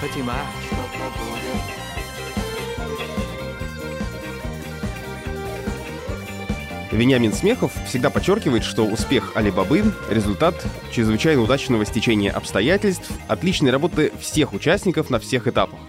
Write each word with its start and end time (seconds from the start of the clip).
Фатима, 0.00 0.34
что-то 0.64 1.10
будет. 1.18 1.78
Вениамин 6.92 7.32
Смехов 7.32 7.72
всегда 7.84 8.08
подчеркивает, 8.08 8.62
что 8.62 8.84
успех 8.84 9.32
Алибабы— 9.34 9.92
результат 10.10 10.64
чрезвычайно 10.92 11.42
удачного 11.42 11.84
стечения 11.84 12.30
обстоятельств, 12.30 13.10
отличной 13.26 13.72
работы 13.72 14.12
всех 14.20 14.52
участников 14.52 15.10
на 15.10 15.18
всех 15.18 15.48
этапах. 15.48 15.80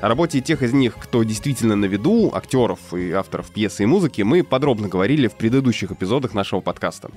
О 0.00 0.08
работе 0.08 0.40
тех 0.40 0.62
из 0.62 0.72
них, 0.72 0.96
кто 0.98 1.22
действительно 1.22 1.76
на 1.76 1.84
виду, 1.84 2.32
актеров 2.34 2.94
и 2.94 3.12
авторов 3.12 3.50
пьесы 3.50 3.84
и 3.84 3.86
музыки, 3.86 4.22
мы 4.22 4.42
подробно 4.42 4.88
говорили 4.88 5.28
в 5.28 5.34
предыдущих 5.34 5.92
эпизодах 5.92 6.34
нашего 6.34 6.60
подкаста. 6.60 7.10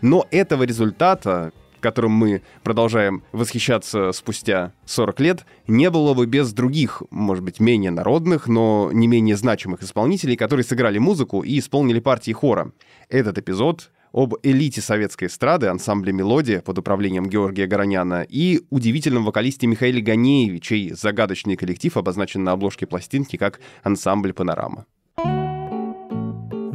Но 0.00 0.26
этого 0.30 0.62
результата, 0.62 1.52
которым 1.80 2.12
мы 2.12 2.42
продолжаем 2.62 3.22
восхищаться 3.32 4.12
спустя 4.12 4.72
40 4.86 5.20
лет, 5.20 5.46
не 5.66 5.90
было 5.90 6.14
бы 6.14 6.26
без 6.26 6.52
других, 6.52 7.02
может 7.10 7.44
быть, 7.44 7.60
менее 7.60 7.90
народных, 7.90 8.48
но 8.48 8.90
не 8.92 9.06
менее 9.06 9.36
значимых 9.36 9.82
исполнителей, 9.82 10.36
которые 10.36 10.64
сыграли 10.64 10.98
музыку 10.98 11.42
и 11.42 11.58
исполнили 11.58 12.00
партии 12.00 12.32
хора. 12.32 12.72
Этот 13.08 13.38
эпизод 13.38 13.90
об 14.12 14.34
элите 14.42 14.80
советской 14.80 15.26
эстрады, 15.26 15.66
ансамбле 15.66 16.12
«Мелодия» 16.12 16.60
под 16.60 16.78
управлением 16.78 17.26
Георгия 17.26 17.66
Гороняна 17.66 18.22
и 18.28 18.62
удивительном 18.70 19.24
вокалисте 19.24 19.66
Михаиле 19.66 20.00
Ганееве, 20.00 20.60
чей 20.60 20.90
загадочный 20.92 21.56
коллектив 21.56 21.96
обозначен 21.96 22.44
на 22.44 22.52
обложке 22.52 22.86
пластинки 22.86 23.36
как 23.36 23.60
ансамбль 23.82 24.32
«Панорама». 24.32 24.86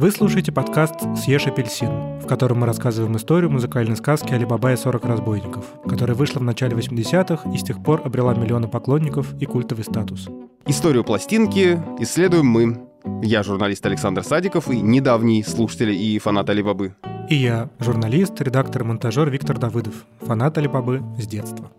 Вы 0.04 0.10
слушаете 0.10 0.52
подкаст 0.52 0.96
«Съешь 1.16 1.46
апельсин», 1.46 2.20
в 2.20 2.26
котором 2.26 2.58
мы 2.58 2.66
рассказываем 2.66 3.16
историю 3.16 3.50
музыкальной 3.50 3.96
сказки 3.96 4.34
«Алибаба 4.34 4.74
и 4.74 4.76
40 4.76 5.02
разбойников», 5.06 5.64
которая 5.88 6.14
вышла 6.14 6.40
в 6.40 6.42
начале 6.42 6.76
80-х 6.76 7.50
и 7.50 7.56
с 7.56 7.62
тех 7.62 7.82
пор 7.82 8.02
обрела 8.04 8.34
миллионы 8.34 8.68
поклонников 8.68 9.32
и 9.40 9.46
культовый 9.46 9.82
статус. 9.82 10.28
Историю 10.66 11.04
пластинки 11.04 11.82
исследуем 12.00 12.44
мы. 12.44 12.86
Я 13.22 13.42
журналист 13.42 13.86
Александр 13.86 14.22
Садиков 14.22 14.68
и 14.68 14.78
недавний 14.78 15.42
слушатель 15.42 15.92
и 15.92 16.18
фанат 16.18 16.50
Алибабы. 16.50 16.94
И 17.30 17.36
я, 17.36 17.70
журналист, 17.78 18.38
редактор 18.42 18.82
и 18.82 18.84
монтажер 18.84 19.30
Виктор 19.30 19.56
Давыдов, 19.56 20.04
фанат 20.20 20.58
Алибабы 20.58 21.02
с 21.18 21.26
детства. 21.26 21.70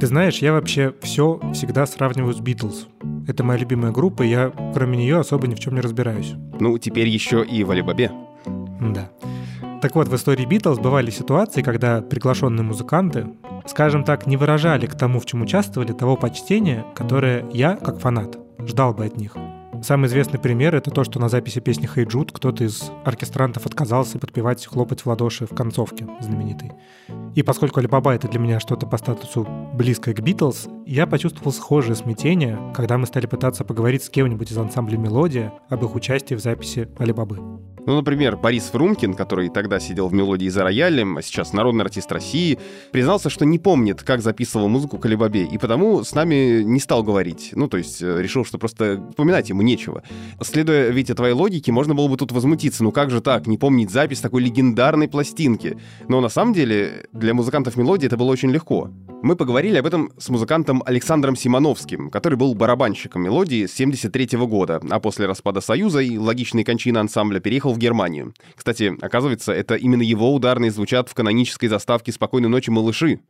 Ты 0.00 0.06
знаешь, 0.06 0.38
я 0.38 0.54
вообще 0.54 0.94
все 1.02 1.38
всегда 1.52 1.84
сравниваю 1.84 2.32
с 2.32 2.40
Битлз. 2.40 2.88
Это 3.28 3.44
моя 3.44 3.58
любимая 3.58 3.92
группа, 3.92 4.22
и 4.22 4.30
я 4.30 4.50
кроме 4.72 4.96
нее 4.96 5.18
особо 5.18 5.46
ни 5.46 5.54
в 5.54 5.60
чем 5.60 5.74
не 5.74 5.82
разбираюсь. 5.82 6.32
Ну, 6.58 6.78
теперь 6.78 7.06
еще 7.06 7.44
и 7.44 7.62
в 7.64 7.70
Алибабе. 7.70 8.10
Да. 8.80 9.10
Так 9.82 9.94
вот, 9.94 10.08
в 10.08 10.16
истории 10.16 10.46
Битлз 10.46 10.78
бывали 10.78 11.10
ситуации, 11.10 11.60
когда 11.60 12.00
приглашенные 12.00 12.64
музыканты, 12.64 13.26
скажем 13.66 14.04
так, 14.04 14.26
не 14.26 14.38
выражали 14.38 14.86
к 14.86 14.94
тому, 14.94 15.20
в 15.20 15.26
чем 15.26 15.42
участвовали, 15.42 15.92
того 15.92 16.16
почтения, 16.16 16.86
которое 16.94 17.44
я, 17.52 17.76
как 17.76 18.00
фанат, 18.00 18.38
ждал 18.66 18.94
бы 18.94 19.04
от 19.04 19.18
них. 19.18 19.36
Самый 19.82 20.08
известный 20.08 20.38
пример— 20.38 20.74
это 20.76 20.90
то, 20.90 21.04
что 21.04 21.18
на 21.18 21.30
записи 21.30 21.58
песни 21.60 21.88
«Hey 21.88 22.04
Jude» 22.06 22.30
кто-то 22.32 22.64
из 22.64 22.90
оркестрантов 23.04 23.64
отказался 23.64 24.18
подпевать 24.18 24.66
«Хлопать 24.66 25.00
в 25.00 25.06
ладоши» 25.06 25.46
в 25.46 25.54
концовке 25.54 26.06
знаменитой. 26.20 26.72
И 27.34 27.42
поскольку 27.42 27.80
Алибаба— 27.80 28.12
это 28.14 28.28
для 28.28 28.38
меня 28.40 28.60
что-то 28.60 28.86
по 28.86 28.98
статусу 28.98 29.46
близкое 29.72 30.12
к 30.12 30.20
Битлз, 30.20 30.68
я 30.84 31.06
почувствовал 31.06 31.52
схожее 31.52 31.96
смятение, 31.96 32.58
когда 32.74 32.98
мы 32.98 33.06
стали 33.06 33.24
пытаться 33.24 33.64
поговорить 33.64 34.04
с 34.04 34.10
кем-нибудь 34.10 34.52
из 34.52 34.58
ансамбля 34.58 34.98
«Мелодия» 34.98 35.54
об 35.70 35.82
их 35.82 35.94
участии 35.94 36.34
в 36.34 36.40
записи 36.40 36.88
Алибабы. 36.98 37.38
Ну, 37.86 37.96
например, 37.96 38.36
Борис 38.36 38.64
Фрумкин, 38.64 39.14
который 39.14 39.48
тогда 39.48 39.80
сидел 39.80 40.08
в 40.08 40.12
«Мелодии 40.12 40.48
за 40.48 40.62
роялем», 40.62 41.16
а 41.16 41.22
сейчас 41.22 41.52
народный 41.52 41.84
артист 41.84 42.12
России, 42.12 42.58
признался, 42.92 43.30
что 43.30 43.44
не 43.44 43.58
помнит, 43.58 44.02
как 44.02 44.22
записывал 44.22 44.68
музыку 44.68 44.98
к 44.98 45.06
Алибабе, 45.06 45.44
и 45.44 45.58
потому 45.58 46.04
с 46.04 46.14
нами 46.14 46.62
не 46.62 46.80
стал 46.80 47.02
говорить. 47.02 47.50
Ну, 47.52 47.68
то 47.68 47.78
есть 47.78 48.02
э, 48.02 48.20
решил, 48.20 48.44
что 48.44 48.58
просто 48.58 49.02
вспоминать 49.10 49.48
ему 49.48 49.62
нечего. 49.62 50.02
Следуя, 50.42 50.90
Витя, 50.90 51.14
твоей 51.14 51.34
логике, 51.34 51.72
можно 51.72 51.94
было 51.94 52.08
бы 52.08 52.16
тут 52.16 52.32
возмутиться. 52.32 52.84
Ну 52.84 52.92
как 52.92 53.10
же 53.10 53.20
так, 53.20 53.46
не 53.46 53.58
помнить 53.58 53.90
запись 53.90 54.20
такой 54.20 54.42
легендарной 54.42 55.08
пластинки? 55.08 55.78
Но 56.08 56.20
на 56.20 56.28
самом 56.28 56.52
деле 56.52 57.06
для 57.12 57.34
музыкантов 57.34 57.76
«Мелодии» 57.76 58.06
это 58.06 58.16
было 58.16 58.30
очень 58.30 58.50
легко. 58.50 58.90
Мы 59.22 59.36
поговорили 59.36 59.76
об 59.76 59.86
этом 59.86 60.12
с 60.16 60.30
музыкантом 60.30 60.82
Александром 60.86 61.36
Симоновским, 61.36 62.10
который 62.10 62.36
был 62.36 62.54
барабанщиком 62.54 63.22
«Мелодии» 63.22 63.66
с 63.66 63.74
73 63.74 64.38
года, 64.46 64.80
а 64.88 64.98
после 64.98 65.26
распада 65.26 65.60
Союза 65.60 66.00
и 66.00 66.16
логичной 66.16 66.64
кончины 66.64 66.98
ансамбля 66.98 67.38
переехал 67.38 67.69
в 67.72 67.78
Германию. 67.78 68.34
Кстати, 68.54 68.96
оказывается, 69.00 69.52
это 69.52 69.74
именно 69.74 70.02
его 70.02 70.34
ударные 70.34 70.70
звучат 70.70 71.08
в 71.08 71.14
канонической 71.14 71.68
заставке 71.68 72.12
«Спокойной 72.12 72.48
ночи, 72.48 72.70
малыши». 72.70 73.20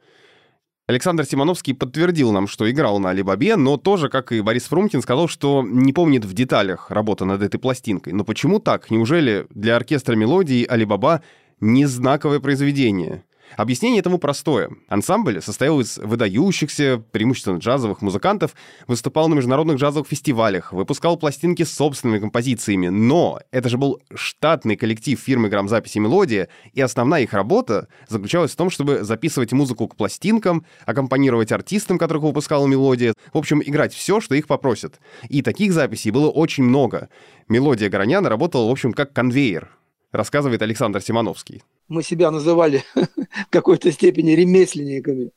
Александр 0.91 1.25
Симоновский 1.25 1.73
подтвердил 1.73 2.33
нам, 2.33 2.49
что 2.49 2.69
играл 2.69 2.99
на 2.99 3.11
Алибабе, 3.11 3.55
но 3.55 3.77
тоже, 3.77 4.09
как 4.09 4.33
и 4.33 4.41
Борис 4.41 4.65
Фрумкин, 4.65 5.03
сказал, 5.03 5.29
что 5.29 5.63
не 5.63 5.93
помнит 5.93 6.25
в 6.25 6.33
деталях 6.33 6.91
работы 6.91 7.25
над 7.25 7.43
этой 7.43 7.61
пластинкой. 7.61 8.13
Но 8.13 8.25
почему 8.25 8.59
так? 8.59 8.91
Неужели 8.91 9.47
для 9.51 9.77
оркестра 9.77 10.17
мелодии 10.17 10.67
Алибаба 10.67 11.23
не 11.61 11.87
знаковое 11.87 12.41
произведение? 12.41 13.23
Объяснение 13.57 14.01
этому 14.01 14.19
простое. 14.19 14.71
Ансамбль 14.89 15.41
состоял 15.43 15.81
из 15.81 15.99
выдающихся, 15.99 17.03
преимущественно 17.11 17.59
джазовых 17.59 18.01
музыкантов, 18.01 18.55
выступал 18.87 19.29
на 19.29 19.35
международных 19.35 19.77
джазовых 19.79 20.09
фестивалях, 20.09 20.73
выпускал 20.73 21.17
пластинки 21.17 21.65
с 21.65 21.73
собственными 21.73 22.21
композициями, 22.21 22.89
но 22.89 23.41
это 23.51 23.69
же 23.69 23.79
был 23.79 24.01
штатный 24.15 24.77
коллектив 24.77 25.19
фирмы 25.19 25.49
грамзаписи 25.49 25.99
«Мелодия», 25.99 26.49
и 26.73 26.81
основная 26.81 27.23
их 27.23 27.33
работа 27.33 27.89
заключалась 28.09 28.53
в 28.53 28.57
том, 28.57 28.71
чтобы 28.71 29.03
записывать 29.03 29.53
музыку 29.53 29.89
к 29.89 29.97
пластинкам, 29.97 30.65
аккомпанировать 30.87 31.53
артистам, 31.53 31.99
которых 31.99 32.23
выпускала 32.23 32.67
«Мелодия», 32.67 33.15
в 33.33 33.39
общем, 33.39 33.63
играть 33.65 33.93
все, 33.93 34.21
что 34.21 34.35
их 34.35 34.47
попросят. 34.47 35.01
И 35.29 35.43
таких 35.43 35.73
записей 35.73 36.11
было 36.11 36.31
очень 36.31 36.65
много. 36.65 37.09
«Мелодия 37.49 37.89
Граняна» 37.89 38.29
работала, 38.29 38.69
в 38.69 38.71
общем, 38.71 38.93
как 38.93 39.13
конвейер, 39.13 39.71
рассказывает 40.13 40.63
Александр 40.63 41.01
Симоновский 41.01 41.63
мы 41.91 42.03
себя 42.03 42.31
называли 42.31 42.85
в 42.95 43.51
какой-то 43.51 43.93
степени 43.93 44.31
ремесленниками. 44.31 45.33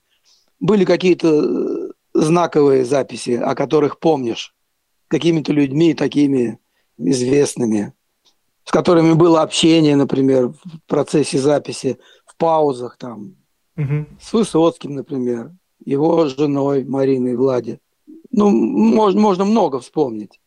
Были 0.60 0.86
какие-то 0.86 1.28
э, 1.28 1.92
знаковые 2.14 2.86
записи, 2.86 3.32
о 3.32 3.56
которых 3.56 4.00
помнишь, 4.00 4.56
какими-то 5.08 5.52
людьми 5.52 5.94
такими 5.94 6.60
известными, 6.98 7.94
с 8.64 8.72
которыми 8.72 9.14
было 9.14 9.42
общение, 9.42 9.96
например, 9.96 10.50
в 10.50 10.80
процессе 10.88 11.40
записи, 11.40 12.00
в 12.26 12.38
паузах 12.38 12.98
там, 12.98 13.36
угу. 13.76 14.06
с 14.22 14.32
Высоцким, 14.32 14.94
например, 14.94 15.52
его 15.84 16.28
женой 16.28 16.86
Мариной 16.86 17.36
Влади. 17.36 17.80
Ну, 18.32 18.50
можно, 18.50 19.20
можно 19.20 19.46
много 19.46 19.80
вспомнить. 19.80 20.40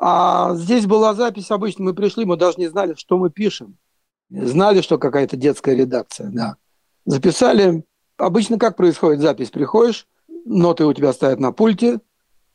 А 0.00 0.54
здесь 0.54 0.86
была 0.86 1.14
запись 1.14 1.50
обычно, 1.50 1.84
мы 1.84 1.94
пришли, 1.94 2.24
мы 2.24 2.36
даже 2.36 2.58
не 2.58 2.68
знали, 2.68 2.94
что 2.96 3.18
мы 3.18 3.30
пишем. 3.30 3.76
Знали, 4.30 4.80
что 4.80 4.98
какая-то 4.98 5.36
детская 5.36 5.76
редакция, 5.76 6.30
да. 6.30 6.56
Записали. 7.04 7.84
Обычно 8.16 8.58
как 8.58 8.76
происходит 8.76 9.20
запись? 9.20 9.50
Приходишь, 9.50 10.06
ноты 10.44 10.84
у 10.84 10.92
тебя 10.92 11.12
стоят 11.12 11.38
на 11.38 11.52
пульте, 11.52 12.00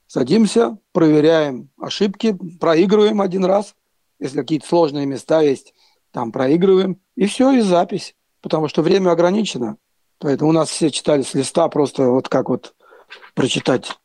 садимся, 0.08 0.78
проверяем 0.92 1.70
ошибки, 1.80 2.38
проигрываем 2.60 3.22
один 3.22 3.46
раз. 3.46 3.76
Если 4.20 4.38
какие-то 4.38 4.68
сложные 4.68 5.06
места 5.06 5.42
есть, 5.42 5.74
там 6.12 6.32
проигрываем. 6.32 7.00
И 7.16 7.26
все, 7.26 7.52
и 7.52 7.62
запись. 7.62 8.16
Потому 8.42 8.68
что 8.68 8.82
время 8.82 9.12
ограничено. 9.12 9.78
Поэтому 10.20 10.50
у 10.50 10.54
нас 10.54 10.70
все 10.70 10.92
читали 10.92 11.22
с 11.22 11.34
листа 11.34 11.68
просто 11.70 12.10
вот 12.10 12.28
как 12.28 12.50
вот 12.50 12.76
прочитать 13.34 13.98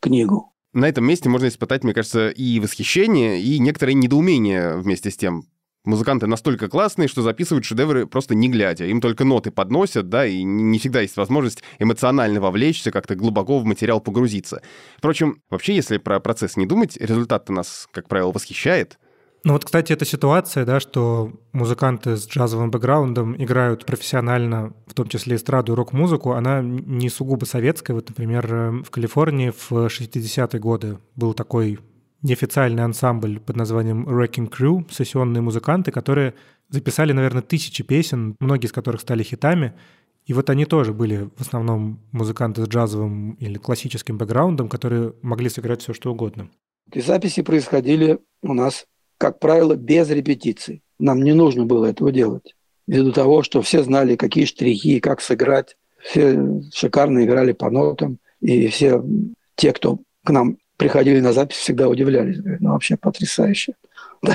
книгу. 0.00 0.52
На 0.72 0.88
этом 0.88 1.04
месте 1.04 1.28
можно 1.28 1.46
испытать, 1.46 1.84
мне 1.84 1.94
кажется, 1.94 2.30
и 2.30 2.58
восхищение, 2.58 3.40
и 3.40 3.60
некоторое 3.60 3.94
недоумение 3.94 4.76
вместе 4.76 5.10
с 5.10 5.16
тем. 5.16 5.44
Музыканты 5.84 6.26
настолько 6.26 6.68
классные, 6.68 7.08
что 7.08 7.20
записывают 7.20 7.66
шедевры 7.66 8.06
просто 8.06 8.34
не 8.34 8.48
глядя. 8.48 8.86
Им 8.86 9.02
только 9.02 9.24
ноты 9.24 9.50
подносят, 9.50 10.08
да, 10.08 10.26
и 10.26 10.42
не 10.42 10.78
всегда 10.78 11.02
есть 11.02 11.16
возможность 11.18 11.62
эмоционально 11.78 12.40
вовлечься, 12.40 12.90
как-то 12.90 13.14
глубоко 13.16 13.58
в 13.58 13.66
материал 13.66 14.00
погрузиться. 14.00 14.62
Впрочем, 14.96 15.42
вообще, 15.50 15.74
если 15.74 15.98
про 15.98 16.20
процесс 16.20 16.56
не 16.56 16.64
думать, 16.64 16.96
результат-то 16.96 17.52
нас, 17.52 17.86
как 17.92 18.08
правило, 18.08 18.32
восхищает. 18.32 18.98
Ну 19.46 19.52
вот, 19.52 19.66
кстати, 19.66 19.92
эта 19.92 20.06
ситуация, 20.06 20.64
да, 20.64 20.80
что 20.80 21.32
музыканты 21.52 22.16
с 22.16 22.26
джазовым 22.26 22.70
бэкграундом 22.70 23.36
играют 23.36 23.84
профессионально, 23.84 24.72
в 24.86 24.94
том 24.94 25.06
числе 25.06 25.36
эстраду 25.36 25.74
и 25.74 25.76
рок-музыку, 25.76 26.32
она 26.32 26.62
не 26.62 27.10
сугубо 27.10 27.44
советская. 27.44 27.94
Вот, 27.94 28.08
например, 28.08 28.46
в 28.82 28.90
Калифорнии 28.90 29.50
в 29.50 29.70
60-е 29.70 30.58
годы 30.58 30.98
был 31.14 31.34
такой 31.34 31.78
неофициальный 32.24 32.82
ансамбль 32.82 33.38
под 33.38 33.56
названием 33.56 34.08
Wrecking 34.08 34.50
Crew, 34.50 34.84
сессионные 34.90 35.42
музыканты, 35.42 35.92
которые 35.92 36.34
записали, 36.70 37.12
наверное, 37.12 37.42
тысячи 37.42 37.84
песен, 37.84 38.34
многие 38.40 38.66
из 38.66 38.72
которых 38.72 39.02
стали 39.02 39.22
хитами. 39.22 39.74
И 40.26 40.32
вот 40.32 40.48
они 40.48 40.64
тоже 40.64 40.94
были 40.94 41.28
в 41.36 41.42
основном 41.42 42.00
музыканты 42.12 42.64
с 42.64 42.68
джазовым 42.68 43.32
или 43.32 43.58
классическим 43.58 44.16
бэкграундом, 44.16 44.70
которые 44.70 45.12
могли 45.20 45.50
сыграть 45.50 45.82
все 45.82 45.92
что 45.92 46.10
угодно. 46.10 46.48
И 46.92 47.00
записи 47.00 47.42
происходили 47.42 48.18
у 48.42 48.54
нас, 48.54 48.86
как 49.18 49.38
правило, 49.38 49.76
без 49.76 50.08
репетиций. 50.08 50.82
Нам 50.98 51.22
не 51.22 51.34
нужно 51.34 51.66
было 51.66 51.86
этого 51.86 52.10
делать. 52.10 52.54
Ввиду 52.86 53.12
того, 53.12 53.42
что 53.42 53.60
все 53.60 53.82
знали, 53.82 54.16
какие 54.16 54.46
штрихи, 54.46 54.98
как 55.00 55.20
сыграть. 55.20 55.76
Все 55.98 56.62
шикарно 56.72 57.24
играли 57.24 57.52
по 57.52 57.70
нотам. 57.70 58.18
И 58.40 58.68
все 58.68 59.02
те, 59.56 59.72
кто 59.72 59.98
к 60.22 60.30
нам 60.30 60.56
приходили 60.76 61.20
на 61.20 61.32
запись, 61.32 61.56
всегда 61.56 61.88
удивлялись. 61.88 62.38
Ну, 62.60 62.72
вообще 62.72 62.96
потрясающе. 62.96 63.74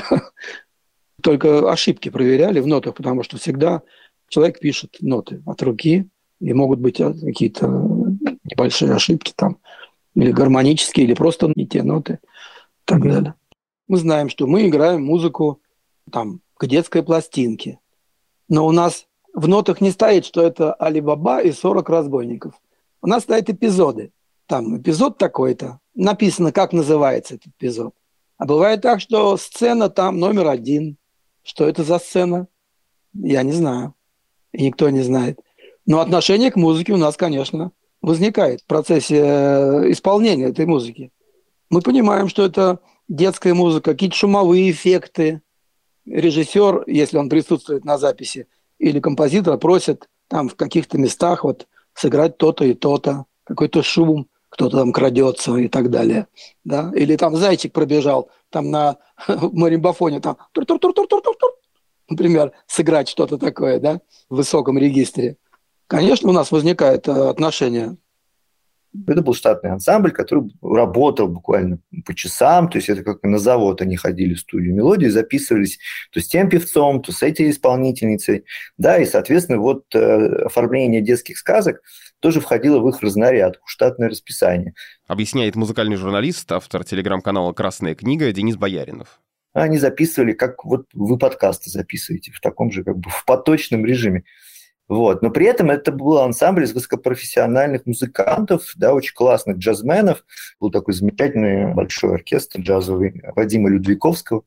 Только 1.22 1.70
ошибки 1.70 2.08
проверяли 2.08 2.60
в 2.60 2.66
нотах, 2.66 2.94
потому 2.94 3.22
что 3.22 3.38
всегда 3.38 3.82
человек 4.28 4.58
пишет 4.58 4.96
ноты 5.00 5.42
от 5.44 5.62
руки, 5.62 6.08
и 6.40 6.52
могут 6.54 6.80
быть 6.80 7.00
а, 7.00 7.12
какие-то 7.12 7.66
небольшие 8.44 8.94
ошибки 8.94 9.32
там, 9.36 9.58
или 10.14 10.32
гармонические, 10.32 11.06
или 11.06 11.14
просто 11.14 11.52
не 11.54 11.66
те 11.66 11.82
ноты, 11.82 12.14
и 12.14 12.84
так 12.86 13.02
далее. 13.02 13.34
Мы 13.88 13.98
знаем, 13.98 14.28
что 14.28 14.46
мы 14.46 14.66
играем 14.66 15.04
музыку 15.04 15.60
там, 16.10 16.40
к 16.54 16.66
детской 16.66 17.02
пластинке, 17.02 17.78
но 18.48 18.66
у 18.66 18.72
нас 18.72 19.06
в 19.34 19.46
нотах 19.48 19.80
не 19.80 19.90
стоит, 19.90 20.24
что 20.24 20.42
это 20.42 20.72
Али-Баба 20.74 21.40
и 21.40 21.52
40 21.52 21.88
разбойников. 21.88 22.54
У 23.02 23.06
нас 23.06 23.22
стоят 23.22 23.48
эпизоды. 23.48 24.12
Там 24.46 24.78
эпизод 24.78 25.18
такой-то, 25.18 25.78
написано, 26.00 26.52
как 26.52 26.72
называется 26.72 27.34
этот 27.34 27.48
эпизод. 27.48 27.94
А 28.38 28.46
бывает 28.46 28.80
так, 28.80 29.00
что 29.00 29.36
сцена 29.36 29.90
там 29.90 30.18
номер 30.18 30.48
один. 30.48 30.96
Что 31.42 31.68
это 31.68 31.84
за 31.84 31.98
сцена? 31.98 32.48
Я 33.12 33.42
не 33.42 33.52
знаю. 33.52 33.94
И 34.52 34.64
никто 34.64 34.88
не 34.88 35.02
знает. 35.02 35.38
Но 35.86 36.00
отношение 36.00 36.50
к 36.50 36.56
музыке 36.56 36.92
у 36.92 36.96
нас, 36.96 37.16
конечно, 37.16 37.72
возникает 38.00 38.62
в 38.62 38.66
процессе 38.66 39.18
э, 39.18 39.90
исполнения 39.90 40.46
этой 40.46 40.64
музыки. 40.64 41.12
Мы 41.68 41.82
понимаем, 41.82 42.28
что 42.28 42.44
это 42.44 42.78
детская 43.08 43.52
музыка, 43.52 43.92
какие-то 43.92 44.16
шумовые 44.16 44.70
эффекты. 44.70 45.42
Режиссер, 46.06 46.84
если 46.86 47.18
он 47.18 47.28
присутствует 47.28 47.84
на 47.84 47.98
записи, 47.98 48.48
или 48.78 49.00
композитор 49.00 49.58
просит 49.58 50.08
там 50.28 50.48
в 50.48 50.56
каких-то 50.56 50.96
местах 50.96 51.44
вот 51.44 51.68
сыграть 51.92 52.38
то-то 52.38 52.64
и 52.64 52.72
то-то, 52.72 53.26
какой-то 53.44 53.82
шум, 53.82 54.29
кто-то 54.50 54.78
там 54.78 54.92
крадется 54.92 55.56
и 55.56 55.68
так 55.68 55.90
далее. 55.90 56.26
Да? 56.64 56.92
Или 56.94 57.16
там 57.16 57.36
зайчик 57.36 57.72
пробежал 57.72 58.30
там 58.50 58.70
на 58.70 58.98
маримбафоне, 59.28 60.20
там, 60.20 60.36
например, 62.08 62.52
сыграть 62.66 63.08
что-то 63.08 63.38
такое 63.38 63.80
да, 63.80 64.00
в 64.28 64.36
высоком 64.36 64.76
регистре. 64.76 65.36
Конечно, 65.86 66.28
у 66.28 66.32
нас 66.32 66.52
возникает 66.52 67.08
э, 67.08 67.12
отношение 67.12 67.96
это 69.06 69.22
был 69.22 69.34
штатный 69.34 69.70
ансамбль, 69.70 70.12
который 70.12 70.50
работал 70.62 71.28
буквально 71.28 71.78
по 72.04 72.14
часам, 72.14 72.68
то 72.68 72.78
есть 72.78 72.88
это 72.88 73.02
как 73.02 73.22
на 73.22 73.38
завод 73.38 73.82
они 73.82 73.96
ходили 73.96 74.34
в 74.34 74.40
студию 74.40 74.74
мелодии, 74.74 75.06
записывались 75.06 75.78
то 76.12 76.20
с 76.20 76.26
тем 76.26 76.48
певцом, 76.48 77.02
то 77.02 77.12
с 77.12 77.22
этой 77.22 77.50
исполнительницей, 77.50 78.44
да, 78.78 78.98
и, 78.98 79.06
соответственно, 79.06 79.58
вот 79.58 79.84
э, 79.94 79.98
оформление 80.44 81.00
детских 81.00 81.38
сказок 81.38 81.82
тоже 82.20 82.40
входило 82.40 82.80
в 82.80 82.88
их 82.88 83.00
разнарядку, 83.00 83.66
штатное 83.66 84.08
расписание. 84.08 84.74
Объясняет 85.06 85.56
музыкальный 85.56 85.96
журналист, 85.96 86.50
автор 86.52 86.84
телеграм-канала 86.84 87.52
«Красная 87.52 87.94
книга» 87.94 88.30
Денис 88.32 88.56
Бояринов. 88.56 89.20
Они 89.52 89.78
записывали, 89.78 90.32
как 90.32 90.64
вот 90.64 90.86
вы 90.92 91.18
подкасты 91.18 91.70
записываете, 91.70 92.30
в 92.30 92.40
таком 92.40 92.70
же 92.70 92.84
как 92.84 92.98
бы 92.98 93.10
в 93.10 93.24
поточном 93.24 93.84
режиме. 93.84 94.24
Вот. 94.90 95.22
Но 95.22 95.30
при 95.30 95.46
этом 95.46 95.70
это 95.70 95.92
был 95.92 96.18
ансамбль 96.18 96.64
из 96.64 96.72
высокопрофессиональных 96.72 97.86
музыкантов, 97.86 98.72
да, 98.74 98.92
очень 98.92 99.14
классных 99.14 99.58
джазменов. 99.58 100.24
Был 100.58 100.72
такой 100.72 100.94
замечательный 100.94 101.72
большой 101.72 102.16
оркестр 102.16 102.58
джазовый 102.58 103.22
Вадима 103.36 103.70
Людвиковского. 103.70 104.42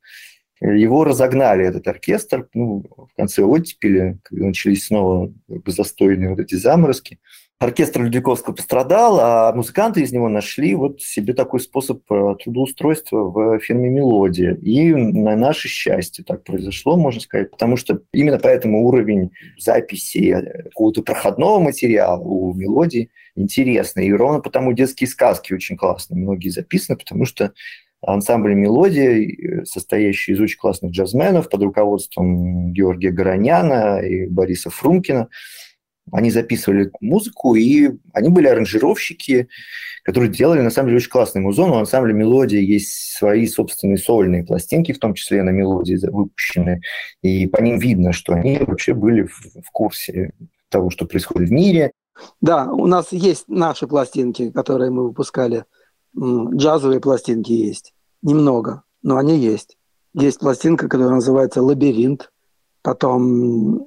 Его 0.60 1.06
разогнали, 1.06 1.66
этот 1.66 1.88
оркестр, 1.88 2.50
ну, 2.54 2.84
в 2.90 3.16
конце 3.16 3.44
оттепели, 3.44 4.20
когда 4.24 4.48
начались 4.48 4.88
снова 4.88 5.32
застойные 5.66 6.32
вот 6.32 6.42
эти 6.42 6.56
заморозки 6.56 7.20
оркестр 7.64 8.04
Людвиковского 8.04 8.54
пострадал, 8.54 9.20
а 9.20 9.54
музыканты 9.54 10.02
из 10.02 10.12
него 10.12 10.30
нашли 10.30 10.76
вот 10.76 11.02
себе 11.02 11.34
такой 11.34 11.60
способ 11.60 12.02
э, 12.12 12.36
трудоустройства 12.44 13.30
в 13.30 13.60
фирме 13.60 13.90
«Мелодия». 13.90 14.54
И 14.56 14.94
на 14.94 15.36
наше 15.36 15.68
счастье 15.68 16.24
так 16.24 16.44
произошло, 16.44 16.98
можно 16.98 17.22
сказать, 17.22 17.52
потому 17.52 17.78
что 17.78 18.02
именно 18.12 18.38
поэтому 18.38 18.86
уровень 18.86 19.32
записи 19.58 20.34
э, 20.34 20.64
какого-то 20.64 21.02
проходного 21.04 21.60
материала 21.60 22.22
у 22.22 22.54
«Мелодии» 22.54 23.10
интересный. 23.36 24.08
И 24.08 24.14
ровно 24.14 24.40
потому 24.40 24.74
детские 24.74 25.08
сказки 25.08 25.54
очень 25.54 25.78
классные. 25.78 26.22
Многие 26.22 26.50
записаны, 26.50 26.98
потому 26.98 27.26
что 27.26 27.54
ансамбль 28.02 28.54
«Мелодия», 28.54 29.22
э, 29.22 29.66
состоящий 29.66 30.34
из 30.34 30.40
очень 30.40 30.58
классных 30.58 30.92
джазменов 30.92 31.50
под 31.50 31.64
руководством 31.64 32.74
Георгия 32.74 33.12
Гороняна 33.12 34.00
и 34.00 34.28
Бориса 34.28 34.70
Фрумкина, 34.70 35.30
они 36.12 36.32
записывали 36.32 36.92
музыку, 37.00 37.56
и 37.56 37.92
они 38.14 38.30
были 38.30 38.48
аранжировщики, 38.48 39.48
которые 40.04 40.32
делали, 40.32 40.62
на 40.62 40.70
самом 40.70 40.90
деле, 40.90 40.98
очень 40.98 41.10
классный 41.10 41.42
музон. 41.42 41.72
У 41.72 41.76
ансамбля 41.76 42.14
«Мелодия» 42.14 42.60
есть 42.60 43.16
свои 43.18 43.48
собственные 43.48 43.98
сольные 43.98 44.44
пластинки, 44.44 44.92
в 44.92 45.00
том 45.00 45.14
числе 45.14 45.44
на 45.44 45.52
«Мелодии» 45.52 45.98
выпущены. 46.06 46.82
И 47.22 47.48
по 47.48 47.62
ним 47.62 47.80
видно, 47.80 48.12
что 48.12 48.34
они 48.34 48.58
вообще 48.60 48.94
были 48.94 49.24
в 49.24 49.72
курсе 49.72 50.34
того, 50.70 50.90
что 50.90 51.06
происходит 51.06 51.50
в 51.50 51.54
мире. 51.54 51.92
Да, 52.42 52.66
у 52.72 52.86
нас 52.86 53.12
есть 53.12 53.46
наши 53.48 53.88
пластинки, 53.88 54.52
которые 54.52 54.92
мы 54.92 55.08
выпускали. 55.08 55.64
Джазовые 56.16 57.00
пластинки 57.00 57.54
есть. 57.54 57.94
Немного, 58.22 58.84
но 59.02 59.18
они 59.18 59.38
есть. 59.38 59.78
Есть 60.14 60.40
пластинка, 60.40 60.88
которая 60.88 61.16
называется 61.16 61.62
«Лабиринт». 61.62 62.32
Потом 62.82 63.86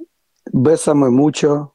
«Бесаме 0.53 1.11
Мучо», 1.11 1.71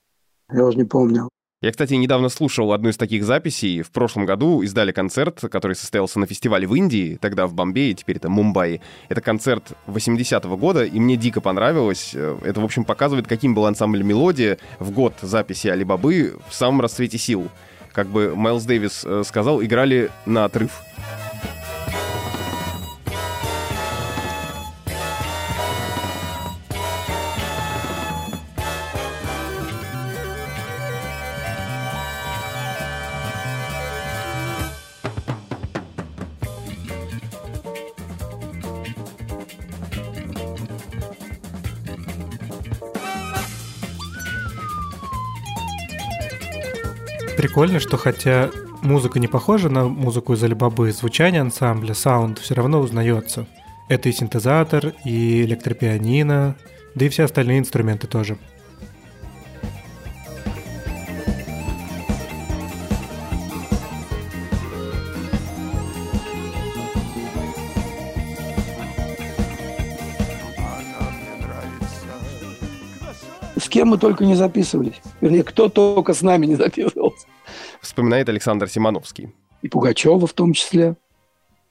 я 0.53 0.65
уже 0.65 0.77
не 0.77 0.83
помню. 0.85 1.29
Я, 1.61 1.69
кстати, 1.69 1.93
недавно 1.93 2.29
слушал 2.29 2.73
одну 2.73 2.89
из 2.89 2.97
таких 2.97 3.23
записей. 3.23 3.83
В 3.83 3.91
прошлом 3.91 4.25
году 4.25 4.63
издали 4.63 4.91
концерт, 4.91 5.41
который 5.51 5.75
состоялся 5.75 6.17
на 6.19 6.25
фестивале 6.25 6.65
в 6.65 6.73
Индии, 6.73 7.19
тогда 7.21 7.45
в 7.45 7.53
Бомбее, 7.53 7.93
теперь 7.93 8.17
это 8.17 8.29
Мумбаи. 8.29 8.81
Это 9.09 9.21
концерт 9.21 9.73
80-го 9.85 10.57
года, 10.57 10.83
и 10.83 10.99
мне 10.99 11.17
дико 11.17 11.39
понравилось. 11.39 12.15
Это, 12.15 12.61
в 12.61 12.63
общем, 12.63 12.83
показывает, 12.83 13.27
каким 13.27 13.53
был 13.53 13.67
ансамбль 13.67 14.01
«Мелодия» 14.01 14.57
в 14.79 14.89
год 14.89 15.13
записи 15.21 15.67
Алибабы 15.67 16.35
в 16.49 16.55
самом 16.55 16.81
расцвете 16.81 17.19
сил. 17.19 17.47
Как 17.93 18.07
бы 18.07 18.33
Майлз 18.35 18.63
Дэвис 18.63 19.03
э, 19.05 19.21
сказал, 19.23 19.61
играли 19.61 20.09
на 20.25 20.45
отрыв. 20.45 20.81
Прикольно, 47.41 47.79
что 47.79 47.97
хотя 47.97 48.51
музыка 48.83 49.19
не 49.19 49.27
похожа 49.27 49.67
на 49.67 49.85
музыку 49.85 50.33
из 50.33 50.43
Алибабы, 50.43 50.91
звучание 50.91 51.41
ансамбля, 51.41 51.95
саунд 51.95 52.37
все 52.37 52.53
равно 52.53 52.79
узнается. 52.79 53.47
Это 53.89 54.09
и 54.09 54.11
синтезатор, 54.11 54.93
и 55.03 55.41
электропианино, 55.41 56.55
да 56.93 57.05
и 57.05 57.09
все 57.09 57.23
остальные 57.23 57.57
инструменты 57.57 58.05
тоже. 58.05 58.37
Кем 73.81 73.87
мы 73.87 73.97
только 73.97 74.25
не 74.25 74.35
записывались. 74.35 75.01
Вернее, 75.21 75.41
кто 75.41 75.67
только 75.67 76.13
с 76.13 76.21
нами 76.21 76.45
не 76.45 76.53
записывался 76.53 77.25
вспоминает 77.81 78.29
Александр 78.29 78.69
Симоновский. 78.69 79.33
И 79.63 79.69
Пугачева 79.69 80.27
в 80.27 80.33
том 80.33 80.53
числе, 80.53 80.97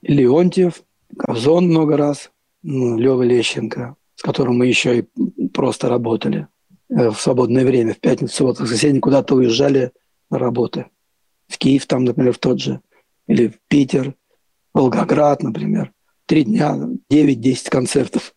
и 0.01 0.11
Леонтьев, 0.11 0.83
Козон 1.17 1.69
много 1.69 1.95
раз, 1.95 2.29
ну, 2.63 2.97
Лева 2.97 3.23
Лещенко, 3.23 3.95
с 4.15 4.21
которым 4.23 4.57
мы 4.57 4.65
еще 4.65 4.99
и 4.99 5.47
просто 5.53 5.87
работали 5.87 6.49
э, 6.89 7.11
в 7.11 7.15
свободное 7.15 7.63
время, 7.63 7.93
в 7.93 7.99
пятницу, 7.99 8.35
субботу, 8.35 8.63
воскресенье 8.63 8.99
куда-то 8.99 9.35
уезжали 9.35 9.93
на 10.29 10.37
работы. 10.37 10.87
В 11.47 11.57
Киев 11.57 11.85
там, 11.85 12.03
например, 12.03 12.33
в 12.33 12.39
тот 12.39 12.59
же, 12.59 12.81
или 13.27 13.47
в 13.47 13.53
Питер, 13.69 14.15
Волгоград, 14.73 15.43
например. 15.43 15.93
Три 16.25 16.43
дня, 16.43 16.77
9-10 17.09 17.69
концертов. 17.69 18.35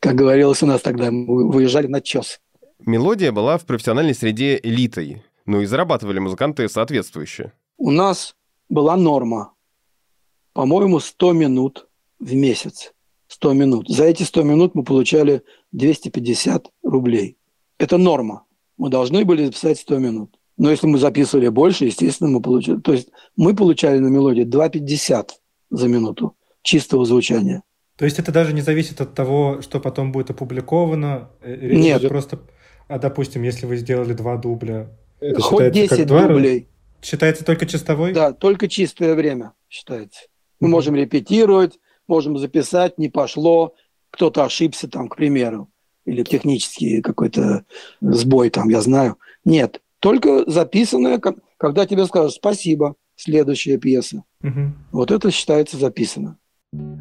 Как 0.00 0.16
говорилось 0.16 0.62
у 0.62 0.66
нас 0.66 0.82
тогда, 0.82 1.10
мы 1.10 1.50
выезжали 1.50 1.86
на 1.86 2.02
час. 2.02 2.40
Мелодия 2.80 3.32
была 3.32 3.58
в 3.58 3.64
профессиональной 3.64 4.14
среде 4.14 4.58
элитой. 4.62 5.22
Ну 5.46 5.60
и 5.62 5.66
зарабатывали 5.66 6.18
музыканты 6.18 6.68
соответствующе. 6.68 7.52
У 7.78 7.90
нас 7.90 8.34
была 8.68 8.96
норма, 8.96 9.52
по-моему, 10.52 11.00
100 11.00 11.32
минут 11.32 11.88
в 12.18 12.34
месяц. 12.34 12.92
100 13.28 13.52
минут. 13.54 13.88
За 13.88 14.04
эти 14.04 14.22
100 14.22 14.42
минут 14.42 14.74
мы 14.74 14.84
получали 14.84 15.42
250 15.72 16.70
рублей. 16.82 17.36
Это 17.78 17.98
норма. 17.98 18.44
Мы 18.76 18.88
должны 18.88 19.24
были 19.24 19.44
записать 19.44 19.78
100 19.78 19.98
минут. 19.98 20.38
Но 20.56 20.70
если 20.70 20.86
мы 20.86 20.98
записывали 20.98 21.48
больше, 21.48 21.86
естественно, 21.86 22.30
мы 22.30 22.40
получали... 22.40 22.80
То 22.80 22.92
есть 22.92 23.08
мы 23.36 23.54
получали 23.54 23.98
на 23.98 24.08
мелодии 24.08 24.44
2,50 24.44 25.30
за 25.70 25.88
минуту 25.88 26.34
чистого 26.62 27.04
звучания. 27.04 27.62
То 27.96 28.04
есть 28.04 28.18
это 28.18 28.32
даже 28.32 28.52
не 28.52 28.60
зависит 28.60 29.00
от 29.00 29.14
того, 29.14 29.60
что 29.62 29.80
потом 29.80 30.12
будет 30.12 30.30
опубликовано? 30.30 31.30
Э, 31.40 31.54
речь 31.54 31.78
Нет. 31.78 32.00
идет 32.00 32.10
просто, 32.10 32.40
а 32.88 32.98
допустим, 32.98 33.42
если 33.42 33.66
вы 33.66 33.76
сделали 33.76 34.12
два 34.12 34.36
дубля, 34.36 34.88
это 35.20 35.40
Хоть 35.40 35.74
считается 35.74 35.96
10 35.96 35.98
как 35.98 36.06
два, 36.06 36.28
дублей. 36.28 36.68
Считается 37.02 37.44
только 37.44 37.66
чистовой? 37.66 38.12
Да, 38.12 38.32
только 38.32 38.68
чистое 38.68 39.14
время 39.14 39.52
считается. 39.68 40.22
Мы 40.60 40.68
Мгм. 40.68 40.72
можем 40.72 40.94
репетировать, 40.94 41.78
можем 42.06 42.38
записать, 42.38 42.98
не 42.98 43.08
пошло, 43.08 43.74
кто-то 44.10 44.44
ошибся 44.44 44.88
там, 44.88 45.08
к 45.08 45.16
примеру, 45.16 45.68
или 46.04 46.22
технический 46.22 47.02
какой-то 47.02 47.64
сбой 48.00 48.50
там, 48.50 48.68
я 48.68 48.80
знаю. 48.80 49.18
Нет, 49.44 49.80
только 50.00 50.48
записанное, 50.50 51.20
когда 51.58 51.86
тебе 51.86 52.06
скажут 52.06 52.32
«спасибо», 52.34 52.94
следующая 53.16 53.78
пьеса. 53.78 54.24
Мгм. 54.40 54.76
Вот 54.92 55.10
это 55.10 55.30
считается 55.30 55.76
записано. 55.76 56.38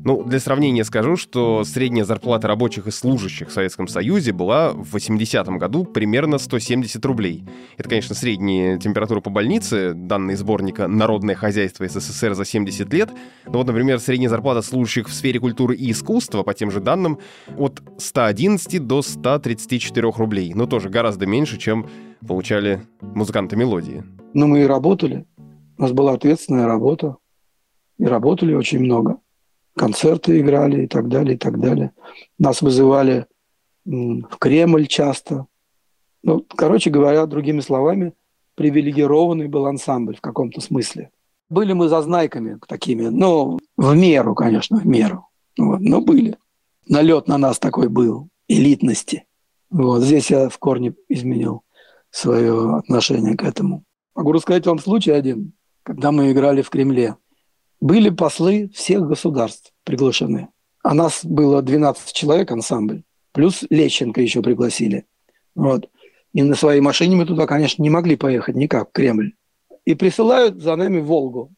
Ну, 0.06 0.24
для 0.24 0.40
сравнения 0.40 0.84
скажу, 0.84 1.16
что 1.16 1.64
средняя 1.64 2.06
зарплата 2.06 2.48
рабочих 2.48 2.86
и 2.86 2.92
служащих 2.92 3.50
в 3.50 3.52
Советском 3.52 3.88
Союзе 3.88 4.34
была 4.34 4.72
в 4.72 4.96
80-м 4.96 5.58
году 5.58 5.84
примерно 5.84 6.38
170 6.38 7.04
рублей. 7.06 7.44
Это, 7.78 7.90
конечно, 7.90 8.14
средняя 8.14 8.78
температура 8.78 9.20
по 9.20 9.32
больнице, 9.32 9.94
данные 9.96 10.38
сборника 10.38 10.88
«Народное 10.88 11.34
хозяйство 11.34 11.88
СССР 11.88 12.36
за 12.36 12.46
70 12.46 12.94
лет». 12.94 13.10
Но 13.48 13.54
вот, 13.54 13.66
например, 13.66 14.00
средняя 14.00 14.30
зарплата 14.30 14.62
служащих 14.62 15.08
в 15.08 15.12
сфере 15.12 15.40
культуры 15.40 15.76
и 15.76 15.90
искусства, 15.90 16.44
по 16.44 16.54
тем 16.54 16.70
же 16.70 16.82
данным, 16.82 17.18
от 17.58 17.82
111 17.98 18.86
до 18.86 19.02
134 19.02 20.12
рублей. 20.16 20.54
Но 20.54 20.68
тоже 20.68 20.90
гораздо 20.90 21.26
меньше, 21.26 21.58
чем 21.58 21.90
получали 22.28 22.84
музыканты 23.02 23.56
мелодии. 23.56 24.04
Но 24.36 24.46
мы 24.46 24.62
и 24.62 24.68
работали. 24.68 25.26
У 25.80 25.82
нас 25.82 25.92
была 25.94 26.14
ответственная 26.14 26.68
работа. 26.68 27.18
И 27.98 28.06
работали 28.06 28.54
очень 28.54 28.82
много. 28.82 29.18
Концерты 29.76 30.40
играли 30.40 30.84
и 30.84 30.88
так 30.88 31.08
далее, 31.10 31.36
и 31.36 31.38
так 31.38 31.60
далее. 31.60 31.92
Нас 32.40 32.62
вызывали 32.62 33.28
в 33.86 34.38
Кремль 34.40 34.88
часто. 34.88 35.48
Ну, 36.24 36.46
короче 36.56 36.90
говоря, 36.90 37.26
другими 37.26 37.60
словами, 37.60 38.14
привилегированный 38.56 39.48
был 39.48 39.66
ансамбль 39.66 40.16
в 40.16 40.22
каком-то 40.22 40.62
смысле. 40.62 41.12
Были 41.50 41.74
мы 41.74 41.90
зазнайками 41.90 42.58
такими, 42.68 43.08
ну, 43.08 43.60
в 43.78 43.96
меру, 43.96 44.34
конечно, 44.34 44.78
в 44.78 44.88
меру. 44.88 45.28
Вот, 45.58 45.80
но 45.80 46.02
были. 46.02 46.38
Налет 46.88 47.28
на 47.28 47.38
нас 47.38 47.60
такой 47.60 47.90
был, 47.90 48.30
элитности. 48.48 49.26
Вот, 49.70 50.02
здесь 50.02 50.32
я 50.32 50.50
в 50.50 50.58
корне 50.58 50.96
изменил 51.10 51.64
свое 52.10 52.78
отношение 52.78 53.36
к 53.36 53.44
этому. 53.44 53.84
Могу 54.16 54.32
рассказать 54.32 54.66
вам 54.66 54.80
случай 54.80 55.12
один, 55.12 55.54
когда 55.84 56.12
мы 56.12 56.32
играли 56.32 56.62
в 56.62 56.70
Кремле. 56.70 57.16
Были 57.82 58.10
послы 58.10 58.70
всех 58.74 59.08
государств 59.08 59.74
приглашены. 59.84 60.50
А 60.84 60.94
нас 60.94 61.26
было 61.26 61.62
12 61.62 62.14
человек, 62.14 62.52
ансамбль. 62.52 63.04
Плюс 63.32 63.64
Лещенко 63.70 64.22
еще 64.22 64.42
пригласили. 64.42 65.06
Вот. 65.56 65.90
И 66.34 66.44
на 66.44 66.56
своей 66.56 66.82
машине 66.82 67.16
мы 67.16 67.26
туда, 67.26 67.48
конечно, 67.48 67.82
не 67.82 67.90
могли 67.90 68.16
поехать 68.16 68.56
никак, 68.56 68.90
в 68.90 68.92
Кремль. 68.92 69.34
И 69.86 69.96
присылают 69.96 70.62
за 70.62 70.76
нами 70.76 71.00
Волгу. 71.00 71.52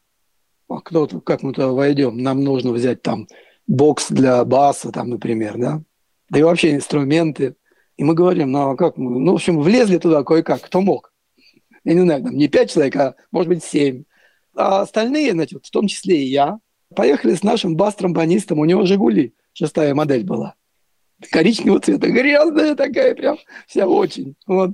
А 0.68 0.80
кто 0.80 1.06
как 1.06 1.42
мы 1.42 1.52
туда 1.52 1.68
войдем? 1.68 2.18
Нам 2.18 2.44
нужно 2.44 2.72
взять 2.72 3.02
там 3.02 3.26
бокс 3.66 4.08
для 4.10 4.44
баса, 4.44 4.92
там, 4.92 5.10
например, 5.10 5.56
да? 5.56 5.82
Да 6.30 6.38
и 6.38 6.42
вообще 6.42 6.74
инструменты. 6.74 7.56
И 7.96 8.04
мы 8.04 8.14
говорим, 8.14 8.52
ну 8.52 8.70
а 8.70 8.76
как 8.76 8.96
мы? 8.96 9.18
Ну, 9.18 9.32
в 9.32 9.34
общем, 9.34 9.60
влезли 9.60 9.98
туда 9.98 10.22
кое-как, 10.22 10.60
кто 10.62 10.80
мог. 10.80 11.12
Я 11.84 11.94
не 11.94 12.00
знаю, 12.02 12.22
там 12.22 12.36
не 12.36 12.48
пять 12.48 12.70
человек, 12.70 12.96
а 12.96 13.14
может 13.32 13.48
быть 13.48 13.64
семь. 13.64 14.04
А 14.58 14.80
остальные, 14.80 15.32
значит, 15.32 15.64
в 15.64 15.70
том 15.70 15.86
числе 15.86 16.20
и 16.20 16.30
я, 16.30 16.58
поехали 16.92 17.34
с 17.34 17.44
нашим 17.44 17.76
бас-тромбонистом, 17.76 18.58
у 18.58 18.64
него 18.64 18.84
«Жигули», 18.86 19.32
шестая 19.52 19.94
модель 19.94 20.24
была. 20.24 20.56
Коричневого 21.30 21.78
цвета, 21.78 22.08
грязная 22.08 22.74
такая 22.74 23.14
прям, 23.14 23.38
вся 23.68 23.86
очень. 23.86 24.34
Вот. 24.48 24.72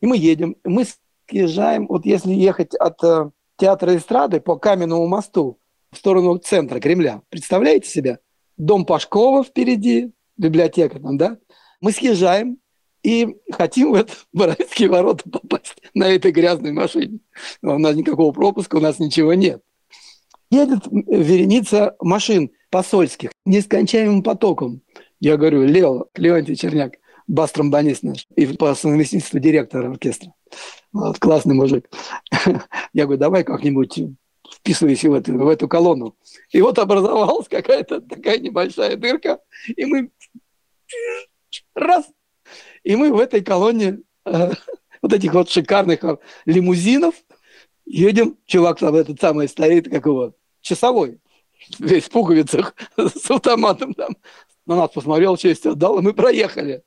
И 0.00 0.06
мы 0.06 0.16
едем, 0.16 0.56
мы 0.64 0.86
съезжаем, 1.28 1.86
вот 1.86 2.06
если 2.06 2.32
ехать 2.32 2.74
от 2.74 3.04
э, 3.04 3.30
театра 3.58 3.94
эстрады 3.94 4.40
по 4.40 4.56
Каменному 4.56 5.06
мосту 5.06 5.58
в 5.90 5.98
сторону 5.98 6.38
центра 6.38 6.80
Кремля, 6.80 7.20
представляете 7.28 7.90
себе? 7.90 8.20
Дом 8.56 8.86
Пашкова 8.86 9.44
впереди, 9.44 10.12
библиотека 10.38 10.98
там, 10.98 11.18
да? 11.18 11.36
Мы 11.82 11.92
съезжаем 11.92 12.56
и 13.02 13.36
хотим 13.50 13.92
в 13.92 13.96
это 13.96 14.14
Боровицкие 14.32 14.88
ворота 14.88 15.28
попасть 15.28 15.81
на 15.94 16.08
этой 16.08 16.32
грязной 16.32 16.72
машине. 16.72 17.20
У 17.62 17.78
нас 17.78 17.94
никакого 17.94 18.32
пропуска, 18.32 18.76
у 18.76 18.80
нас 18.80 18.98
ничего 18.98 19.34
нет. 19.34 19.62
Едет 20.50 20.86
вереница 20.90 21.96
машин 22.00 22.50
посольских 22.70 23.30
нескончаемым 23.44 24.22
потоком. 24.22 24.82
Я 25.20 25.36
говорю, 25.36 25.64
Лео, 25.64 26.06
Леонтий 26.14 26.56
Черняк, 26.56 26.94
бас-тромбонист 27.26 28.02
наш, 28.02 28.26
и 28.36 28.46
по 28.46 28.74
совместительству 28.74 29.38
директор 29.38 29.86
оркестра. 29.86 30.34
Вот, 30.92 31.18
классный 31.18 31.54
мужик. 31.54 31.88
Я 32.92 33.04
говорю, 33.04 33.20
давай 33.20 33.44
как-нибудь 33.44 33.98
вписывайся 34.52 35.10
в 35.10 35.14
эту, 35.14 35.38
в 35.38 35.48
эту 35.48 35.68
колонну. 35.68 36.16
И 36.50 36.60
вот 36.60 36.78
образовалась 36.78 37.48
какая-то 37.48 38.00
такая 38.00 38.38
небольшая 38.38 38.96
дырка, 38.96 39.40
и 39.74 39.84
мы 39.86 40.10
раз, 41.74 42.10
и 42.82 42.96
мы 42.96 43.12
в 43.12 43.18
этой 43.18 43.42
колонне 43.42 44.00
э, 44.26 44.50
вот 45.12 45.18
этих 45.18 45.34
вот 45.34 45.50
шикарных 45.50 46.00
лимузинов 46.46 47.14
едем, 47.84 48.38
чувак 48.46 48.78
там 48.78 48.94
этот 48.94 49.20
самый 49.20 49.48
стоит, 49.48 49.88
как 49.90 50.06
его, 50.06 50.32
часовой, 50.60 51.20
весь 51.78 52.04
в 52.04 52.10
пуговицах, 52.10 52.74
с 52.96 53.30
автоматом 53.30 53.94
там, 53.94 54.16
на 54.66 54.76
нас 54.76 54.90
посмотрел, 54.90 55.36
честь 55.36 55.66
отдал, 55.66 55.98
и 55.98 56.02
мы 56.02 56.14
проехали. 56.14 56.82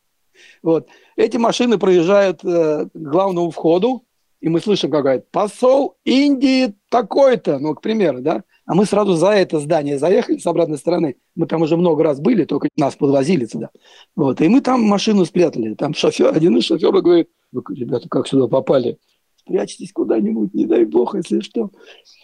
Вот. 0.63 0.87
Эти 1.15 1.37
машины 1.37 1.77
проезжают 1.77 2.43
э, 2.43 2.87
к 2.91 2.97
главному 2.97 3.51
входу, 3.51 4.04
и 4.45 4.49
мы 4.49 4.59
слышим 4.59 4.91
какая-то 4.91 5.25
посол 5.31 5.97
Индии 6.03 6.75
такой-то, 6.89 7.57
ну, 7.57 7.73
к 7.73 7.81
примеру, 7.81 8.21
да, 8.21 8.43
а 8.67 8.75
мы 8.75 8.85
сразу 8.85 9.15
за 9.15 9.29
это 9.29 9.59
здание 9.59 9.97
заехали 9.97 10.37
с 10.37 10.45
обратной 10.45 10.77
стороны. 10.77 11.15
Мы 11.33 11.47
там 11.47 11.63
уже 11.63 11.77
много 11.77 12.03
раз 12.03 12.19
были, 12.19 12.45
только 12.45 12.69
нас 12.77 12.95
подвозили 12.95 13.45
сюда. 13.45 13.71
Вот. 14.15 14.41
И 14.41 14.47
мы 14.47 14.61
там 14.61 14.83
машину 14.83 15.25
спрятали. 15.25 15.73
Там 15.73 15.95
шофер, 15.95 16.31
один 16.31 16.55
из 16.57 16.65
шоферов 16.65 17.01
говорит, 17.01 17.27
вы, 17.51 17.63
ребята, 17.75 18.07
как 18.07 18.27
сюда 18.27 18.45
попали? 18.47 18.99
Спрячьтесь 19.37 19.91
куда-нибудь, 19.91 20.53
не 20.53 20.67
дай 20.67 20.85
бог, 20.85 21.15
если 21.15 21.39
что. 21.39 21.71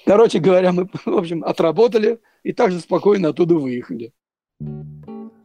Короче 0.06 0.38
говоря, 0.38 0.74
мы, 0.74 0.88
в 1.06 1.18
общем, 1.18 1.44
отработали 1.44 2.20
и 2.44 2.54
также 2.54 2.82
спокойно 2.82 3.30
оттуда 3.30 3.56
выехали. 3.56 4.14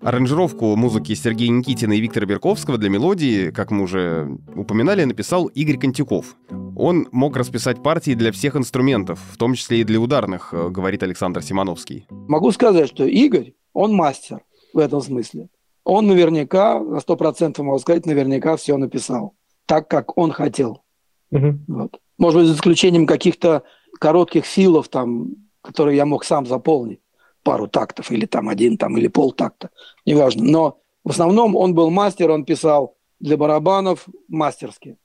Аранжировку 0.07 0.77
музыки 0.77 1.15
Сергея 1.15 1.51
Никитина 1.51 1.93
и 1.95 2.01
Виктора 2.01 2.27
Берковского 2.27 2.79
для 2.79 2.89
мелодии, 2.89 3.51
как 3.51 3.73
мы 3.73 3.83
уже 3.83 4.39
упоминали, 4.55 5.03
написал 5.03 5.47
Игорь 5.47 5.79
Контюков. 5.79 6.37
Он 6.77 7.09
мог 7.11 7.37
расписать 7.37 7.83
партии 7.83 8.15
для 8.15 8.31
всех 8.31 8.55
инструментов, 8.55 9.19
в 9.33 9.37
том 9.37 9.55
числе 9.55 9.81
и 9.81 9.85
для 9.85 9.99
ударных, 9.99 10.55
э, 10.55 10.69
говорит 10.69 11.03
Александр 11.03 11.43
Симоновский. 11.43 12.07
Могу 12.09 12.53
сказать, 12.53 12.89
что 12.89 13.05
Игорь, 13.05 13.55
он 13.73 13.95
мастер 13.95 14.43
в 14.73 14.79
этом 14.79 15.01
смысле. 15.01 15.49
Он 15.83 16.07
наверняка, 16.07 16.79
на 16.79 17.01
сто 17.01 17.17
процентов 17.17 17.65
могу 17.65 17.81
сказать, 17.81 18.07
наверняка 18.07 18.57
все 18.57 18.77
написал 18.77 19.35
так, 19.67 19.89
как 19.89 20.17
он 20.17 20.31
хотел. 20.31 20.85
Мгм. 21.33 21.65
Вот. 21.67 21.99
Может 22.17 22.43
быть, 22.43 22.49
за 22.51 22.55
исключением 22.55 23.09
каких-то 23.09 23.65
коротких 23.99 24.45
филов, 24.45 24.87
там, 24.87 25.31
которые 25.63 25.97
я 25.97 26.07
мог 26.07 26.23
сам 26.25 26.47
заполнить. 26.47 27.01
Пару 27.47 27.69
тактов, 27.69 28.11
или 28.11 28.27
там 28.27 28.49
один, 28.49 28.77
там, 28.77 28.99
или 28.99 29.07
полтакта, 29.07 29.71
неважно. 30.05 30.43
Но 30.43 30.81
в 31.05 31.11
основном 31.11 31.55
он 31.55 31.75
был 31.75 31.91
мастер, 31.91 32.29
он 32.33 32.45
писал 32.45 32.97
для 33.21 33.37
барабанов 33.37 34.09
мастерски. 34.27 34.97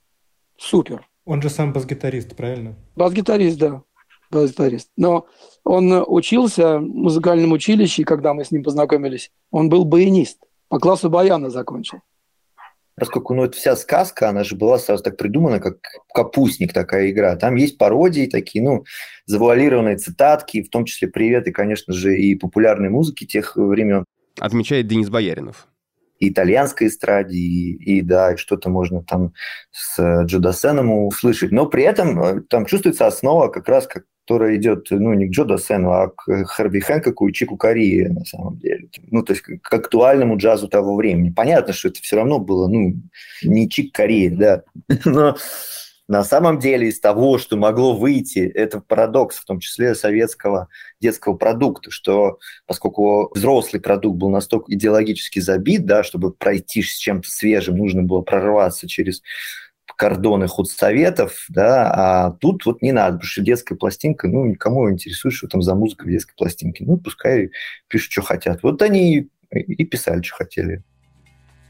Супер. 0.57 1.07
Он 1.23 1.39
же 1.39 1.51
сам 1.51 1.71
бас-гитарист, 1.71 2.35
правильно? 2.35 2.73
Бас-гитарист, 2.95 3.59
да. 3.59 3.83
Бас-гитарист. 4.31 4.89
Но 4.97 5.27
он 5.63 6.03
учился 6.07 6.79
в 6.79 6.81
музыкальном 6.81 7.51
училище, 7.51 8.01
и 8.01 8.05
когда 8.05 8.33
мы 8.33 8.43
с 8.43 8.49
ним 8.49 8.63
познакомились, 8.63 9.31
он 9.51 9.69
был 9.69 9.85
баянист. 9.85 10.39
По 10.67 10.79
классу 10.79 11.11
баяна 11.11 11.51
закончил. 11.51 11.99
Поскольку 13.01 13.33
ну, 13.33 13.45
это 13.45 13.57
вся 13.57 13.75
сказка, 13.75 14.29
она 14.29 14.43
же 14.43 14.55
была 14.55 14.77
сразу 14.77 15.01
так 15.01 15.17
придумана, 15.17 15.59
как 15.59 15.77
капустник 16.13 16.71
такая 16.71 17.09
игра. 17.09 17.35
Там 17.35 17.55
есть 17.55 17.79
пародии 17.79 18.27
такие, 18.27 18.63
ну, 18.63 18.85
завуалированные 19.25 19.97
цитатки, 19.97 20.61
в 20.61 20.69
том 20.69 20.85
числе 20.85 21.07
приветы, 21.07 21.51
конечно 21.51 21.95
же, 21.95 22.15
и 22.15 22.35
популярной 22.35 22.89
музыки 22.89 23.25
тех 23.25 23.55
времен, 23.55 24.05
Отмечает 24.39 24.85
Денис 24.85 25.09
Бояринов. 25.09 25.67
и 26.19 26.29
итальянской 26.29 26.89
эстраде, 26.89 27.35
и, 27.35 27.97
и 27.97 28.01
да, 28.03 28.33
и 28.33 28.37
что-то 28.37 28.69
можно 28.69 29.01
там 29.03 29.33
с 29.71 30.23
Джо 30.25 30.37
Дассеном 30.37 31.07
услышать. 31.07 31.51
Но 31.51 31.65
при 31.65 31.81
этом 31.81 32.23
э, 32.23 32.41
там 32.47 32.67
чувствуется 32.67 33.07
основа 33.07 33.47
как 33.47 33.67
раз, 33.67 33.87
которая 34.25 34.55
идет, 34.55 34.87
ну, 34.91 35.13
не 35.13 35.27
к 35.27 35.31
Джо 35.31 35.43
Дассену, 35.43 35.91
а 35.91 36.09
к 36.09 36.45
Харви 36.45 36.79
Хэнкоку 36.79 37.27
и 37.27 37.33
Чику 37.33 37.57
Кории, 37.57 38.07
на 38.07 38.23
самом 38.25 38.57
деле. 38.59 38.87
Ну, 39.09 39.23
то 39.23 39.33
есть 39.33 39.43
к 39.43 39.73
актуальному 39.73 40.37
джазу 40.37 40.67
того 40.67 40.95
времени. 40.95 41.33
Понятно, 41.35 41.73
что 41.73 41.89
это 41.89 42.01
все 42.01 42.17
равно 42.17 42.39
было, 42.39 42.67
ну, 42.67 42.93
не 43.43 43.69
Чик 43.69 43.93
Корея, 43.93 44.31
да, 44.31 44.63
но 45.05 45.35
На 46.11 46.25
самом 46.25 46.59
деле 46.59 46.89
из 46.89 46.99
того, 46.99 47.37
что 47.37 47.55
могло 47.55 47.95
выйти, 47.95 48.39
это 48.39 48.81
парадокс, 48.81 49.37
в 49.37 49.45
том 49.45 49.61
числе 49.61 49.95
советского 49.95 50.67
детского 50.99 51.35
продукта, 51.35 51.89
что 51.89 52.37
поскольку 52.65 53.31
взрослый 53.33 53.81
продукт 53.81 54.17
был 54.17 54.29
настолько 54.29 54.73
идеологически 54.73 55.39
забит, 55.39 55.85
да, 55.85 56.03
чтобы 56.03 56.33
пройти 56.33 56.81
с 56.81 56.97
чем-то 56.97 57.29
свежим, 57.29 57.77
нужно 57.77 58.03
было 58.03 58.21
прорваться 58.23 58.89
через 58.89 59.21
кордоны 60.01 60.47
худсоветов, 60.47 61.45
да, 61.47 61.91
а 61.93 62.31
тут 62.31 62.65
вот 62.65 62.81
не 62.81 62.91
надо, 62.91 63.17
потому 63.17 63.27
что 63.27 63.43
детская 63.43 63.75
пластинка, 63.75 64.27
ну, 64.27 64.45
никому 64.47 64.89
интересует, 64.89 65.35
что 65.35 65.47
там 65.47 65.61
за 65.61 65.75
музыка 65.75 66.05
в 66.05 66.09
детской 66.09 66.33
пластинке. 66.35 66.83
Ну, 66.83 66.97
пускай 66.97 67.51
пишут, 67.87 68.11
что 68.11 68.23
хотят. 68.23 68.63
Вот 68.63 68.81
они 68.81 69.29
и 69.51 69.85
писали, 69.85 70.23
что 70.23 70.37
хотели. 70.37 70.83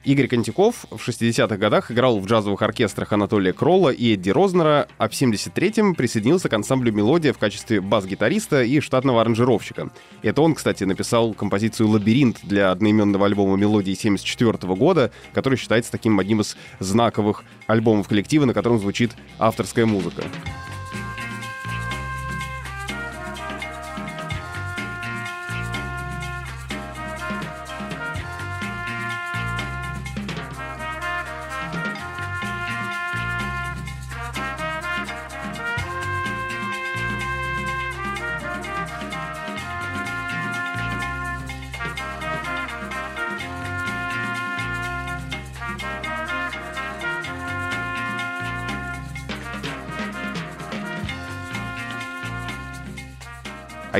Игорь 0.03 0.27
Контяков 0.27 0.87
в 0.89 1.07
60-х 1.07 1.57
годах 1.57 1.91
играл 1.91 2.19
в 2.19 2.25
джазовых 2.25 2.59
оркестрах 2.63 3.13
Анатолия 3.13 3.53
Кролла 3.53 3.89
и 3.89 4.15
Эдди 4.15 4.31
Рознера, 4.31 4.87
а 4.97 5.07
в 5.07 5.11
73-м 5.11 5.93
присоединился 5.93 6.49
к 6.49 6.53
ансамблю 6.53 6.91
«Мелодия» 6.91 7.33
в 7.33 7.37
качестве 7.37 7.81
бас-гитариста 7.81 8.63
и 8.63 8.79
штатного 8.79 9.21
аранжировщика. 9.21 9.91
Это 10.23 10.41
он, 10.41 10.55
кстати, 10.55 10.85
написал 10.85 11.35
композицию 11.35 11.89
«Лабиринт» 11.89 12.39
для 12.41 12.71
одноименного 12.71 13.27
альбома 13.27 13.57
«Мелодии» 13.57 13.93
74 13.93 14.73
года, 14.73 15.11
который 15.33 15.59
считается 15.59 15.91
таким 15.91 16.19
одним 16.19 16.41
из 16.41 16.57
знаковых 16.79 17.43
альбомов 17.67 18.07
коллектива, 18.07 18.45
на 18.45 18.55
котором 18.55 18.79
звучит 18.79 19.11
авторская 19.37 19.85
музыка. 19.85 20.23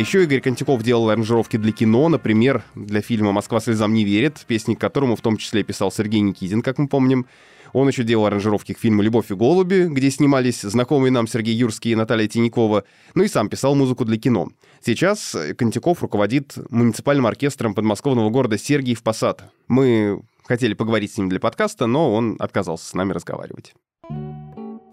Еще 0.02 0.24
Игорь 0.24 0.42
Контяков 0.42 0.82
делал 0.82 1.10
аранжировки 1.10 1.58
для 1.58 1.72
кино, 1.72 2.10
например, 2.10 2.64
для 2.74 3.02
фильма 3.02 3.32
«Москва 3.32 3.60
слезам 3.60 3.94
не 3.94 4.04
верит», 4.04 4.44
песни 4.48 4.74
к 4.74 4.80
которому 4.80 5.16
в 5.16 5.22
том 5.22 5.38
числе 5.38 5.64
писал 5.64 5.92
Сергей 5.92 6.22
Никитин, 6.22 6.64
как 6.64 6.80
мы 6.80 6.88
помним. 6.88 7.28
Он 7.72 7.88
еще 7.88 8.04
делал 8.04 8.26
аранжировки 8.26 8.74
к 8.74 8.80
фильму 8.80 9.04
«Любовь 9.04 9.30
и 9.30 9.36
голуби», 9.36 9.88
где 9.88 10.10
снимались 10.10 10.62
знакомые 10.62 11.12
нам 11.12 11.28
Сергей 11.28 11.56
Юрский 11.56 11.92
и 11.92 11.96
Наталья 11.96 12.28
Тинякова, 12.28 12.84
ну 13.14 13.24
и 13.24 13.28
сам 13.28 13.48
писал 13.48 13.76
музыку 13.76 14.04
для 14.04 14.18
кино. 14.18 14.50
Сейчас 14.84 15.38
Контяков 15.58 16.02
руководит 16.02 16.56
муниципальным 16.72 17.28
оркестром 17.28 17.76
подмосковного 17.76 18.32
города 18.32 18.58
Сергиев 18.58 19.04
Посад. 19.04 19.44
Мы 19.68 20.22
хотели 20.46 20.74
поговорить 20.74 21.14
с 21.14 21.18
ним 21.18 21.30
для 21.30 21.40
подкаста, 21.40 21.86
но 21.86 22.12
он 22.14 22.38
отказался 22.40 22.88
с 22.88 22.94
нами 22.96 23.14
разговаривать. 23.14 23.74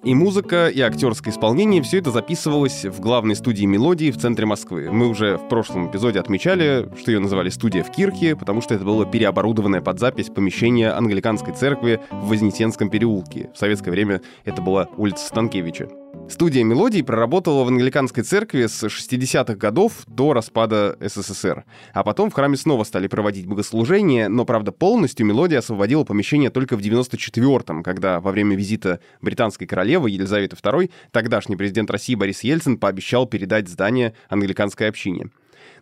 И 0.09 0.15
музыка, 0.15 0.69
и 0.69 0.81
актерское 0.81 1.35
исполнение— 1.35 1.83
все 1.83 1.99
это 1.99 2.11
записывалось 2.11 2.87
в 2.87 2.99
главной 2.99 3.37
студии 3.37 3.67
«Мелодии» 3.67 4.11
в 4.11 4.17
центре 4.17 4.47
Москвы. 4.47 4.91
Мы 4.91 5.07
уже 5.07 5.37
в 5.37 5.49
прошлом 5.49 5.91
эпизоде 5.91 6.19
отмечали, 6.19 6.89
что 6.99 7.11
ее 7.11 7.19
называли 7.19 7.51
«студия 7.51 7.85
в 7.85 7.91
Кирхе», 7.91 8.35
потому 8.35 8.63
что 8.63 8.75
это 8.75 8.87
было 8.87 9.05
переоборудованное 9.05 9.83
под 9.83 10.01
запись 10.01 10.31
помещение 10.31 10.93
англиканской 10.93 11.53
церкви 11.53 12.01
в 12.11 12.29
Вознесенском 12.29 12.89
переулке. 12.89 13.51
В 13.55 13.59
советское 13.59 13.91
время 13.91 14.23
это 14.47 14.63
была 14.63 14.89
улица 14.97 15.27
Станкевича. 15.27 15.91
Студия 16.29 16.63
мелодий 16.63 17.03
проработала 17.03 17.65
в 17.65 17.69
англиканской 17.69 18.23
церкви 18.23 18.67
с 18.67 18.85
60-х 18.85 19.55
годов 19.55 20.05
до 20.07 20.35
распада 20.35 20.97
СССР. 21.01 21.65
А 21.95 22.05
потом 22.05 22.31
в 22.31 22.35
храме 22.35 22.59
снова 22.59 22.85
стали 22.85 23.07
проводить 23.07 23.47
богослужения, 23.47 24.29
но, 24.29 24.45
правда, 24.45 24.71
полностью 24.71 25.25
мелодия 25.25 25.61
освободила 25.61 26.05
помещение 26.05 26.51
только 26.51 26.77
в 26.77 26.81
94-м, 26.81 27.83
когда 27.83 28.21
во 28.21 28.31
время 28.31 28.57
визита 28.57 29.01
британской 29.23 29.67
королевы 29.67 30.11
Елизаветы 30.11 30.55
II 30.55 30.91
тогдашний 31.13 31.57
президент 31.57 31.91
России 31.91 32.15
Борис 32.15 32.45
Ельцин 32.45 32.77
пообещал 32.77 33.27
передать 33.27 33.69
здание 33.69 34.15
англиканской 34.29 34.89
общине. 34.89 35.31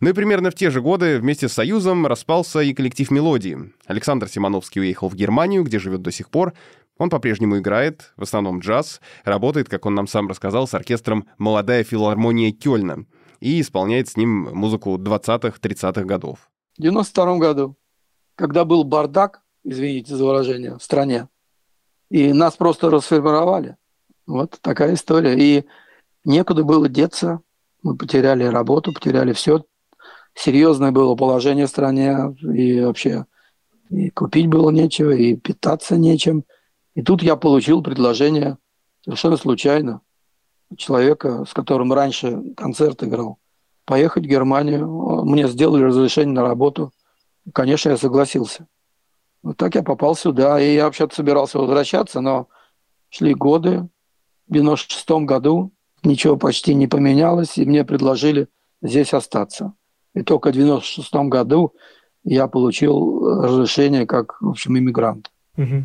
Ну 0.00 0.11
и 0.11 0.12
примерно 0.12 0.50
в 0.50 0.54
те 0.54 0.70
же 0.70 0.80
годы 0.80 1.18
вместе 1.18 1.48
с 1.48 1.54
Союзом 1.54 2.06
распался 2.06 2.61
и 2.61 2.74
коллектив 2.74 3.11
«Мелодии». 3.11 3.72
Александр 3.87 4.28
Симоновский 4.28 4.80
уехал 4.80 5.09
в 5.09 5.14
Германию, 5.14 5.64
где 5.64 5.78
живет 5.78 6.02
до 6.02 6.12
сих 6.12 6.28
пор. 6.28 6.52
Он 6.98 7.11
по-прежнему 7.11 7.59
играет, 7.59 8.12
в 8.16 8.22
основном 8.22 8.61
джаз, 8.61 9.00
работает, 9.24 9.68
как 9.68 9.85
он 9.85 9.94
нам 9.94 10.06
сам 10.06 10.28
рассказал, 10.28 10.66
с 10.66 10.74
оркестром 10.74 11.28
«Молодая 11.37 11.85
филармония 11.85 12.52
Кёльна» 12.52 13.06
и 13.40 13.61
исполняет 13.61 14.09
с 14.09 14.16
ним 14.16 14.48
музыку 14.54 14.96
20-30-х 14.96 16.04
годов. 16.04 16.48
В 16.78 16.82
92 16.82 17.37
году, 17.37 17.76
когда 18.35 18.64
был 18.64 18.85
бардак, 18.85 19.42
извините 19.62 20.16
за 20.16 20.24
выражение, 20.24 20.78
в 20.78 20.82
стране, 20.82 21.28
и 22.09 22.32
нас 22.32 22.56
просто 22.56 22.88
расформировали. 22.88 23.76
Вот 24.26 24.59
такая 24.62 24.94
история. 24.94 25.37
И 25.38 25.66
некуда 26.24 26.64
было 26.64 26.88
деться. 26.88 27.40
Мы 27.82 27.96
потеряли 27.96 28.44
работу, 28.44 28.92
потеряли 28.92 29.32
все. 29.32 29.64
Серьезное 30.35 30.92
было 30.92 31.14
положение 31.14 31.66
в 31.66 31.70
стране. 31.70 32.35
И 32.42 32.80
вообще 32.80 33.26
и 33.90 34.11
купить 34.11 34.46
было 34.46 34.70
нечего, 34.70 35.11
и 35.11 35.37
питаться 35.37 35.96
нечем– 35.96 36.44
и 36.96 37.02
тут 37.02 37.22
я 37.22 37.37
получил 37.37 37.82
предложение 37.82 38.56
совершенно 39.04 39.37
случайно 39.37 40.00
человека, 40.78 41.44
с 41.44 41.52
которым 41.52 41.92
раньше 41.92 42.42
концерт 42.56 43.04
играл, 43.04 43.38
поехать 43.85 44.24
в 44.24 44.28
Германию. 44.28 44.88
Мне 45.24 45.46
сделали 45.46 45.85
разрешение 45.85 46.35
на 46.35 46.42
работу. 46.42 46.92
Конечно, 47.52 47.90
я 47.90 47.98
согласился. 47.98 48.66
Вот 49.42 49.59
так 49.59 49.74
я 49.74 49.82
попал 49.82 50.16
сюда. 50.16 50.59
И 50.59 50.74
я 50.74 50.87
вообще-то 50.87 51.14
собирался 51.14 51.59
возвращаться, 51.59 52.22
но 52.22 52.48
шли 53.11 53.35
годы. 53.35 53.87
В 54.48 54.54
96 54.54 55.11
году 55.26 55.72
ничего 56.02 56.38
почти 56.38 56.74
не 56.74 56.87
поменялось, 56.87 57.59
и 57.59 57.66
мне 57.66 57.85
предложили 57.85 58.48
здесь 58.80 59.12
остаться. 59.12 59.74
И 60.14 60.22
только 60.22 60.48
в 60.48 60.52
96 60.52 61.12
году 61.28 61.74
я 62.24 62.46
получил 62.46 63.42
разрешение 63.42 64.06
как, 64.06 64.40
в 64.40 64.48
общем, 64.48 64.78
иммигрант. 64.78 65.30
Угу. 65.59 65.85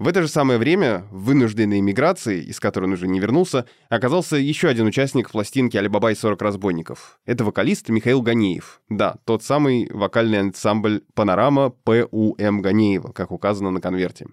В 0.00 0.08
это 0.08 0.22
же 0.22 0.28
самое 0.28 0.58
время, 0.58 1.04
в 1.10 1.24
вынужденной 1.24 1.80
эмиграции, 1.80 2.42
из 2.42 2.58
которой 2.58 2.86
он 2.86 2.94
уже 2.94 3.06
не 3.06 3.20
вернулся, 3.20 3.66
оказался 3.90 4.36
еще 4.36 4.68
один 4.68 4.86
участник 4.86 5.30
пластинки 5.30 5.76
«Алибаба 5.76 6.10
и 6.10 6.14
40 6.14 6.40
разбойников». 6.40 7.20
Это 7.26 7.44
вокалист 7.44 7.90
Михаил 7.90 8.22
Ганеев. 8.22 8.80
Да, 8.88 9.16
тот 9.26 9.44
самый 9.44 9.90
вокальный 9.92 10.40
ансамбль 10.40 11.02
«Панорама» 11.12 11.68
П.У.М. 11.68 12.62
Ганеева, 12.62 13.12
как 13.12 13.30
указано 13.30 13.70
на 13.70 13.82
конверте. 13.82 14.28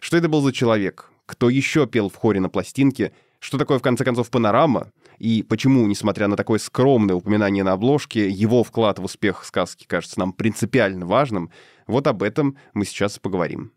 Что 0.00 0.16
это 0.16 0.28
был 0.28 0.40
за 0.40 0.52
человек? 0.52 1.12
Кто 1.26 1.50
еще 1.50 1.86
пел 1.86 2.08
в 2.08 2.16
хоре 2.16 2.40
на 2.40 2.48
пластинке? 2.48 3.12
Что 3.38 3.58
такое, 3.58 3.78
в 3.78 3.82
конце 3.82 4.02
концов, 4.02 4.28
«Панорама»? 4.28 4.90
И 5.18 5.44
почему, 5.44 5.86
несмотря 5.86 6.26
на 6.26 6.34
такое 6.34 6.58
скромное 6.58 7.14
упоминание 7.14 7.62
на 7.62 7.74
обложке, 7.74 8.28
его 8.28 8.64
вклад 8.64 8.98
в 8.98 9.04
успех 9.04 9.44
сказки 9.44 9.86
кажется 9.86 10.18
нам 10.18 10.32
принципиально 10.32 11.06
важным? 11.06 11.52
Вот 11.86 12.08
об 12.08 12.24
этом 12.24 12.56
мы 12.74 12.84
сейчас 12.84 13.20
поговорим. 13.20 13.70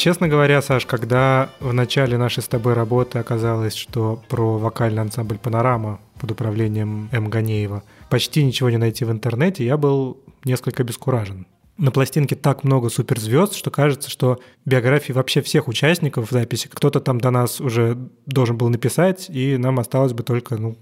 Честно 0.00 0.28
говоря, 0.28 0.62
Саш, 0.62 0.86
когда 0.86 1.50
в 1.60 1.74
начале 1.74 2.16
нашей 2.16 2.42
с 2.42 2.48
тобой 2.48 2.72
работы 2.72 3.18
оказалось, 3.18 3.74
что 3.74 4.24
про 4.30 4.56
вокальный 4.56 5.02
ансамбль 5.02 5.36
«Панорама» 5.36 6.00
под 6.18 6.30
управлением 6.30 7.10
М. 7.12 7.28
Ганеева 7.28 7.82
почти 8.08 8.42
ничего 8.42 8.70
не 8.70 8.78
найти 8.78 9.04
в 9.04 9.10
интернете, 9.10 9.62
я 9.66 9.76
был 9.76 10.16
несколько 10.46 10.84
обескуражен. 10.84 11.46
На 11.76 11.90
пластинке 11.90 12.34
так 12.34 12.64
много 12.64 12.88
суперзвезд, 12.88 13.54
что 13.54 13.70
кажется, 13.70 14.08
что 14.08 14.40
биографии 14.64 15.12
вообще 15.12 15.42
всех 15.42 15.68
участников 15.68 16.30
в 16.30 16.32
записи 16.32 16.68
кто-то 16.68 17.00
там 17.00 17.20
до 17.20 17.30
нас 17.30 17.60
уже 17.60 17.98
должен 18.24 18.56
был 18.56 18.70
написать, 18.70 19.28
и 19.28 19.58
нам 19.58 19.78
осталось 19.80 20.14
бы 20.14 20.22
только 20.22 20.56
ну, 20.56 20.78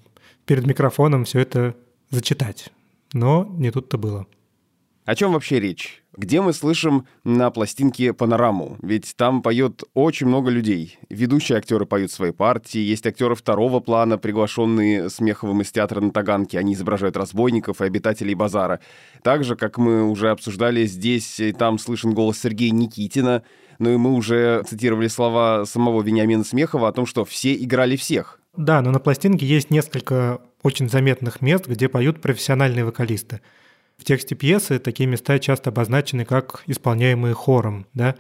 перед 0.47 0.65
микрофоном 0.65 1.25
все 1.25 1.41
это 1.41 1.75
зачитать. 2.11 2.71
Но 3.13 3.53
не 3.59 3.73
тут-то 3.73 3.99
было. 3.99 4.29
О 5.09 5.15
чем 5.15 5.33
вообще 5.33 5.59
речь? 5.59 6.03
Где 6.19 6.43
мы 6.43 6.53
слышим 6.53 7.07
на 7.25 7.51
пластинке 7.51 8.13
панораму? 8.13 8.77
Ведь 8.83 9.15
там 9.17 9.41
поет 9.41 9.85
очень 9.95 10.27
много 10.27 10.51
людей. 10.51 10.99
Ведущие 11.09 11.57
актеры 11.57 11.87
поют 11.87 12.13
свои 12.13 12.31
партии, 12.31 12.81
есть 12.81 13.07
актеры 13.07 13.35
второго 13.35 13.81
плана, 13.81 14.19
приглашенные 14.19 15.09
Смеховым 15.09 15.63
из 15.63 15.73
театра 15.73 16.03
на 16.03 16.11
Таганке. 16.11 16.59
Они 16.59 16.75
изображают 16.75 17.17
разбойников 17.17 17.81
и 17.81 17.87
обитателей 17.87 18.35
базара. 18.35 18.81
Также, 19.23 19.57
как 19.57 19.79
мы 19.79 20.07
уже 20.07 20.29
обсуждали, 20.29 20.85
здесь 20.85 21.41
и 21.41 21.53
там 21.53 21.79
слышен 21.79 22.13
голос 22.13 22.39
Сергея 22.39 22.73
Никитина. 22.73 23.45
Ну 23.79 23.95
и 23.95 23.97
мы 23.97 24.13
уже 24.13 24.63
цитировали 24.69 25.09
слова 25.09 25.65
самого 25.65 26.03
Вениамина 26.03 26.45
Смехова 26.45 26.89
о 26.89 26.93
том, 26.93 27.07
что 27.07 27.25
все 27.25 27.55
играли 27.55 27.97
всех. 27.97 28.41
Да, 28.59 28.83
но 28.83 28.91
на 28.91 28.99
пластинке 28.99 29.47
есть 29.47 29.71
несколько 29.71 30.43
очень 30.63 30.91
заметных 30.91 31.41
мест, 31.41 31.67
где 31.67 31.89
поют 31.89 32.21
профессиональные 32.21 32.85
вокалисты. 32.85 33.41
В 33.99 34.05
тексте 34.05 34.35
пьесы 34.35 34.79
такие 34.79 35.09
места 35.09 35.39
часто 35.39 35.71
обозначены 35.71 36.25
как 36.25 36.63
исполняемые 36.67 37.35
хором, 37.35 37.87
да. 37.95 38.15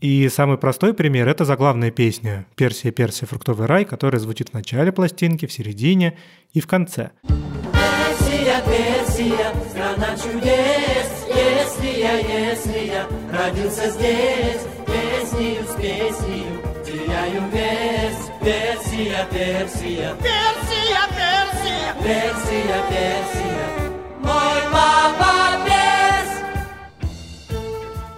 И 0.00 0.28
самый 0.28 0.58
простой 0.58 0.92
пример— 0.92 1.28
это 1.30 1.44
заглавная 1.44 1.90
песня 1.90 2.46
«Персия, 2.56 2.92
Персия, 2.92 3.26
фруктовый 3.26 3.66
рай», 3.66 3.84
которая 3.86 4.20
звучит 4.20 4.50
в 4.50 4.52
начале 4.52 4.92
пластинки, 4.92 5.46
в 5.46 5.52
середине 5.52 6.18
и 6.52 6.60
в 6.60 6.66
конце. 6.66 7.12
Персия, 7.22 8.62
Персия, 8.66 9.54
страна 9.70 10.14
чудес, 10.16 11.26
если 11.28 12.00
я, 12.00 12.18
если 12.18 12.86
я 12.86 13.08
родился 13.32 13.90
здесь, 13.90 14.60
песнею 14.86 15.64
с 15.64 15.74
песнею 15.74 16.74
теряю 16.84 17.42
вес. 17.50 18.30
Персия, 18.40 19.26
Персия, 19.30 20.14
Персия, 20.16 21.00
Персия, 21.16 21.94
Персия, 22.02 22.82
Персия. 22.90 23.73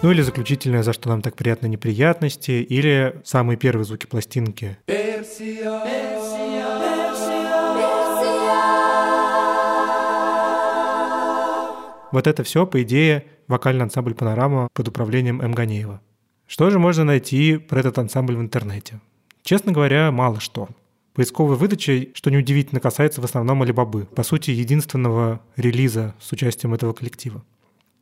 Ну 0.03 0.13
или 0.13 0.23
заключительное, 0.23 0.85
за 0.85 0.93
что 0.93 1.09
нам 1.09 1.21
так 1.21 1.35
приятно 1.35 1.67
неприятности, 1.67 2.53
или 2.53 3.21
самые 3.25 3.57
первые 3.57 3.85
звуки 3.85 4.07
пластинки. 4.07 4.79
Персия, 4.87 5.81
Персия, 5.85 6.17
Вот 12.13 12.27
это 12.29 12.45
все, 12.45 12.67
по 12.67 12.83
идее, 12.83 13.25
вокальный 13.49 13.83
ансамбль 13.83 14.15
«Панорама» 14.15 14.69
под 14.73 14.87
управлением 14.87 15.43
М. 15.43 15.53
Ганеева. 15.53 16.01
Что 16.47 16.71
же 16.71 16.79
можно 16.79 17.03
найти 17.03 17.57
про 17.57 17.81
этот 17.81 17.99
ансамбль 17.99 18.37
в 18.37 18.41
интернете? 18.41 19.01
Честно 19.43 19.73
говоря, 19.73 20.13
мало 20.13 20.39
что. 20.41 20.69
Поисковой 21.17 21.57
выдачей, 21.57 22.11
что 22.13 22.31
неудивительно, 22.31 22.79
касается 22.79 23.23
в 23.23 23.25
основном 23.25 23.63
Алибабы, 23.63 24.05
по 24.05 24.23
сути, 24.23 24.51
единственного 24.51 25.41
релиза 25.57 26.15
с 26.21 26.31
участием 26.31 26.75
этого 26.75 26.93
коллектива. 26.93 27.43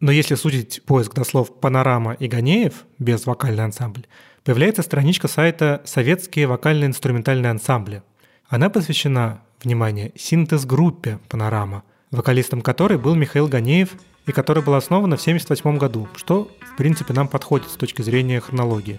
Но 0.00 0.10
если 0.10 0.34
судить 0.34 0.82
поиск 0.84 1.14
до 1.14 1.22
слов 1.22 1.60
«Панорама» 1.60 2.14
и 2.14 2.26
«Ганеев» 2.26 2.84
без 2.98 3.24
вокальный 3.24 3.62
ансамбль, 3.62 4.08
появляется 4.42 4.82
страничка 4.82 5.28
сайта 5.28 5.80
«Советские 5.84 6.48
вокально-инструментальные 6.48 7.52
ансамбли». 7.52 8.02
Она 8.48 8.68
посвящена, 8.68 9.42
внимание, 9.62 10.10
синтез-группе 10.16 11.20
«Панорама», 11.28 11.84
вокалистом 12.10 12.62
которой 12.62 12.98
был 12.98 13.14
Михаил 13.14 13.46
Ганеев 13.46 13.90
и 14.26 14.32
которая 14.32 14.64
была 14.64 14.78
основана 14.78 15.16
в 15.16 15.20
1978 15.20 15.78
году, 15.78 16.08
что, 16.16 16.50
в 16.72 16.76
принципе, 16.76 17.14
нам 17.14 17.28
подходит 17.28 17.68
с 17.70 17.76
точки 17.76 18.02
зрения 18.02 18.40
хронологии. 18.40 18.98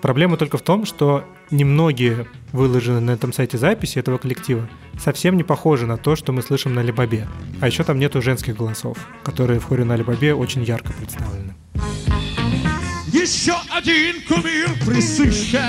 Проблема 0.00 0.36
только 0.36 0.58
в 0.58 0.62
том, 0.62 0.84
что 0.84 1.24
немногие 1.50 2.26
выложенные 2.52 3.00
на 3.00 3.10
этом 3.12 3.32
сайте 3.32 3.58
записи 3.58 3.98
этого 3.98 4.18
коллектива 4.18 4.68
совсем 4.98 5.36
не 5.36 5.44
похожи 5.44 5.86
на 5.86 5.96
то, 5.96 6.16
что 6.16 6.32
мы 6.32 6.42
слышим 6.42 6.74
на 6.74 6.80
Алибабе. 6.80 7.28
А 7.60 7.66
еще 7.66 7.84
там 7.84 7.98
нету 7.98 8.20
женских 8.20 8.56
голосов, 8.56 8.98
которые 9.22 9.60
в 9.60 9.64
хоре 9.64 9.84
на 9.84 9.94
Алибабе 9.94 10.34
очень 10.34 10.64
ярко 10.64 10.92
представлены. 10.92 11.54
Еще 13.12 13.54
один 13.70 14.16
кумир 14.26 14.70
присыщен, 14.84 15.60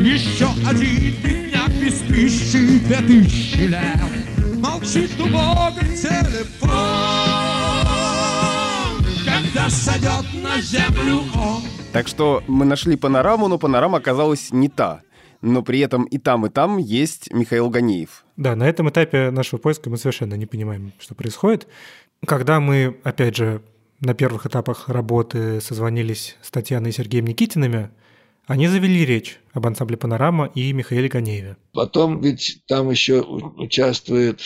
Еще 0.00 0.46
один 0.66 1.14
бедняк 1.22 1.70
без 1.70 1.94
пищи 2.02 2.78
две 2.78 2.96
тысячи 2.98 3.62
лет. 3.62 4.00
Молчит 4.56 5.10
убогий 5.20 5.96
телефон, 5.96 6.70
Когда 9.24 9.68
сойдет 9.68 10.24
на 10.42 10.60
землю 10.60 11.24
он. 11.34 11.73
Так 11.94 12.08
что 12.08 12.42
мы 12.48 12.64
нашли 12.64 12.96
панораму, 12.96 13.46
но 13.46 13.56
панорама 13.56 13.98
оказалась 13.98 14.50
не 14.50 14.68
та. 14.68 15.02
Но 15.42 15.62
при 15.62 15.78
этом 15.78 16.02
и 16.06 16.18
там, 16.18 16.44
и 16.44 16.48
там 16.48 16.78
есть 16.78 17.32
Михаил 17.32 17.70
Ганеев. 17.70 18.24
Да, 18.36 18.56
на 18.56 18.64
этом 18.64 18.90
этапе 18.90 19.30
нашего 19.30 19.60
поиска 19.60 19.90
мы 19.90 19.96
совершенно 19.96 20.34
не 20.34 20.46
понимаем, 20.46 20.92
что 20.98 21.14
происходит. 21.14 21.68
Когда 22.26 22.58
мы, 22.58 22.98
опять 23.04 23.36
же, 23.36 23.62
на 24.00 24.12
первых 24.12 24.44
этапах 24.44 24.88
работы 24.88 25.60
созвонились 25.60 26.36
с 26.42 26.50
Татьяной 26.50 26.90
и 26.90 26.92
Сергеем 26.92 27.26
Никитинами, 27.26 27.90
они 28.48 28.66
завели 28.66 29.06
речь 29.06 29.38
об 29.52 29.64
ансамбле 29.64 29.96
«Панорама» 29.96 30.46
и 30.46 30.72
Михаиле 30.72 31.08
Ганееве. 31.08 31.58
Потом 31.72 32.20
ведь 32.20 32.64
там 32.66 32.90
еще 32.90 33.20
участвует 33.20 34.40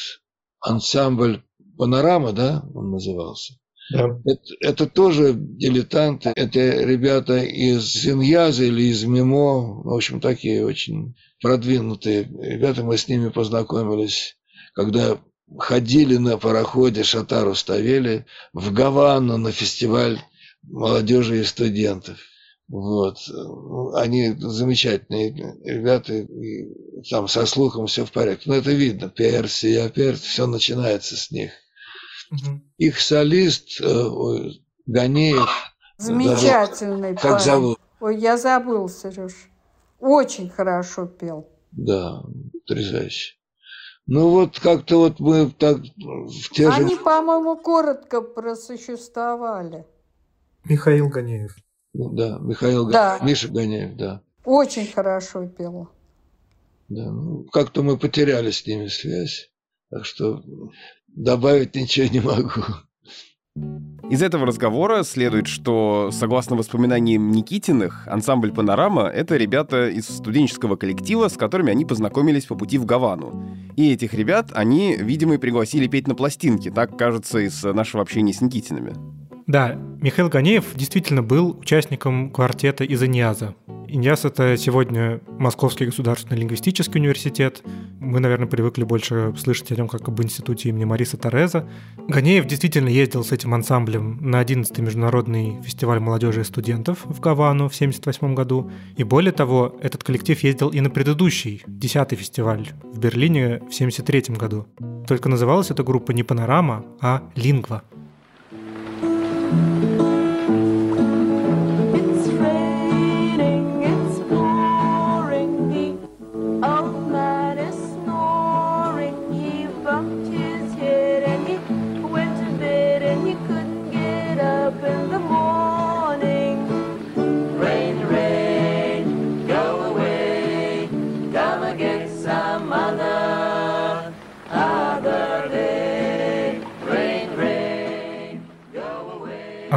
ансамбль 0.61 1.43
«Панорама», 1.79 2.33
да, 2.33 2.63
он 2.75 2.91
назывался? 2.91 3.55
Да. 3.91 4.21
Это, 4.25 4.43
это 4.61 4.87
тоже 4.87 5.35
дилетанты, 5.35 6.33
это 6.37 6.59
ребята 6.59 7.39
из 7.39 7.85
Зиньяза 7.85 8.65
или 8.65 8.83
из 8.83 9.05
МИМО, 9.05 9.83
в 9.85 9.95
общем, 9.95 10.21
такие 10.21 10.65
очень 10.65 11.17
продвинутые 11.41 12.25
ребята, 12.41 12.83
мы 12.85 12.99
с 12.99 13.09
ними 13.09 13.31
познакомились, 13.31 14.37
когда 14.75 15.19
ходили 15.57 16.17
на 16.17 16.37
пароходе 16.37 17.03
Шатару 17.03 17.55
Ставели 17.55 18.27
в 18.53 18.73
Гавану 18.73 19.39
на 19.39 19.53
фестиваль 19.53 20.21
молодежи 20.63 21.41
и 21.41 21.45
студентов. 21.45 22.19
Вот. 22.69 23.17
Они 23.95 24.35
замечательные 24.37 25.31
ребята, 25.65 26.15
и 26.15 27.01
там 27.09 27.27
со 27.27 27.47
слухом 27.47 27.87
все 27.87 28.05
в 28.05 28.13
порядке. 28.13 28.51
Но 28.51 28.57
это 28.57 28.73
видно, 28.73 29.09
Персия, 29.09 29.89
Персия, 29.89 30.29
все 30.29 30.47
начинается 30.47 31.17
с 31.17 31.31
них. 31.31 31.53
Их 32.79 33.01
солист 33.01 33.81
э, 33.81 33.87
ой, 33.87 34.63
Ганеев, 34.87 35.49
Замечательный 35.97 37.15
как 37.15 37.23
парень. 37.23 37.45
зовут? 37.45 37.79
Ой, 38.01 38.19
я 38.19 38.37
забыл, 38.37 38.89
Сереж. 38.89 39.33
Очень 40.01 40.49
хорошо 40.51 41.07
пел. 41.07 41.49
Да, 41.73 42.23
потрясающе. 42.67 43.35
Ну 44.07 44.31
вот 44.31 44.59
как-то 44.61 44.99
вот 45.01 45.21
мы 45.21 45.51
так 45.51 45.79
в 45.79 46.51
те 46.53 46.71
же... 46.71 46.77
Они, 46.83 46.97
по-моему, 46.97 47.57
коротко 47.57 48.23
просуществовали. 48.23 49.85
Михаил 50.65 51.09
Ганеев. 51.09 51.55
Ну 51.93 52.11
Да, 52.11 52.39
Михаил 52.41 52.89
Да. 52.91 53.19
Миша 53.23 53.49
Ганеев, 53.49 53.97
да. 53.97 54.23
Очень 54.45 54.87
хорошо 54.91 55.47
пел. 55.47 55.91
да. 56.89 57.11
Ну, 57.11 57.45
как-то 57.53 57.83
мы 57.83 57.99
потеряли 57.99 58.51
с 58.51 58.67
ними 58.67 58.87
связь, 58.87 59.51
так 59.91 60.07
что 60.07 60.43
добавить 61.15 61.75
ничего 61.75 62.07
не 62.09 62.21
могу. 62.21 62.63
Из 64.11 64.23
этого 64.23 64.47
разговора 64.47 65.03
следует, 65.03 65.47
что, 65.49 66.09
согласно 66.13 66.57
воспоминаниям 66.57 67.31
Никитиных, 67.31 68.09
ансамбль 68.09 68.53
«Панорама»— 68.53 69.03
это 69.15 69.37
ребята 69.37 69.91
из 69.91 70.09
студенческого 70.09 70.77
коллектива, 70.77 71.29
с 71.29 71.37
которыми 71.37 71.73
они 71.73 71.85
познакомились 71.85 72.47
по 72.47 72.55
пути 72.55 72.79
в 72.79 72.87
Гавану. 72.87 73.47
И 73.77 73.93
этих 73.93 74.15
ребят 74.15 74.51
они, 74.55 74.97
видимо, 74.97 75.35
и 75.35 75.39
пригласили 75.39 75.89
петь 75.89 76.09
на 76.09 76.15
пластинке, 76.15 76.71
так 76.71 76.97
кажется 76.97 77.41
из 77.41 77.63
нашего 77.63 78.03
общения 78.03 78.33
с 78.33 78.41
Никитиными. 78.41 78.95
Да, 79.49 79.79
Михаил 80.03 80.29
Ганеев 80.29 80.75
действительно 80.75 81.23
был 81.23 81.57
участником 81.59 82.29
квартета 82.31 82.85
из 82.85 83.03
Иньяза. 83.03 83.55
Иньяз— 83.87 84.25
это 84.27 84.59
сегодня 84.59 85.23
Московский 85.39 85.87
государственный 85.87 86.39
лингвистический 86.39 87.01
университет. 87.01 87.63
Мы, 87.99 88.21
наверное, 88.21 88.47
привыкли 88.47 88.85
больше 88.85 89.33
слышать 89.39 89.73
о 89.73 89.77
нем 89.77 89.89
как 89.89 90.07
об 90.07 90.21
институте 90.21 90.69
имени 90.69 90.85
Мариса 90.85 91.17
Тореза. 91.17 91.67
Ганеев 92.09 92.45
действительно 92.45 92.91
ездил 92.91 93.25
с 93.25 93.33
этим 93.33 93.55
ансамблем 93.55 94.19
на 94.21 94.43
11-й 94.43 94.83
международный 94.83 95.63
фестиваль 95.63 95.99
молодежи 95.99 96.43
и 96.43 96.45
студентов 96.45 96.99
в 97.07 97.19
Гавану 97.19 97.71
в 97.71 97.75
1978 97.75 98.35
году. 98.35 98.71
И 98.99 99.03
более 99.03 99.33
того, 99.33 99.79
этот 99.81 100.05
коллектив 100.05 100.39
ездил 100.45 100.69
и 100.69 100.83
на 100.83 100.91
предыдущий, 100.91 101.65
10-й 101.67 102.17
фестиваль 102.17 102.69
в 102.83 102.99
Берлине 102.99 103.61
в 103.61 103.73
1973 103.73 104.37
году. 104.37 104.67
Только 105.07 105.31
называлась 105.31 105.71
эта 105.71 105.83
группа 105.83 106.13
не 106.13 106.23
«Панорама», 106.23 106.85
а 107.01 107.23
«Лингва». 107.35 107.83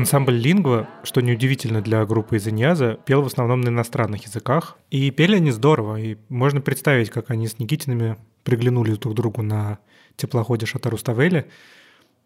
Ансамбль 0.01 0.33
«Лингва», 0.33 0.89
что 1.03 1.21
неудивительно 1.21 1.79
для 1.79 2.03
группы 2.07 2.37
из 2.37 2.47
Иньяза, 2.47 2.97
пел 3.05 3.21
в 3.21 3.27
основном 3.27 3.61
на 3.61 3.69
иностранных 3.69 4.25
языках. 4.25 4.79
И 4.89 5.11
пели 5.11 5.35
они 5.35 5.51
здорово, 5.51 5.97
и 5.97 6.17
можно 6.27 6.59
представить, 6.59 7.11
как 7.11 7.29
они 7.29 7.47
с 7.47 7.59
Никитинами 7.59 8.17
приглянулись 8.43 8.97
друг 8.97 9.13
другу 9.13 9.43
на 9.43 9.77
теплоходе 10.15 10.65
Шатаруставели. 10.65 11.45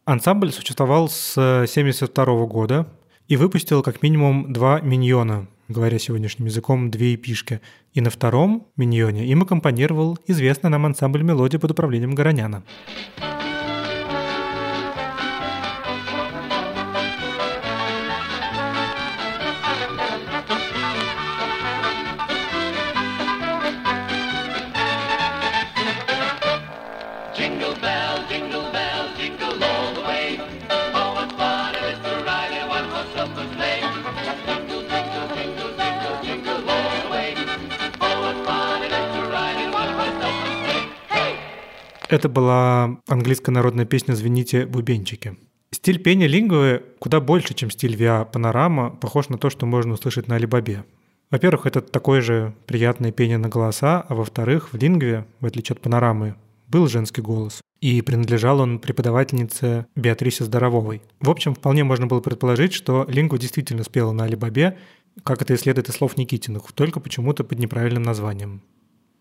Ансамбль 0.06 0.54
существовал 0.54 1.10
с 1.10 1.34
1972 1.34 2.46
года 2.46 2.88
и 3.28 3.36
выпустил 3.36 3.84
как 3.84 4.02
минимум 4.02 4.54
два 4.54 4.80
миньона, 4.80 5.50
говоря 5.68 6.00
сегодняшним 6.00 6.46
языком, 6.46 6.90
две 6.90 7.16
эпишки. 7.16 7.60
И 7.94 8.00
на 8.00 8.10
втором 8.10 8.68
миньоне 8.78 9.26
им 9.26 9.42
аккомпанировал 9.42 10.18
известный 10.28 10.70
нам 10.70 10.86
ансамбль 10.86 11.24
мелодии 11.24 11.58
под 11.58 11.72
управлением 11.72 12.16
Гороняна. 12.16 12.64
Это 42.08 42.30
была 42.30 43.00
английская 43.08 43.52
народная 43.52 43.86
песня 43.86 44.14
«Звените, 44.14 44.68
бубенчики». 44.68 45.38
Стиль 45.72 46.02
пения 46.02 46.28
лингвы 46.28 46.84
куда 47.00 47.20
больше, 47.20 47.56
чем 47.56 47.72
стиль 47.72 47.96
Виа 47.96 48.26
Панорама, 48.26 48.92
похож 48.92 49.30
на 49.30 49.38
то, 49.38 49.50
что 49.50 49.66
можно 49.66 49.94
услышать 49.94 50.28
на 50.28 50.36
Алибабе. 50.36 50.86
Во-первых, 51.32 51.66
это 51.66 51.82
такое 51.82 52.22
же 52.22 52.54
приятное 52.68 53.12
пение 53.12 53.40
на 53.40 53.50
голоса, 53.50 54.06
а 54.08 54.14
во-вторых, 54.14 54.72
в 54.72 54.78
лингве, 54.78 55.26
в 55.40 55.48
отличие 55.48 55.74
от 55.74 55.82
панорамы, 55.82 56.36
был 56.68 56.88
женский 56.88 57.22
голос. 57.22 57.62
И 57.82 58.02
принадлежал 58.02 58.60
он 58.60 58.80
преподавательнице 58.80 59.88
Беатрисе 59.96 60.44
Здорововой. 60.44 61.02
В 61.20 61.30
общем, 61.30 61.56
вполне 61.56 61.84
можно 61.84 62.06
было 62.06 62.22
предположить, 62.22 62.74
что 62.74 63.06
лингва 63.10 63.40
действительно 63.40 63.84
спела 63.84 64.12
на 64.12 64.26
Алибабе, 64.26 64.78
как 65.24 65.42
это 65.42 65.54
и 65.54 65.58
следует 65.58 65.90
из 65.90 65.96
слов 65.96 66.18
Никитиных, 66.18 66.72
только 66.74 67.00
почему-то 67.00 67.44
под 67.44 67.58
неправильным 67.58 68.04
названием. 68.04 68.62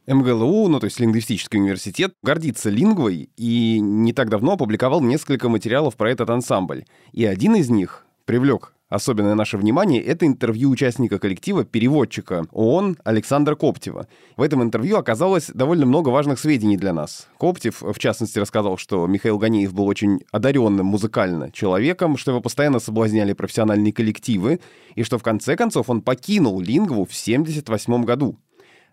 МГЛУ, 0.06 0.68
ну 0.68 0.80
то 0.80 0.84
есть 0.84 1.00
лингвистический 1.00 1.58
университет, 1.58 2.14
гордится 2.22 2.70
лингвой 2.70 3.30
и 3.36 3.78
не 3.80 4.12
так 4.12 4.28
давно 4.28 4.52
опубликовал 4.52 5.00
несколько 5.00 5.48
материалов 5.48 5.96
про 5.96 6.10
этот 6.10 6.30
ансамбль. 6.30 6.84
И 7.12 7.24
один 7.24 7.56
из 7.56 7.70
них 7.70 8.04
привлек 8.24 8.74
особенное 8.88 9.34
наше 9.34 9.56
внимание, 9.56 10.02
это 10.02 10.26
интервью 10.26 10.70
участника 10.70 11.18
коллектива, 11.18 11.64
переводчика 11.64 12.46
ООН 12.52 12.98
Александра 13.04 13.56
Коптева. 13.56 14.06
В 14.36 14.42
этом 14.42 14.62
интервью 14.62 14.96
оказалось 14.96 15.50
довольно 15.52 15.86
много 15.86 16.10
важных 16.10 16.38
сведений 16.38 16.76
для 16.76 16.92
нас. 16.92 17.28
Коптев, 17.38 17.82
в 17.82 17.98
частности, 17.98 18.38
рассказал, 18.38 18.76
что 18.76 19.06
Михаил 19.06 19.38
Ганеев 19.38 19.74
был 19.74 19.86
очень 19.86 20.20
одаренным 20.30 20.86
музыкально 20.86 21.50
человеком, 21.50 22.16
что 22.16 22.30
его 22.30 22.40
постоянно 22.40 22.78
соблазняли 22.78 23.32
профессиональные 23.32 23.92
коллективы, 23.92 24.60
и 24.94 25.02
что 25.02 25.18
в 25.18 25.22
конце 25.22 25.56
концов 25.56 25.90
он 25.90 26.00
покинул 26.02 26.60
Лингву 26.60 27.04
в 27.04 27.10
1978 27.10 28.04
году. 28.04 28.38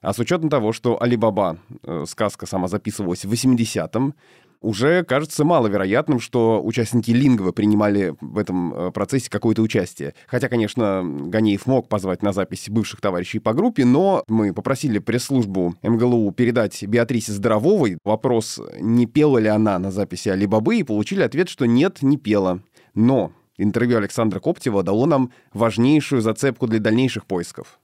А 0.01 0.13
с 0.13 0.19
учетом 0.19 0.49
того, 0.49 0.73
что 0.73 1.01
Алибаба, 1.01 1.59
э, 1.83 2.05
сказка 2.07 2.47
сама 2.47 2.67
записывалась 2.67 3.23
в 3.23 3.31
80-м, 3.31 4.15
уже 4.61 5.03
кажется 5.03 5.43
маловероятным, 5.43 6.19
что 6.19 6.63
участники 6.63 7.11
Лингвы 7.11 7.51
принимали 7.51 8.15
в 8.19 8.37
этом 8.37 8.73
э, 8.73 8.91
процессе 8.91 9.29
какое-то 9.29 9.61
участие. 9.61 10.13
Хотя, 10.27 10.49
конечно, 10.49 11.03
Ганеев 11.03 11.65
мог 11.65 11.87
позвать 11.87 12.23
на 12.23 12.31
запись 12.31 12.69
бывших 12.69 13.01
товарищей 13.01 13.39
по 13.39 13.53
группе, 13.53 13.85
но 13.85 14.23
мы 14.27 14.53
попросили 14.53 14.99
пресс-службу 14.99 15.75
МГЛУ 15.83 16.31
передать 16.31 16.83
Беатрисе 16.83 17.31
Здорововой 17.31 17.97
вопрос, 18.03 18.59
не 18.79 19.07
пела 19.07 19.39
ли 19.39 19.47
она 19.47 19.77
на 19.79 19.91
записи 19.91 20.29
Алибабы, 20.29 20.77
и 20.77 20.83
получили 20.83 21.21
ответ, 21.21 21.49
что 21.49 21.65
нет, 21.65 22.01
не 22.01 22.17
пела. 22.17 22.61
Но 22.93 23.31
интервью 23.57 23.97
Александра 23.97 24.39
Коптева 24.39 24.83
дало 24.83 25.05
нам 25.05 25.31
важнейшую 25.53 26.21
зацепку 26.21 26.67
для 26.67 26.79
дальнейших 26.79 27.25
поисков. 27.25 27.79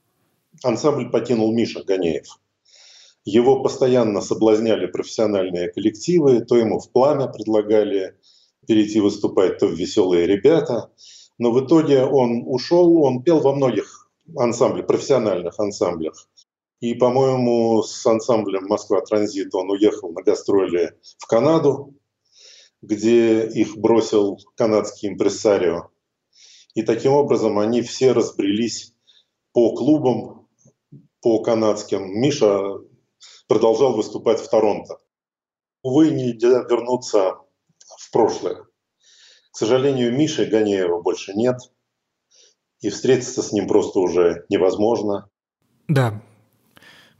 Ансамбль 0.62 1.10
покинул 1.10 1.52
Миша 1.52 1.82
Ганеев. 1.84 2.38
Его 3.24 3.62
постоянно 3.62 4.20
соблазняли 4.20 4.86
профессиональные 4.86 5.70
коллективы, 5.70 6.40
то 6.40 6.56
ему 6.56 6.78
в 6.78 6.90
пламя 6.90 7.28
предлагали 7.28 8.16
перейти 8.66 9.00
выступать, 9.00 9.58
то 9.58 9.66
в 9.66 9.74
веселые 9.74 10.26
ребята. 10.26 10.90
Но 11.38 11.52
в 11.52 11.64
итоге 11.64 12.04
он 12.04 12.42
ушел, 12.46 13.02
он 13.02 13.22
пел 13.22 13.40
во 13.40 13.54
многих 13.54 14.10
ансамблях, 14.36 14.86
профессиональных 14.86 15.58
ансамблях. 15.58 16.28
И, 16.80 16.94
по-моему, 16.94 17.82
с 17.82 18.06
ансамблем 18.06 18.66
«Москва 18.66 19.00
Транзит» 19.00 19.54
он 19.54 19.70
уехал 19.70 20.12
на 20.12 20.22
гастроли 20.22 20.94
в 21.18 21.26
Канаду, 21.26 21.94
где 22.82 23.46
их 23.46 23.76
бросил 23.76 24.38
канадский 24.54 25.08
импрессарио. 25.08 25.88
И 26.74 26.82
таким 26.82 27.12
образом 27.12 27.58
они 27.58 27.82
все 27.82 28.12
разбрелись 28.12 28.94
по 29.52 29.74
клубам, 29.74 30.37
по 31.20 31.42
канадским. 31.42 32.20
Миша 32.20 32.78
продолжал 33.46 33.94
выступать 33.94 34.40
в 34.40 34.48
Торонто. 34.48 34.98
Увы, 35.82 36.10
нельзя 36.10 36.64
вернуться 36.68 37.38
в 37.98 38.10
прошлое. 38.12 38.64
К 39.52 39.56
сожалению, 39.56 40.16
Миши 40.16 40.44
Ганеева 40.44 41.00
больше 41.00 41.32
нет, 41.34 41.56
и 42.80 42.90
встретиться 42.90 43.42
с 43.42 43.52
ним 43.52 43.66
просто 43.66 43.98
уже 43.98 44.44
невозможно. 44.48 45.28
Да. 45.88 46.22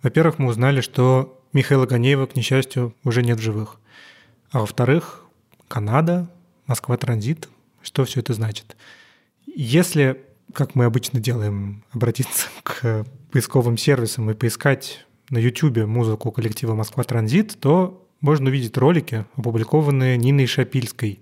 Во-первых, 0.03 0.39
мы 0.39 0.49
узнали, 0.49 0.81
что 0.81 1.41
Михаила 1.53 1.87
Ганеева, 1.87 2.27
к 2.27 2.37
несчастью, 2.37 2.95
уже 3.05 3.23
нет 3.23 3.39
в 3.39 3.43
живых. 3.43 3.81
А 4.51 4.61
во-вторых, 4.61 5.25
Канада, 5.67 6.29
Москва 6.67 6.97
Транзит. 6.97 7.49
Что 7.83 8.05
все 8.05 8.21
это 8.21 8.35
значит? 8.35 8.77
Если, 9.47 10.25
как 10.53 10.75
мы 10.75 10.85
обычно 10.85 11.21
делаем, 11.21 11.85
обратиться 11.93 12.49
к 12.63 13.05
поисковым 13.31 13.77
сервисам 13.77 14.31
и 14.31 14.35
поискать 14.35 15.07
на 15.31 15.39
YouTube 15.39 15.87
музыку 15.87 16.33
коллектива 16.33 16.75
«Москва 16.75 17.05
Транзит», 17.05 17.59
то 17.61 18.07
можно 18.21 18.49
увидеть 18.49 18.77
ролики, 18.77 19.27
опубликованные 19.37 20.17
Ниной 20.17 20.47
Шапильской. 20.47 21.21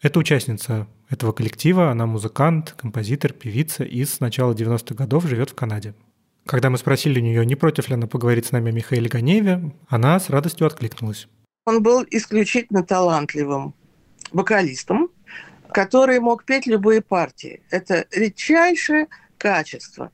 Это 0.00 0.18
участница 0.18 0.86
этого 1.10 1.32
коллектива, 1.32 1.90
она 1.90 2.06
музыкант, 2.06 2.74
композитор, 2.78 3.32
певица 3.32 3.84
и 3.84 4.04
с 4.04 4.20
начала 4.20 4.52
90-х 4.52 4.94
годов 4.94 5.26
живет 5.26 5.50
в 5.50 5.54
Канаде. 5.54 5.94
Когда 6.46 6.70
мы 6.70 6.78
спросили 6.78 7.20
у 7.20 7.22
нее, 7.22 7.44
не 7.44 7.56
против 7.56 7.88
ли 7.88 7.94
она 7.94 8.06
поговорить 8.06 8.46
с 8.46 8.52
нами 8.52 8.70
о 8.70 8.74
Михаиле 8.74 9.08
Ганееве, 9.08 9.74
она 9.88 10.18
с 10.18 10.30
радостью 10.30 10.66
откликнулась. 10.66 11.28
Он 11.66 11.82
был 11.82 12.04
исключительно 12.10 12.82
талантливым 12.82 13.74
вокалистом, 14.32 15.10
который 15.72 16.20
мог 16.20 16.44
петь 16.44 16.66
любые 16.66 17.02
партии. 17.02 17.60
Это 17.70 18.06
редчайшее 18.10 19.08
качество. 19.36 20.10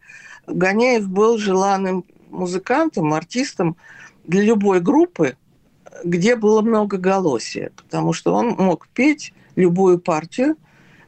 Ганеев 0.46 1.08
был 1.08 1.38
желанным 1.38 2.04
музыкантом, 2.30 3.14
артистом 3.14 3.76
для 4.24 4.42
любой 4.42 4.80
группы, 4.80 5.36
где 6.04 6.36
было 6.36 6.60
многоголосие, 6.62 7.70
потому 7.76 8.12
что 8.12 8.34
он 8.34 8.50
мог 8.50 8.88
петь 8.88 9.32
любую 9.56 9.98
партию, 9.98 10.56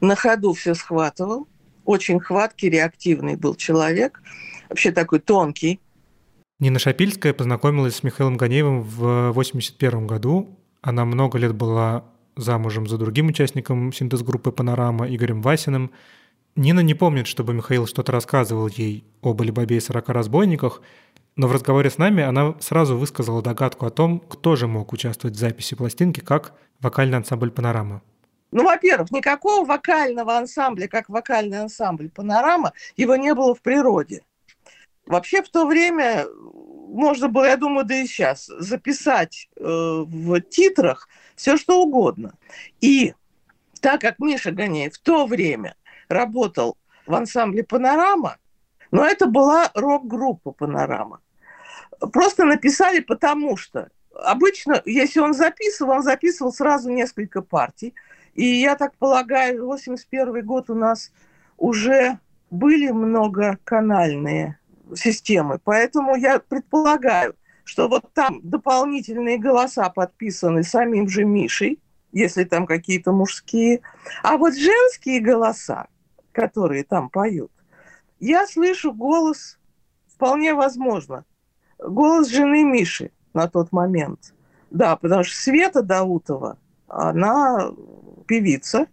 на 0.01 0.14
ходу 0.14 0.53
все 0.53 0.75
схватывал, 0.75 1.49
очень 1.85 2.20
хваткий, 2.20 2.68
реактивный 2.68 3.37
был 3.37 3.55
человек, 3.55 4.22
вообще 4.68 4.92
такой 4.92 5.20
тонкий. 5.20 5.81
Нина 6.59 6.79
Шапильская 6.79 7.35
познакомилась 7.35 7.96
с 7.96 8.03
Михаилом 8.03 8.37
Ганеевым 8.37 8.83
в 8.83 9.31
1981 9.31 10.07
году. 10.07 10.59
Она 10.81 11.05
много 11.05 11.38
лет 11.38 11.55
была 11.55 12.05
замужем 12.37 12.87
за 12.87 12.99
другим 12.99 13.29
участником 13.29 13.92
синтез-группы 13.92 14.53
«Панорама» 14.53 15.07
Игорем 15.09 15.42
Васиным. 15.42 15.90
Нина 16.57 16.81
не 16.81 16.95
помнит, 16.95 17.27
чтобы 17.27 17.53
Михаил 17.53 17.87
что-то 17.87 18.12
рассказывал 18.12 18.66
ей 18.69 19.05
об 19.23 19.42
Алибабе 19.42 19.77
и 19.77 19.81
40 19.81 20.09
разбойниках, 20.09 20.81
но 21.37 21.49
в 21.49 21.53
разговоре 21.53 21.90
с 21.90 21.99
нами 21.99 22.23
она 22.23 22.55
сразу 22.61 22.97
высказала 22.97 23.42
догадку 23.42 23.85
о 23.85 23.90
том, 23.90 24.21
кто 24.21 24.57
же 24.57 24.66
мог 24.66 24.90
участвовать 24.95 25.37
в 25.37 25.38
записи 25.38 25.77
пластинки 25.77 26.21
как 26.21 26.55
вокальный 26.81 27.19
ансамбль 27.19 27.51
«Панорама». 27.51 28.01
Ну, 28.53 28.64
во-первых, 28.64 29.11
никакого 29.11 29.66
вокального 29.66 30.38
ансамбля, 30.38 30.88
как 30.88 31.11
вокальный 31.11 31.61
ансамбль 31.61 32.09
«Панорама», 32.09 32.73
его 32.97 33.16
не 33.16 33.35
было 33.35 33.55
в 33.55 33.61
природе. 33.61 34.23
Вообще 35.05 35.42
в 35.42 35.51
то 35.51 35.66
время 35.66 36.25
можно 36.88 37.29
было, 37.29 37.45
я 37.45 37.59
думаю, 37.59 37.85
да 37.85 37.97
и 37.97 38.07
сейчас, 38.07 38.47
записать 38.47 39.51
э, 39.57 39.62
в 39.62 40.40
титрах 40.40 41.07
все 41.35 41.59
что 41.59 41.83
угодно. 41.83 42.33
И 42.81 43.12
так 43.83 44.01
как 44.01 44.19
Миша 44.21 44.53
Ганеев 44.53 44.95
в 44.95 44.99
то 45.01 45.27
время 45.27 45.77
работал 46.09 46.77
в 47.07 47.14
ансамбле 47.14 47.64
«Панорама», 47.64 48.37
но 48.90 49.05
это 49.05 49.27
была 49.27 49.71
рок-группа 49.75 50.53
«Панорама». 50.53 51.21
Просто 52.12 52.45
написали 52.45 53.01
потому 53.01 53.57
что. 53.57 53.88
Обычно, 54.14 54.81
если 54.87 55.21
он 55.21 55.35
записывал, 55.35 55.97
он 55.97 56.03
записывал 56.03 56.53
сразу 56.53 56.90
несколько 56.90 57.42
партий. 57.42 57.95
И 58.35 58.45
я 58.45 58.75
так 58.75 58.95
полагаю, 58.97 59.66
81 59.66 60.45
год 60.45 60.71
у 60.71 60.75
нас 60.75 61.11
уже 61.59 62.19
были 62.51 62.90
многоканальные 62.90 64.59
системы. 64.95 65.61
Поэтому 65.62 66.16
я 66.16 66.38
предполагаю, 66.38 67.35
что 67.64 67.88
вот 67.88 68.12
там 68.14 68.40
дополнительные 68.42 69.38
голоса 69.38 69.88
подписаны 69.90 70.62
самим 70.62 71.09
же 71.09 71.25
Мишей, 71.25 71.79
если 72.12 72.45
там 72.45 72.66
какие-то 72.66 73.12
мужские. 73.12 73.81
А 74.23 74.37
вот 74.37 74.55
женские 74.55 75.21
голоса, 75.21 75.88
которые 76.37 76.85
там 76.85 77.09
поют, 77.09 77.51
я 78.20 78.46
слышу 78.46 78.92
голос, 78.92 79.59
вполне 80.07 80.53
возможно, 80.53 81.25
голос 81.79 82.29
жены 82.29 82.62
Миши 82.62 83.11
на 83.33 83.49
тот 83.49 83.72
момент. 83.72 84.35
Да, 84.70 84.96
потому 84.96 85.25
что 85.25 85.35
Света 85.35 85.83
Даутова, 85.83 86.59
она 86.88 87.70
певица. 88.27 88.87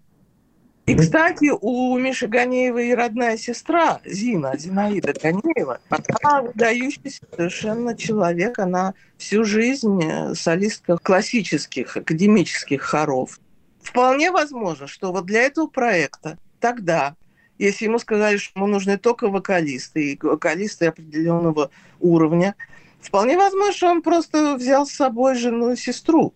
И, 0.85 0.95
кстати, 0.95 1.49
у 1.49 1.97
Миши 1.97 2.27
Ганеевой 2.27 2.93
родная 2.93 3.37
сестра 3.37 3.99
Зина, 4.05 4.57
Зинаида 4.57 5.13
Ганеева, 5.21 5.79
она 5.89 6.41
выдающийся 6.41 7.25
совершенно 7.35 7.95
человек. 7.95 8.59
Она 8.59 8.93
всю 9.17 9.43
жизнь 9.45 10.01
э, 10.03 10.35
солистка 10.35 10.97
классических, 10.97 11.97
академических 11.97 12.81
хоров. 12.81 13.39
Вполне 13.81 14.31
возможно, 14.31 14.87
что 14.87 15.11
вот 15.13 15.25
для 15.25 15.43
этого 15.43 15.67
проекта 15.67 16.37
тогда, 16.59 17.15
если 17.57 17.85
ему 17.85 17.99
сказали, 17.99 18.37
что 18.37 18.59
ему 18.59 18.67
нужны 18.67 18.97
только 18.97 19.29
вокалисты, 19.29 20.13
и 20.13 20.19
вокалисты 20.21 20.87
определенного 20.87 21.71
уровня, 21.99 22.55
вполне 23.01 23.37
возможно, 23.37 23.73
что 23.73 23.89
он 23.89 24.01
просто 24.01 24.55
взял 24.55 24.85
с 24.85 24.91
собой 24.91 25.35
жену 25.35 25.71
и 25.71 25.75
сестру. 25.75 26.33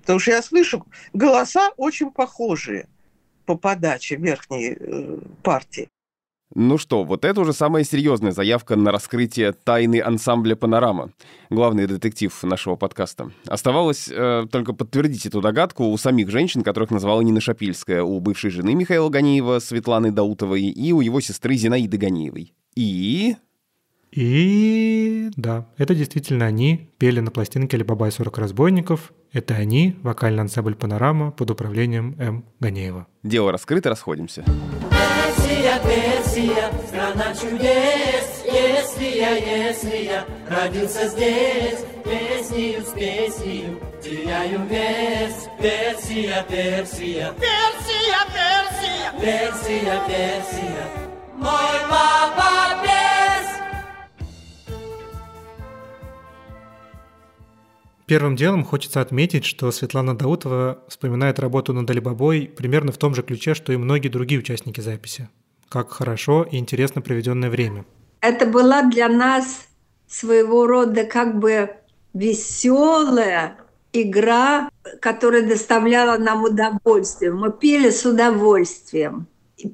Потому 0.00 0.18
что 0.18 0.30
я 0.30 0.42
слышу 0.42 0.86
голоса 1.12 1.70
очень 1.76 2.10
похожие 2.10 2.88
по 3.46 3.56
подаче 3.56 4.16
верхней 4.16 4.76
э, 4.78 5.18
партии. 5.42 5.88
Ну 6.54 6.78
что, 6.78 7.04
вот 7.04 7.26
это 7.26 7.40
уже 7.42 7.52
самая 7.52 7.84
серьезная 7.84 8.32
заявка 8.32 8.74
на 8.74 8.90
раскрытие 8.90 9.52
тайны 9.52 10.00
ансамбля 10.00 10.56
«Панорама». 10.56 11.10
Главный 11.50 11.86
детектив 11.86 12.32
нашего 12.42 12.76
подкаста. 12.76 13.30
Оставалось 13.46 14.08
э, 14.10 14.46
только 14.50 14.72
подтвердить 14.72 15.26
эту 15.26 15.42
догадку 15.42 15.84
у 15.84 15.96
самих 15.98 16.30
женщин, 16.30 16.62
которых 16.62 16.90
назвала 16.90 17.22
Нина 17.22 17.42
Шапильская, 17.42 18.02
у 18.02 18.18
бывшей 18.20 18.50
жены 18.50 18.74
Михаила 18.74 19.10
Ганиева, 19.10 19.58
Светланы 19.58 20.10
Даутовой, 20.10 20.62
и 20.62 20.92
у 20.92 21.02
его 21.02 21.20
сестры 21.20 21.54
Зинаиды 21.56 21.98
Ганиевой. 21.98 22.54
И... 22.74 23.36
И 24.10 25.28
да, 25.36 25.68
это 25.76 25.94
действительно 25.94 26.46
они 26.46 26.88
пели 26.96 27.20
на 27.20 27.30
пластинке 27.30 27.76
«Алибаба 27.76 28.08
и 28.08 28.10
40 28.10 28.38
разбойников». 28.38 29.12
Это 29.32 29.54
они, 29.54 29.96
вокальный 30.02 30.40
ансамбль 30.40 30.74
«Панорама» 30.74 31.30
под 31.30 31.50
управлением 31.50 32.16
М. 32.18 32.46
Ганеева. 32.58 33.06
Дело 33.22 33.52
раскрыто, 33.52 33.90
расходимся. 33.90 34.44
Персия, 35.68 35.80
Персия, 35.84 36.72
страна 36.86 37.34
чудес, 37.34 38.44
если 38.46 39.18
я, 39.18 39.36
если 39.36 40.04
я 40.04 40.24
родился 40.48 41.08
здесь, 41.08 41.80
песнею 42.04 42.82
с 42.82 42.90
песнею 42.92 43.78
теряю 44.02 44.64
вес. 44.66 45.46
Персия, 45.60 46.42
Персия, 46.48 47.34
Персия, 47.34 48.18
Персия, 48.32 49.12
Персия, 49.20 50.00
Персия, 50.06 50.88
мой 51.36 51.80
папа 51.90 52.82
пес. 52.82 53.48
Первым 58.06 58.36
делом 58.36 58.64
хочется 58.64 59.02
отметить, 59.02 59.44
что 59.44 59.70
Светлана 59.70 60.16
Даутова 60.16 60.78
вспоминает 60.88 61.38
работу 61.38 61.74
над 61.74 61.90
Алибабой 61.90 62.46
примерно 62.46 62.90
в 62.90 62.96
том 62.96 63.14
же 63.14 63.22
ключе, 63.22 63.52
что 63.52 63.74
и 63.74 63.76
многие 63.76 64.08
другие 64.08 64.40
участники 64.40 64.80
записи. 64.80 65.28
Как 65.68 65.90
хорошо 65.90 66.46
и 66.50 66.56
интересно 66.56 67.02
проведенное 67.02 67.50
время. 67.50 67.84
Это 68.20 68.46
была 68.46 68.82
для 68.82 69.08
нас 69.08 69.68
своего 70.06 70.66
рода 70.66 71.04
как 71.04 71.38
бы 71.38 71.70
веселая 72.14 73.58
игра, 73.92 74.70
которая 75.00 75.42
доставляла 75.46 76.16
нам 76.18 76.44
удовольствие. 76.44 77.32
Мы 77.32 77.52
пели 77.52 77.90
с 77.90 78.04
удовольствием. 78.06 79.26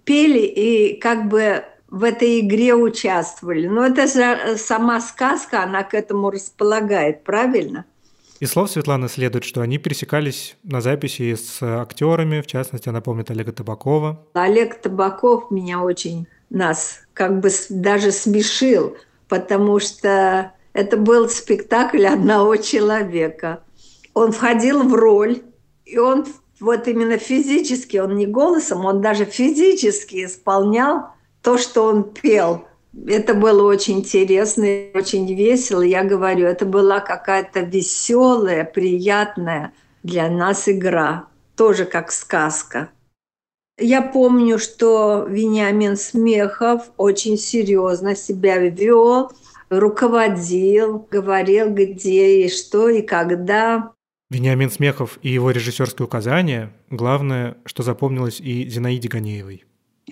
Пели 0.04 0.40
и 0.40 0.98
как 0.98 1.28
бы 1.28 1.64
в 1.88 2.02
этой 2.02 2.40
игре 2.40 2.74
участвовали. 2.74 3.68
Но 3.68 3.86
это 3.86 4.06
же 4.06 4.56
сама 4.56 5.00
сказка, 5.00 5.62
она 5.62 5.84
к 5.84 5.94
этому 5.94 6.30
располагает, 6.30 7.22
правильно? 7.22 7.84
Из 8.40 8.50
слов 8.50 8.70
Светланы 8.70 9.08
следует, 9.08 9.44
что 9.44 9.60
они 9.60 9.78
пересекались 9.78 10.56
на 10.64 10.80
записи 10.80 11.34
с 11.34 11.62
актерами, 11.62 12.40
в 12.40 12.46
частности, 12.46 12.88
она 12.88 13.00
помнит 13.00 13.30
Олега 13.30 13.52
Табакова. 13.52 14.26
Олег 14.34 14.80
Табаков 14.80 15.50
меня 15.50 15.82
очень 15.82 16.26
нас 16.50 17.00
как 17.12 17.40
бы 17.40 17.50
даже 17.70 18.10
смешил, 18.10 18.96
потому 19.28 19.78
что 19.78 20.52
это 20.72 20.96
был 20.96 21.28
спектакль 21.28 22.06
одного 22.06 22.56
человека. 22.56 23.62
Он 24.14 24.32
входил 24.32 24.82
в 24.82 24.94
роль, 24.94 25.42
и 25.84 25.98
он 25.98 26.26
вот 26.60 26.88
именно 26.88 27.18
физически, 27.18 27.98
он 27.98 28.16
не 28.16 28.26
голосом, 28.26 28.84
он 28.84 29.00
даже 29.00 29.24
физически 29.24 30.24
исполнял 30.24 31.08
то, 31.40 31.56
что 31.56 31.84
он 31.84 32.04
пел– 32.04 32.66
это 33.06 33.34
было 33.34 33.64
очень 33.64 33.98
интересно, 33.98 34.66
очень 34.94 35.32
весело. 35.34 35.82
Я 35.82 36.04
говорю, 36.04 36.46
это 36.46 36.64
была 36.66 37.00
какая-то 37.00 37.60
веселая, 37.60 38.64
приятная 38.64 39.72
для 40.02 40.28
нас 40.28 40.68
игра, 40.68 41.28
тоже 41.56 41.84
как 41.84 42.12
сказка. 42.12 42.90
Я 43.78 44.02
помню, 44.02 44.58
что 44.58 45.26
Вениамин 45.28 45.96
Смехов 45.96 46.90
очень 46.96 47.36
серьезно 47.36 48.14
себя 48.14 48.58
вел, 48.58 49.32
руководил, 49.68 51.08
говорил, 51.10 51.70
где 51.70 52.44
и 52.44 52.48
что 52.48 52.88
и 52.88 53.02
когда. 53.02 53.92
Вениамин 54.30 54.70
Смехов 54.70 55.18
и 55.22 55.30
его 55.30 55.50
режиссерские 55.50 56.06
указания– 56.06 56.72
главное, 56.90 57.58
что 57.64 57.82
запомнилось 57.82 58.40
и 58.40 58.68
Зинаиде 58.68 59.08
Ганеевой. 59.08 59.64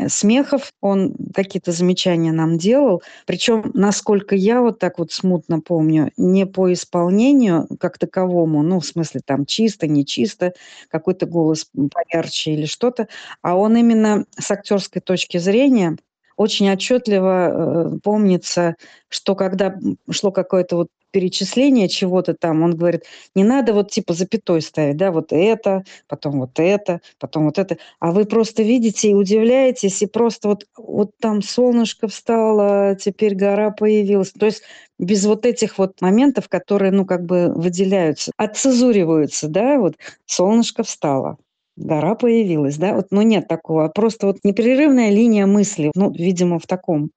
Смехов, 0.08 0.72
он 0.80 1.14
какие-то 1.34 1.70
замечания 1.72 2.32
нам 2.32 2.56
делал. 2.58 3.02
Причем, 3.26 3.70
насколько 3.74 4.34
я 4.34 4.60
вот 4.62 4.78
так 4.78 4.98
вот 4.98 5.12
смутно 5.12 5.60
помню, 5.60 6.10
не 6.16 6.46
по 6.46 6.72
исполнению 6.72 7.68
как 7.78 7.98
таковому, 7.98 8.62
ну, 8.62 8.80
в 8.80 8.86
смысле 8.86 9.20
там 9.24 9.44
чисто, 9.46 9.86
не 9.86 10.06
чисто, 10.06 10.54
какой-то 10.88 11.26
голос 11.26 11.66
поярче 11.92 12.52
или 12.52 12.64
что-то, 12.66 13.08
а 13.42 13.56
он 13.56 13.76
именно 13.76 14.24
с 14.38 14.50
актерской 14.50 15.02
точки 15.02 15.36
зрения 15.38 15.96
очень 16.36 16.70
отчетливо 16.70 17.94
э, 17.94 17.98
помнится, 18.02 18.76
что 19.08 19.34
когда 19.34 19.74
шло 20.10 20.30
какое-то 20.30 20.76
вот 20.76 20.88
перечисление 21.12 21.88
чего-то 21.88 22.34
там, 22.34 22.62
он 22.62 22.74
говорит, 22.74 23.04
не 23.34 23.44
надо 23.44 23.72
вот 23.74 23.90
типа 23.90 24.14
запятой 24.14 24.62
ставить, 24.62 24.96
да, 24.96 25.12
вот 25.12 25.26
это, 25.30 25.84
потом 26.08 26.40
вот 26.40 26.58
это, 26.58 27.00
потом 27.20 27.44
вот 27.44 27.58
это, 27.58 27.76
а 28.00 28.10
вы 28.10 28.24
просто 28.24 28.62
видите 28.62 29.10
и 29.10 29.14
удивляетесь, 29.14 30.02
и 30.02 30.06
просто 30.06 30.48
вот, 30.48 30.66
вот 30.76 31.12
там 31.20 31.42
солнышко 31.42 32.08
встало, 32.08 32.96
теперь 32.96 33.34
гора 33.36 33.70
появилась. 33.70 34.32
То 34.32 34.46
есть 34.46 34.62
без 34.98 35.24
вот 35.26 35.46
этих 35.46 35.78
вот 35.78 36.00
моментов, 36.00 36.48
которые, 36.48 36.90
ну, 36.92 37.04
как 37.04 37.24
бы 37.24 37.52
выделяются, 37.54 38.32
отцезуриваются, 38.36 39.48
да, 39.48 39.78
вот 39.78 39.96
солнышко 40.26 40.82
встало, 40.82 41.36
гора 41.76 42.14
появилась, 42.14 42.76
да, 42.76 42.94
вот, 42.94 43.06
ну, 43.10 43.22
нет 43.22 43.48
такого, 43.48 43.88
просто 43.88 44.26
вот 44.26 44.38
непрерывная 44.44 45.10
линия 45.10 45.46
мысли, 45.46 45.90
ну, 45.94 46.12
видимо, 46.12 46.58
в 46.58 46.66
таком 46.66 47.10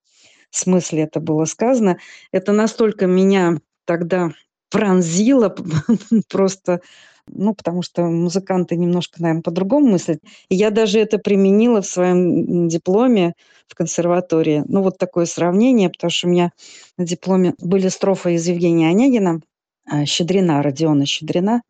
смысле 0.50 1.04
это 1.04 1.20
было 1.20 1.46
сказано, 1.46 1.98
это 2.32 2.52
настолько 2.52 3.08
меня 3.08 3.60
тогда 3.86 4.32
пронзило 4.70 5.56
просто, 6.30 6.82
ну, 7.28 7.54
потому 7.54 7.82
что 7.82 8.04
музыканты 8.04 8.76
немножко, 8.76 9.22
наверное, 9.22 9.42
по-другому 9.42 9.92
мыслят. 9.92 10.20
И 10.50 10.56
я 10.56 10.70
даже 10.70 11.00
это 11.00 11.18
применила 11.18 11.82
в 11.82 11.88
своем 11.88 12.68
дипломе 12.68 13.34
в 13.68 13.76
консерватории. 13.76 14.64
Ну, 14.68 14.82
вот 14.82 14.98
такое 14.98 15.26
сравнение, 15.26 15.90
потому 15.90 16.12
что 16.12 16.28
у 16.28 16.32
меня 16.32 16.52
на 16.98 17.06
дипломе 17.06 17.54
были 17.60 17.88
строфы 17.88 18.36
из 18.36 18.48
Евгения 18.48 18.90
Онегина, 18.90 19.42
а, 19.88 20.06
Щедрина, 20.06 20.62
Родиона 20.62 21.06
Щедрина. 21.06 21.62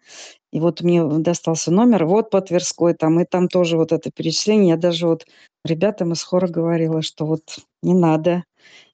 И 0.56 0.60
вот 0.62 0.80
мне 0.80 1.04
достался 1.04 1.70
номер, 1.70 2.06
вот 2.06 2.30
по 2.30 2.40
Тверской, 2.40 2.94
там, 2.94 3.20
и 3.20 3.26
там 3.26 3.50
тоже 3.50 3.76
вот 3.76 3.92
это 3.92 4.10
перечисление. 4.10 4.70
Я 4.70 4.78
даже 4.78 5.06
вот 5.06 5.26
ребятам 5.66 6.14
из 6.14 6.24
хора 6.24 6.48
говорила, 6.48 7.02
что 7.02 7.26
вот 7.26 7.42
не 7.84 7.94
надо 7.94 8.46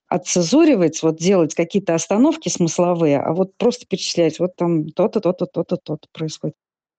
отцезуривать, 0.08 1.00
вот 1.04 1.18
делать 1.18 1.54
какие-то 1.54 1.94
остановки 1.94 2.48
смысловые, 2.48 3.20
а 3.20 3.32
вот 3.32 3.56
просто 3.58 3.86
перечислять, 3.86 4.40
вот 4.40 4.56
там 4.56 4.88
то-то, 4.88 5.20
то-то, 5.20 5.46
то-то, 5.46 5.76
то-то 5.76 6.08
происходит. 6.12 6.56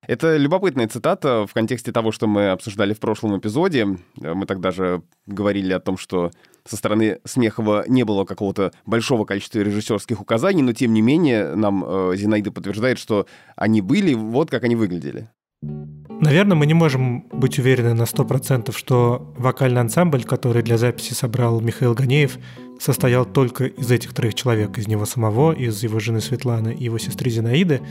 Это 0.07 0.37
любопытная 0.37 0.87
цитата 0.87 1.45
в 1.45 1.53
контексте 1.53 1.91
того, 1.91 2.13
что 2.13 2.27
мы 2.27 2.49
обсуждали 2.49 2.93
в 2.93 3.01
прошлом 3.01 3.37
эпизоде. 3.37 3.85
Мы 4.15 4.45
тогда 4.45 4.71
же 4.71 5.01
говорили 5.25 5.73
о 5.73 5.81
том, 5.81 5.97
что 5.97 6.31
со 6.65 6.77
стороны 6.77 7.19
Смехова 7.25 7.85
не 7.87 8.03
было 8.03 8.25
какого-то 8.25 8.71
большого 8.85 9.25
количества 9.25 9.59
режиссерских 9.59 10.21
указаний, 10.21 10.61
но 10.61 10.73
тем 10.73 10.93
не 10.93 11.01
менее 11.01 11.55
нам 11.55 11.83
э, 11.85 12.13
Зинаида 12.15 12.51
подтверждает, 12.51 12.99
что 12.99 13.27
они 13.55 13.81
были, 13.81 14.13
вот 14.13 14.49
как 14.49 14.63
они 14.63 14.75
выглядели. 14.75 15.29
Наверное, 15.61 16.55
мы 16.55 16.65
не 16.65 16.73
можем 16.73 17.27
быть 17.31 17.59
уверены 17.59 17.93
на 17.93 18.03
100%, 18.03 18.75
что 18.75 19.33
вокальный 19.37 19.81
ансамбль, 19.81 20.23
который 20.23 20.63
для 20.63 20.77
записи 20.77 21.13
собрал 21.13 21.59
Михаил 21.59 21.93
Ганеев, 21.93 22.37
состоял 22.79 23.25
только 23.25 23.65
из 23.65 23.91
этих 23.91 24.13
троих 24.13 24.33
человек, 24.33 24.77
из 24.77 24.87
него 24.87 25.05
самого, 25.05 25.53
из 25.53 25.83
его 25.83 25.99
жены 25.99 26.21
Светланы 26.21 26.73
и 26.73 26.85
его 26.85 26.97
сестры 26.97 27.29
Зинаиды. 27.29 27.81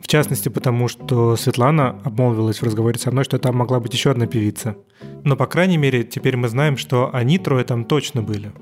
В 0.00 0.08
частности, 0.08 0.48
потому 0.48 0.88
что 0.88 1.36
Светлана 1.36 2.00
обмолвилась 2.04 2.58
в 2.58 2.62
разговоре 2.62 2.98
со 2.98 3.10
мной, 3.10 3.24
что 3.24 3.38
там 3.38 3.56
могла 3.56 3.80
быть 3.80 3.92
еще 3.92 4.10
одна 4.10 4.26
певица. 4.26 4.76
Но, 5.24 5.36
по 5.36 5.46
крайней 5.46 5.78
мере, 5.78 6.04
теперь 6.04 6.36
мы 6.36 6.48
знаем, 6.48 6.76
что 6.76 7.10
они 7.12 7.38
трое 7.38 7.64
там 7.64 7.84
точно 7.84 8.22
были. 8.22 8.52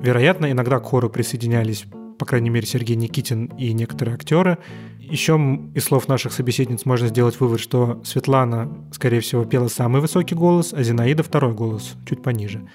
Вероятно, 0.00 0.50
иногда 0.50 0.78
к 0.78 0.84
хору 0.84 1.10
присоединялись, 1.10 1.84
по 2.18 2.26
крайней 2.26 2.50
мере, 2.50 2.66
Сергей 2.66 2.96
Никитин 2.96 3.46
и 3.58 3.72
некоторые 3.72 4.14
актеры. 4.14 4.58
Еще 4.98 5.34
из 5.74 5.84
слов 5.84 6.08
наших 6.08 6.32
собеседниц 6.32 6.86
можно 6.86 7.08
сделать 7.08 7.38
вывод, 7.38 7.60
что 7.60 8.00
Светлана, 8.04 8.72
скорее 8.92 9.20
всего, 9.20 9.44
пела 9.44 9.68
самый 9.68 10.00
высокий 10.00 10.34
голос, 10.34 10.72
а 10.72 10.82
Зинаида 10.82 11.22
второй 11.22 11.52
голос, 11.52 11.94
чуть 12.08 12.22
пониже. 12.22 12.66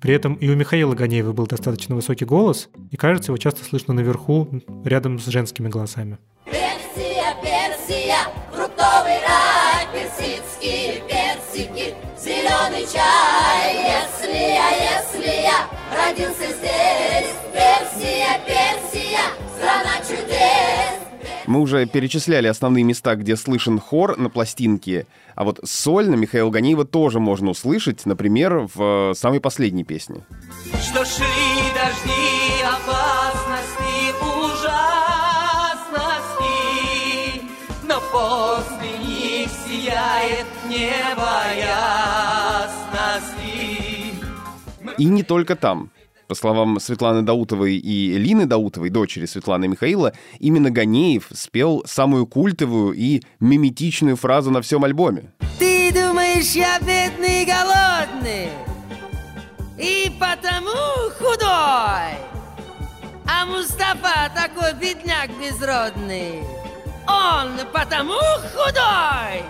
При 0.00 0.14
этом 0.14 0.34
и 0.34 0.48
у 0.48 0.56
Михаила 0.56 0.94
Ганеева 0.94 1.32
был 1.32 1.46
достаточно 1.46 1.94
высокий 1.94 2.24
голос, 2.24 2.68
и 2.90 2.96
кажется, 2.96 3.32
его 3.32 3.38
часто 3.38 3.64
слышно 3.64 3.94
наверху, 3.94 4.48
рядом 4.84 5.18
с 5.18 5.26
женскими 5.26 5.68
голосами. 5.68 6.18
Рай, 6.46 7.03
персидские 9.94 11.02
персики, 11.08 11.94
зеленый 12.18 12.86
чай. 12.92 13.74
Если 13.74 14.34
я, 14.34 14.68
если 14.98 15.42
я 15.42 15.68
родился 15.94 16.46
здесь, 16.46 17.32
Персия, 17.52 18.40
Персия, 18.46 19.20
страна 19.56 19.98
чудес. 20.00 21.04
Мы 21.46 21.60
уже 21.60 21.86
перечисляли 21.86 22.48
основные 22.48 22.84
места, 22.84 23.14
где 23.14 23.36
слышен 23.36 23.78
хор 23.78 24.18
на 24.18 24.30
пластинке, 24.30 25.06
а 25.34 25.44
вот 25.44 25.60
сольно 25.64 26.14
Михаила 26.14 26.50
Ганеева 26.50 26.84
тоже 26.84 27.20
можно 27.20 27.50
услышать, 27.50 28.06
например, 28.06 28.68
в 28.74 29.10
э, 29.10 29.14
самой 29.14 29.40
последней 29.40 29.84
песне. 29.84 30.22
Что 30.80 31.04
шли 31.04 31.63
И 44.98 45.06
не 45.06 45.22
только 45.22 45.56
там. 45.56 45.90
По 46.26 46.34
словам 46.34 46.80
Светланы 46.80 47.22
Даутовой 47.22 47.76
и 47.76 48.16
Лины 48.16 48.46
Даутовой, 48.46 48.88
дочери 48.88 49.26
Светланы 49.26 49.66
и 49.66 49.68
Михаила, 49.68 50.14
именно 50.38 50.70
Ганеев 50.70 51.28
спел 51.34 51.82
самую 51.86 52.26
культовую 52.26 52.94
и 52.94 53.22
миметичную 53.40 54.16
фразу 54.16 54.50
на 54.50 54.62
всем 54.62 54.84
альбоме. 54.84 55.32
Ты 55.58 55.92
думаешь, 55.92 56.52
я 56.52 56.78
бедный 56.80 57.42
и 57.42 57.44
голодный, 57.44 58.48
и 59.78 60.10
потому 60.18 61.10
худой. 61.18 62.16
А 63.26 63.46
Мустафа 63.46 64.30
такой 64.34 64.72
бедняк 64.80 65.28
безродный, 65.38 66.40
он 67.06 67.50
потому 67.72 68.14
худой. 68.54 69.42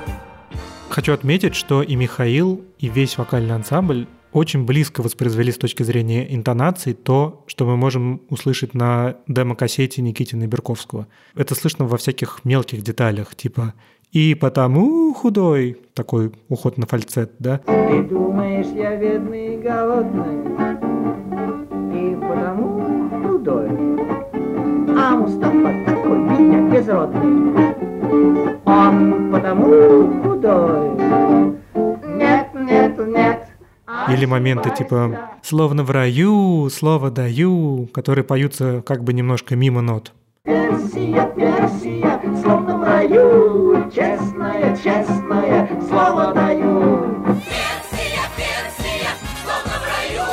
Хочу 0.88 1.12
отметить, 1.12 1.54
что 1.54 1.82
и 1.82 1.94
Михаил, 1.94 2.64
и 2.78 2.88
весь 2.88 3.16
вокальный 3.16 3.54
ансамбль 3.54 4.06
очень 4.34 4.66
близко 4.66 5.00
воспроизвели 5.00 5.52
с 5.52 5.56
точки 5.56 5.84
зрения 5.84 6.34
интонации 6.34 6.92
то, 6.92 7.44
что 7.46 7.64
мы 7.64 7.76
можем 7.76 8.20
услышать 8.28 8.74
на 8.74 9.16
демо-кассете 9.28 10.02
Никитина 10.02 10.46
Берковского. 10.48 11.06
Это 11.36 11.54
слышно 11.54 11.86
во 11.86 11.96
всяких 11.96 12.40
мелких 12.44 12.82
деталях, 12.82 13.36
типа 13.36 13.74
«и 14.10 14.34
потому 14.34 15.14
худой», 15.14 15.78
такой 15.94 16.32
уход 16.48 16.78
на 16.78 16.86
фальцет, 16.86 17.32
да? 17.38 17.58
Ты 17.58 18.02
думаешь, 18.02 18.66
я 18.74 18.96
бедный 18.96 19.54
и 19.54 19.58
голодный, 19.58 20.42
и 21.94 22.16
потому 22.16 23.10
худой. 23.22 23.68
А 24.98 25.16
Мустафа 25.16 25.84
такой 25.86 26.18
бедняк 26.28 26.72
безродный, 26.72 27.54
он 28.64 29.32
потому 29.32 30.22
худой. 30.22 30.90
Нет, 32.16 32.48
нет, 32.54 32.98
нет. 33.06 33.43
Или 34.08 34.26
моменты 34.26 34.70
типа 34.76 35.30
«словно 35.42 35.82
в 35.82 35.90
раю», 35.90 36.68
«слово 36.70 37.10
даю», 37.10 37.88
которые 37.92 38.24
поются 38.24 38.82
как 38.86 39.02
бы 39.02 39.12
немножко 39.12 39.56
мимо 39.56 39.80
нот. 39.80 40.12
Персия, 40.44 41.26
Персия, 41.34 42.20
словно 42.42 42.78
в 42.78 42.82
раю, 42.84 43.90
честная, 43.90 44.76
честная, 44.76 45.80
слово 45.88 46.34
даю. 46.34 47.24
Персия, 47.24 48.24
Персия, 48.36 49.10
словно 49.42 49.74
в 49.80 49.84
раю, 49.88 50.26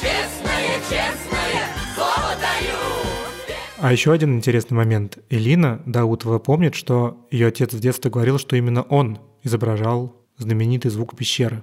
честное, 0.00 0.80
честное, 0.88 1.68
слово 1.94 2.34
даю. 2.40 2.78
А 3.78 3.92
еще 3.92 4.12
один 4.12 4.36
интересный 4.36 4.76
момент. 4.76 5.18
Элина 5.28 5.82
Даутова 5.84 6.38
помнит, 6.38 6.74
что 6.74 7.26
ее 7.30 7.48
отец 7.48 7.74
в 7.74 7.80
детстве 7.80 8.10
говорил, 8.10 8.38
что 8.38 8.56
именно 8.56 8.82
он 8.82 9.18
изображал 9.42 10.16
знаменитый 10.38 10.90
звук 10.90 11.14
пещеры. 11.14 11.62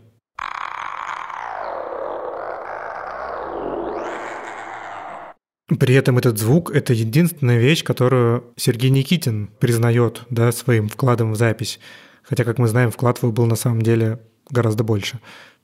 При 5.77 5.93
этом 5.93 6.17
этот 6.17 6.39
звук— 6.39 6.71
это 6.73 6.93
единственная 6.93 7.59
вещь, 7.59 7.83
которую 7.83 8.43
Сергей 8.55 8.89
Никитин 8.89 9.49
признает 9.59 10.23
да, 10.29 10.51
своим 10.51 10.89
вкладом 10.89 11.33
в 11.33 11.35
запись. 11.35 11.79
Хотя, 12.23 12.43
как 12.43 12.57
мы 12.57 12.67
знаем, 12.67 12.89
вклад 12.89 13.21
его 13.21 13.31
был 13.31 13.45
на 13.45 13.55
самом 13.55 13.81
деле 13.81 14.19
гораздо 14.49 14.83
больше. 14.83 15.19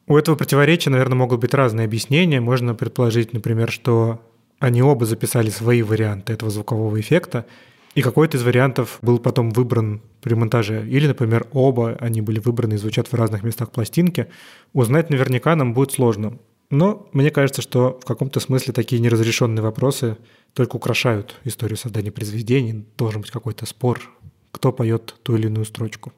У 0.07 0.15
этого 0.15 0.35
противоречия, 0.35 0.91
наверное, 0.91 1.17
могут 1.17 1.39
быть 1.39 1.55
разные 1.55 1.85
объяснения. 1.85 2.39
Можно 2.39 2.75
предположить, 2.75 3.33
например, 3.33 3.71
что 3.71 4.21
они 4.59 4.83
оба 4.83 5.05
записали 5.05 5.49
свои 5.49 5.81
варианты 5.81 6.33
этого 6.33 6.51
звукового 6.51 6.99
эффекта, 6.99 7.45
и 7.95 8.01
какой-то 8.01 8.37
из 8.37 8.43
вариантов 8.43 8.99
был 9.01 9.19
потом 9.19 9.51
выбран 9.51 10.01
при 10.21 10.35
монтаже. 10.35 10.85
Или, 10.87 11.07
например, 11.07 11.47
оба 11.53 11.97
они 11.99 12.21
были 12.21 12.39
выбраны 12.39 12.73
и 12.73 12.77
звучат 12.77 13.07
в 13.07 13.13
разных 13.15 13.43
местах 13.43 13.71
пластинки. 13.71 14.27
Узнать 14.73 15.09
наверняка 15.09 15.55
нам 15.55 15.73
будет 15.73 15.93
сложно. 15.93 16.37
Но 16.69 17.07
мне 17.13 17.29
кажется, 17.31 17.61
что 17.61 17.99
в 18.01 18.05
каком-то 18.05 18.39
смысле 18.39 18.73
такие 18.73 18.99
неразрешенные 19.01 19.61
вопросы 19.61 20.17
только 20.53 20.75
украшают 20.77 21.35
историю 21.43 21.77
создания 21.77 22.11
произведений. 22.11 22.85
Должен 22.97 23.21
быть 23.21 23.31
какой-то 23.31 23.65
спор, 23.65 24.01
кто 24.51 24.71
поет 24.71 25.15
ту 25.23 25.35
или 25.35 25.47
иную 25.47 25.65
строчку. 25.65 26.13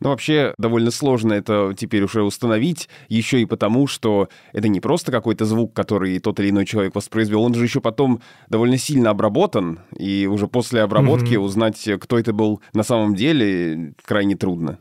Ну, 0.00 0.10
вообще, 0.10 0.54
довольно 0.58 0.90
сложно 0.90 1.32
это 1.32 1.72
теперь 1.78 2.02
уже 2.02 2.22
установить, 2.22 2.90
еще 3.08 3.40
и 3.40 3.46
потому, 3.46 3.86
что 3.86 4.28
это 4.52 4.68
не 4.68 4.80
просто 4.80 5.10
какой-то 5.10 5.46
звук, 5.46 5.72
который 5.72 6.18
тот 6.18 6.40
или 6.40 6.50
иной 6.50 6.66
человек 6.66 6.94
воспроизвел, 6.94 7.42
он 7.42 7.54
же 7.54 7.62
еще 7.64 7.80
потом 7.80 8.20
довольно 8.50 8.76
сильно 8.76 9.10
обработан, 9.10 9.78
и 9.96 10.26
уже 10.26 10.46
после 10.46 10.82
обработки 10.82 11.36
Мгм. 11.36 11.44
узнать, 11.44 11.88
кто 12.00 12.18
это 12.18 12.34
был 12.34 12.60
на 12.74 12.82
самом 12.82 13.14
деле, 13.14 13.94
крайне 14.04 14.36
трудно. 14.36 14.78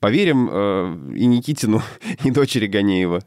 Поверим 0.00 0.48
э, 0.50 0.96
и 1.16 1.26
Никитину, 1.26 1.82
и 2.24 2.30
дочери 2.30 2.66
Ганеева. 2.66 3.22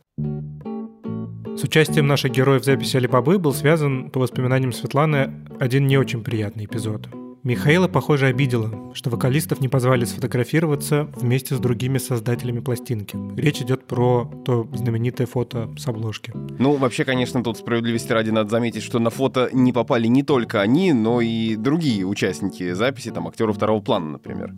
С 1.58 1.64
участием 1.64 2.06
наших 2.06 2.34
героев 2.34 2.64
в 2.64 2.66
записи 2.66 2.98
Алибабы 2.98 3.40
был 3.40 3.54
связан, 3.54 4.10
по 4.10 4.20
воспоминаниям 4.20 4.74
Светланы, 4.74 5.32
один 5.58 5.88
не 5.88 5.98
очень 5.98 6.22
приятный 6.22 6.66
эпизод. 6.66 7.08
Михаила, 7.44 7.88
похоже, 7.88 8.26
обидело, 8.26 8.94
что 8.94 9.10
вокалистов 9.10 9.62
не 9.62 9.70
позвали 9.70 10.04
сфотографироваться 10.04 11.08
вместе 11.16 11.56
с 11.56 11.60
другими 11.60 11.98
создателями 11.98 12.60
пластинки. 12.60 13.18
Речь 13.38 13.62
идет 13.62 13.86
про 13.86 14.30
то 14.44 14.68
знаменитое 14.74 15.28
фото 15.28 15.70
с 15.78 15.88
обложки. 15.88 16.34
Ну, 16.60 16.74
вообще, 16.76 17.06
конечно, 17.06 17.42
тут 17.42 17.58
справедливости 17.58 18.12
ради 18.12 18.32
надо 18.32 18.50
заметить, 18.50 18.84
что 18.84 19.00
на 19.00 19.10
фото 19.10 19.50
не 19.54 19.72
попали 19.72 20.08
не 20.08 20.24
только 20.24 20.60
они, 20.60 20.92
но 20.92 21.22
и 21.22 21.56
другие 21.56 22.06
участники 22.06 22.74
записи, 22.74 23.12
там, 23.12 23.30
актеры 23.30 23.54
второго 23.54 23.80
плана, 23.80 24.12
например. 24.14 24.54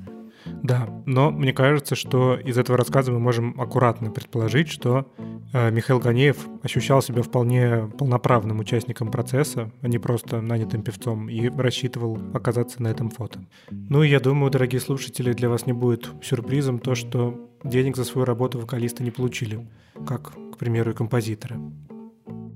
Да, 0.63 0.89
но 1.05 1.31
мне 1.31 1.53
кажется, 1.53 1.95
что 1.95 2.35
из 2.35 2.57
этого 2.57 2.77
рассказа 2.77 3.11
мы 3.11 3.19
можем 3.19 3.59
аккуратно 3.59 4.11
предположить, 4.11 4.69
что 4.69 5.11
э, 5.53 5.71
Михаил 5.71 5.99
Ганеев 5.99 6.37
ощущал 6.63 7.01
себя 7.01 7.21
вполне 7.21 7.89
полноправным 7.97 8.59
участником 8.59 9.11
процесса, 9.11 9.71
а 9.81 9.87
не 9.87 9.97
просто 9.97 10.41
нанятым 10.41 10.81
певцом, 10.81 11.29
и 11.29 11.49
рассчитывал 11.49 12.19
оказаться 12.33 12.81
на 12.81 12.87
этом 12.87 13.09
фото. 13.09 13.45
Ну 13.69 14.03
и 14.03 14.09
я 14.09 14.19
думаю, 14.19 14.51
дорогие 14.51 14.81
слушатели, 14.81 15.33
для 15.33 15.49
вас 15.49 15.65
не 15.65 15.73
будет 15.73 16.09
сюрпризом 16.21 16.79
то, 16.79 16.95
что 16.95 17.49
денег 17.63 17.95
за 17.95 18.03
свою 18.03 18.25
работу 18.25 18.59
вокалисты 18.59 19.03
не 19.03 19.11
получили, 19.11 19.67
как, 20.07 20.33
к 20.53 20.57
примеру, 20.57 20.91
и 20.91 20.93
композиторы. 20.93 21.57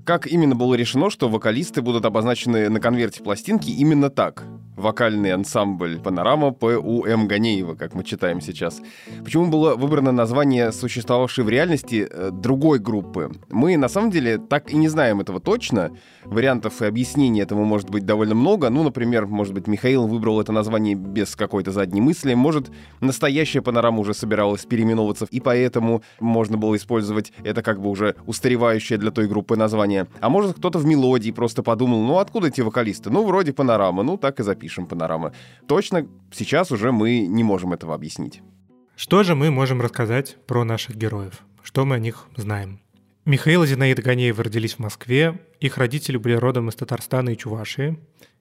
Как 0.05 0.25
именно 0.25 0.55
было 0.55 0.73
решено, 0.73 1.09
что 1.09 1.29
вокалисты 1.29 1.81
будут 1.81 2.05
обозначены 2.05 2.69
на 2.69 2.79
конверте 2.79 3.21
пластинки 3.23 3.69
именно 3.69 4.09
так? 4.09 4.45
Вокальный 4.75 5.33
ансамбль 5.33 5.99
«Панорама» 5.99 6.51
П.У.М. 6.51 7.27
Ганеева, 7.27 7.75
как 7.75 7.93
мы 7.93 8.03
читаем 8.03 8.41
сейчас. 8.41 8.81
Почему 9.23 9.47
было 9.47 9.75
выбрано 9.75 10.11
название, 10.11 10.71
существовавшей 10.71 11.43
в 11.43 11.49
реальности, 11.49 12.07
э, 12.09 12.29
другой 12.31 12.79
группы? 12.79 13.31
Мы, 13.49 13.77
на 13.77 13.89
самом 13.89 14.11
деле, 14.11 14.37
так 14.37 14.71
и 14.71 14.77
не 14.77 14.87
знаем 14.87 15.19
этого 15.21 15.39
точно. 15.39 15.91
Вариантов 16.23 16.81
и 16.81 16.85
объяснений 16.85 17.41
этому 17.41 17.65
может 17.65 17.89
быть 17.89 18.05
довольно 18.05 18.35
много. 18.35 18.69
Ну, 18.69 18.83
например, 18.83 19.25
может 19.27 19.53
быть, 19.53 19.67
Михаил 19.67 20.07
выбрал 20.07 20.39
это 20.39 20.51
название 20.51 20.95
без 20.95 21.35
какой-то 21.35 21.71
задней 21.71 22.01
мысли. 22.01 22.33
Может, 22.33 22.71
настоящая 23.01 23.61
«Панорама» 23.61 23.99
уже 23.99 24.13
собиралась 24.13 24.65
переименовываться, 24.65 25.27
и 25.29 25.39
поэтому 25.39 26.01
можно 26.19 26.57
было 26.57 26.75
использовать 26.75 27.33
это 27.43 27.61
как 27.61 27.81
бы 27.81 27.89
уже 27.89 28.15
устаревающее 28.25 28.97
для 28.97 29.11
той 29.11 29.27
группы 29.27 29.55
название. 29.55 30.07
А 30.19 30.29
может, 30.29 30.57
кто-то 30.57 30.79
в 30.79 30.85
мелодии 30.85 31.31
просто 31.31 31.63
подумал, 31.63 32.01
ну, 32.03 32.17
откуда 32.19 32.47
эти 32.47 32.61
вокалисты? 32.61 33.09
Ну, 33.09 33.25
вроде 33.25 33.53
«Панорама», 33.53 34.03
ну, 34.03 34.17
так 34.17 34.39
и 34.39 34.43
запишем 34.61 34.85
«Панорама». 34.85 35.33
Точно 35.67 36.07
сейчас 36.31 36.71
уже 36.71 36.91
мы 36.91 37.21
не 37.21 37.43
можем 37.43 37.73
этого 37.73 37.95
объяснить. 37.95 38.41
Что 38.95 39.23
же 39.23 39.33
мы 39.33 39.49
можем 39.49 39.81
рассказать 39.81 40.37
про 40.45 40.63
наших 40.63 40.95
героев? 40.95 41.41
Что 41.63 41.85
мы 41.85 41.95
о 41.95 41.99
них 41.99 42.27
знаем? 42.35 42.79
Михаил 43.25 43.63
и 43.63 43.67
Зинаида 43.67 44.01
Ганеевы 44.01 44.43
родились 44.43 44.75
в 44.75 44.79
Москве. 44.79 45.39
Их 45.59 45.77
родители 45.77 46.17
были 46.17 46.33
родом 46.33 46.69
из 46.69 46.75
Татарстана 46.75 47.31
и 47.31 47.37
Чувашии. 47.37 47.97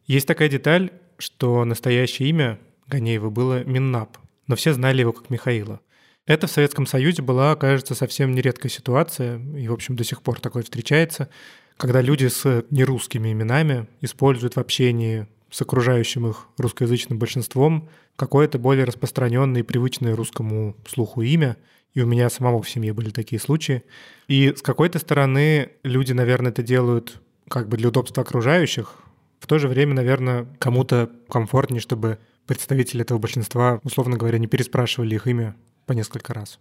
Есть 0.07 0.27
такая 0.27 0.49
деталь, 0.49 0.91
что 1.19 1.65
настоящее 1.65 2.29
имя 2.29 2.59
Ганеева 2.87 3.31
было 3.31 3.65
Миннап, 3.65 4.19
но 4.47 4.57
все 4.57 4.73
знали 4.75 5.01
его 5.01 5.13
как 5.13 5.31
Михаила. 5.31 5.81
Это 6.27 6.47
в 6.47 6.51
Советском 6.51 6.87
Союзе 6.87 7.23
была, 7.23 7.57
кажется, 7.57 7.95
совсем 7.95 8.33
нередкая 8.33 8.71
ситуация, 8.71 9.39
и, 9.57 9.69
в 9.69 9.73
общем, 9.73 9.97
до 9.97 10.05
сих 10.05 10.23
пор 10.23 10.41
такое 10.41 10.63
встречается, 10.63 11.29
когда 11.77 12.03
люди 12.03 12.27
с 12.27 12.65
нерусскими 12.71 13.33
именами 13.33 13.87
используют 14.03 14.57
в 14.57 14.61
общении 14.61 15.27
с 15.51 15.61
окружающим 15.63 16.29
их 16.29 16.49
русскоязычным 16.59 17.19
большинством 17.19 17.89
какое-то 18.17 18.59
более 18.59 18.85
распространенное 18.85 19.61
и 19.61 19.65
привычное 19.65 20.15
русскому 20.15 20.77
слуху 20.89 21.23
имя. 21.23 21.57
И 21.95 22.01
у 22.01 22.07
меня 22.07 22.31
самого 22.31 22.63
в 22.63 22.71
семье 22.71 22.93
были 22.93 23.11
такие 23.11 23.41
случаи. 23.41 23.83
И 24.29 24.55
с 24.57 24.63
какой-то 24.63 24.99
стороны 24.99 25.71
люди, 25.83 26.13
наверное, 26.13 26.53
это 26.53 26.63
делают 26.63 27.21
как 27.49 27.69
бы 27.69 27.77
для 27.77 27.89
удобства 27.89 28.23
окружающих. 28.23 28.95
В 29.41 29.47
то 29.47 29.59
же 29.59 29.67
время, 29.67 29.95
наверное, 29.95 30.47
кому-то 30.59 31.11
комфортнее, 31.29 31.81
чтобы 31.81 32.19
представители 32.47 33.03
этого 33.03 33.19
большинства, 33.19 33.81
условно 33.83 34.17
говоря, 34.17 34.39
не 34.39 34.47
переспрашивали 34.47 35.15
их 35.15 35.27
имя 35.27 35.57
по 35.87 35.93
несколько 35.93 36.33
раз. 36.35 36.61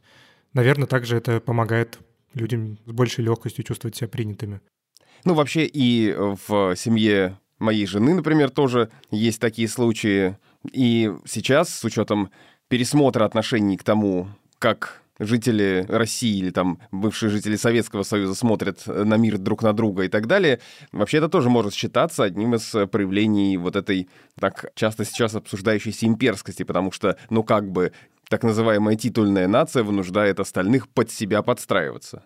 Наверное, 0.53 0.87
также 0.87 1.17
это 1.17 1.39
помогает 1.39 1.99
людям 2.33 2.79
с 2.85 2.91
большей 2.91 3.23
легкостью 3.23 3.63
чувствовать 3.63 3.95
себя 3.95 4.07
принятыми. 4.07 4.61
Ну, 5.25 5.33
вообще 5.33 5.65
и 5.65 6.15
в 6.47 6.75
семье 6.75 7.37
моей 7.59 7.85
жены, 7.85 8.13
например, 8.13 8.49
тоже 8.49 8.89
есть 9.11 9.39
такие 9.39 9.67
случаи. 9.67 10.37
И 10.71 11.11
сейчас, 11.25 11.69
с 11.69 11.83
учетом 11.83 12.29
пересмотра 12.67 13.25
отношений 13.25 13.77
к 13.77 13.83
тому, 13.83 14.27
как 14.59 15.01
жители 15.19 15.85
России 15.89 16.37
или 16.37 16.49
там 16.49 16.79
бывшие 16.91 17.29
жители 17.29 17.57
Советского 17.57 18.03
Союза 18.03 18.35
смотрят 18.35 18.87
на 18.87 19.17
мир 19.17 19.37
друг 19.37 19.61
на 19.63 19.73
друга 19.73 20.03
и 20.03 20.07
так 20.07 20.27
далее, 20.27 20.59
вообще 20.91 21.17
это 21.17 21.27
тоже 21.27 21.49
может 21.49 21.73
считаться 21.73 22.23
одним 22.23 22.55
из 22.55 22.71
проявлений 22.89 23.57
вот 23.57 23.75
этой 23.75 24.07
так 24.39 24.71
часто 24.75 25.05
сейчас 25.05 25.35
обсуждающейся 25.35 26.05
имперскости, 26.05 26.63
потому 26.63 26.91
что, 26.91 27.17
ну 27.29 27.43
как 27.43 27.69
бы, 27.69 27.91
так 28.29 28.43
называемая 28.43 28.95
титульная 28.95 29.47
нация 29.47 29.83
вынуждает 29.83 30.39
остальных 30.39 30.87
под 30.87 31.11
себя 31.11 31.41
подстраиваться. 31.41 32.23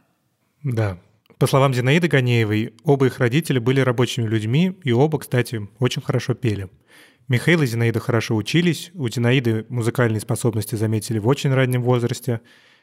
Да. 0.61 0.97
По 1.43 1.47
словам 1.47 1.73
Зинаиды 1.73 2.07
Ганеевой, 2.07 2.73
оба 2.85 3.07
их 3.07 3.19
родителя 3.19 3.59
были 3.59 3.81
рабочими 3.81 4.25
людьми, 4.25 4.79
и 4.85 4.93
оба, 4.93 5.19
кстати, 5.19 5.67
очень 5.77 6.01
хорошо 6.01 6.35
пели. 6.35 6.69
Михаил 7.27 7.61
и 7.63 7.65
Зинаида 7.65 7.99
хорошо 7.99 8.37
учились, 8.37 8.91
у 8.93 9.09
Зинаиды 9.09 9.65
музыкальные 9.67 10.21
способности 10.21 10.75
заметили 10.75 11.19
в 11.19 11.27
очень 11.27 11.53
раннем 11.53 11.83
возрасте. 11.83 12.39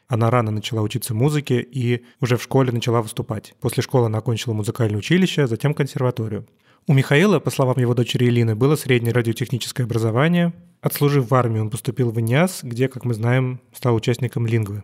Она 0.07 0.29
рано 0.29 0.51
начала 0.51 0.83
учиться 0.83 1.15
музыке 1.15 1.59
и 1.59 2.05
уже 2.19 2.37
в 2.37 2.43
школе 2.43 2.71
начала 2.71 3.01
выступать. 3.01 3.55
После 3.61 3.81
школы 3.81 4.05
она 4.05 4.19
окончила 4.19 4.53
музыкальное 4.53 4.99
училище, 4.99 5.47
затем 5.47 5.73
консерваторию. 5.73 6.45
У 6.85 6.93
Михаила, 6.93 7.39
по 7.39 7.49
словам 7.49 7.79
его 7.79 7.95
дочери 7.95 8.25
Элины, 8.27 8.55
было 8.55 8.75
среднее 8.75 9.11
радиотехническое 9.11 9.87
образование. 9.87 10.53
Отслужив 10.81 11.31
в 11.31 11.33
армии, 11.33 11.57
он 11.57 11.71
поступил 11.71 12.11
в 12.11 12.19
ИНИАС, 12.19 12.59
где, 12.61 12.89
как 12.89 13.05
мы 13.05 13.15
знаем, 13.15 13.59
стал 13.73 13.95
участником 13.95 14.45
лингвы. 14.45 14.83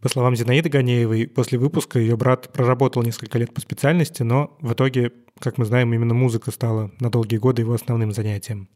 По 0.00 0.08
словам 0.08 0.36
Зинаиды 0.36 0.68
Ганеевой, 0.68 1.26
после 1.26 1.58
выпуска 1.58 1.98
ее 1.98 2.16
брат 2.16 2.52
проработал 2.52 3.02
несколько 3.02 3.36
лет 3.36 3.52
по 3.52 3.60
специальности, 3.60 4.22
но 4.22 4.56
в 4.60 4.72
итоге, 4.72 5.12
как 5.40 5.58
мы 5.58 5.64
знаем, 5.64 5.92
именно 5.92 6.14
музыка 6.14 6.52
стала 6.52 6.92
на 7.00 7.10
долгие 7.10 7.38
годы 7.38 7.62
его 7.62 7.74
основным 7.74 8.12
занятием. 8.12 8.68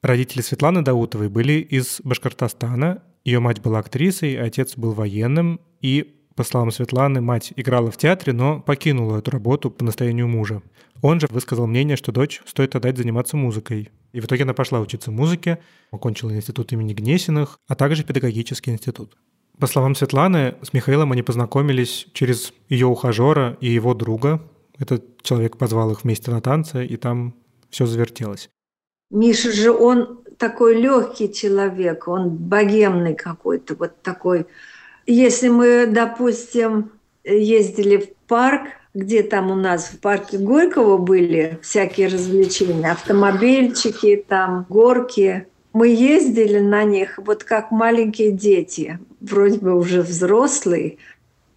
Родители 0.00 0.42
Светланы 0.42 0.82
Даутовой 0.82 1.28
были 1.28 1.54
из 1.54 2.00
Башкортостана. 2.04 3.02
Ее 3.24 3.40
мать 3.40 3.60
была 3.60 3.80
актрисой, 3.80 4.36
отец 4.36 4.76
был 4.76 4.92
военным. 4.92 5.60
И, 5.80 6.24
по 6.36 6.44
словам 6.44 6.70
Светланы, 6.70 7.20
мать 7.20 7.52
играла 7.56 7.90
в 7.90 7.96
театре, 7.96 8.32
но 8.32 8.60
покинула 8.60 9.18
эту 9.18 9.32
работу 9.32 9.70
по 9.72 9.84
настоянию 9.84 10.28
мужа. 10.28 10.62
Он 11.02 11.18
же 11.18 11.26
высказал 11.30 11.66
мнение, 11.66 11.96
что 11.96 12.12
дочь 12.12 12.40
стоит 12.46 12.76
отдать 12.76 12.96
заниматься 12.96 13.36
музыкой. 13.36 13.90
И 14.12 14.20
в 14.20 14.26
итоге 14.26 14.44
она 14.44 14.54
пошла 14.54 14.80
учиться 14.80 15.10
музыке, 15.10 15.58
окончила 15.90 16.34
институт 16.34 16.72
имени 16.72 16.94
Гнесиных, 16.94 17.58
а 17.66 17.74
также 17.74 18.04
педагогический 18.04 18.70
институт. 18.70 19.16
По 19.60 19.66
словам 19.66 19.94
Светланы, 19.94 20.54
с 20.62 20.72
Михаилом 20.72 21.12
они 21.12 21.22
познакомились 21.22 22.06
через 22.14 22.54
ее 22.70 22.86
ухажера 22.86 23.58
и 23.60 23.68
его 23.68 23.92
друга. 23.92 24.40
Этот 24.78 25.22
человек 25.22 25.58
позвал 25.58 25.90
их 25.90 26.02
вместе 26.02 26.30
на 26.30 26.40
танцы, 26.40 26.86
и 26.86 26.96
там 26.96 27.34
все 27.68 27.84
завертелось. 27.84 28.48
Миша 29.10 29.52
же, 29.52 29.70
он 29.70 30.20
такой 30.38 30.80
легкий 30.80 31.30
человек, 31.30 32.08
он 32.08 32.30
богемный 32.30 33.14
какой-то, 33.14 33.74
вот 33.74 34.00
такой. 34.00 34.46
Если 35.06 35.48
мы, 35.48 35.86
допустим, 35.86 36.92
ездили 37.22 37.98
в 37.98 38.14
парк, 38.26 38.62
где 38.94 39.22
там 39.22 39.50
у 39.50 39.56
нас 39.56 39.90
в 39.90 40.00
парке 40.00 40.38
Горького 40.38 40.96
были 40.96 41.58
всякие 41.62 42.06
развлечения, 42.06 42.92
автомобильчики, 42.92 44.24
там 44.26 44.64
горки, 44.70 45.46
мы 45.72 45.88
ездили 45.88 46.58
на 46.58 46.84
них 46.84 47.18
вот 47.18 47.44
как 47.44 47.70
маленькие 47.70 48.32
дети, 48.32 48.98
вроде 49.20 49.58
бы 49.58 49.76
уже 49.76 50.02
взрослые, 50.02 50.98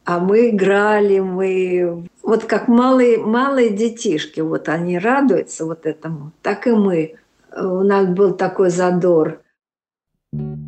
а 0.06 0.20
мы 0.20 0.50
играли, 0.50 1.20
мы 1.20 2.08
вот 2.22 2.46
как 2.46 2.68
малые, 2.68 3.18
малые 3.18 3.70
детишки, 3.70 4.42
вот 4.42 4.70
они 4.70 5.00
радуются 5.00 5.66
вот 5.66 5.86
этому, 5.86 6.32
так 6.42 6.68
и 6.68 6.72
мы. 6.72 7.16
У 7.56 7.84
нас 7.84 8.08
был 8.08 8.34
такой 8.34 8.70
задор. 8.70 9.43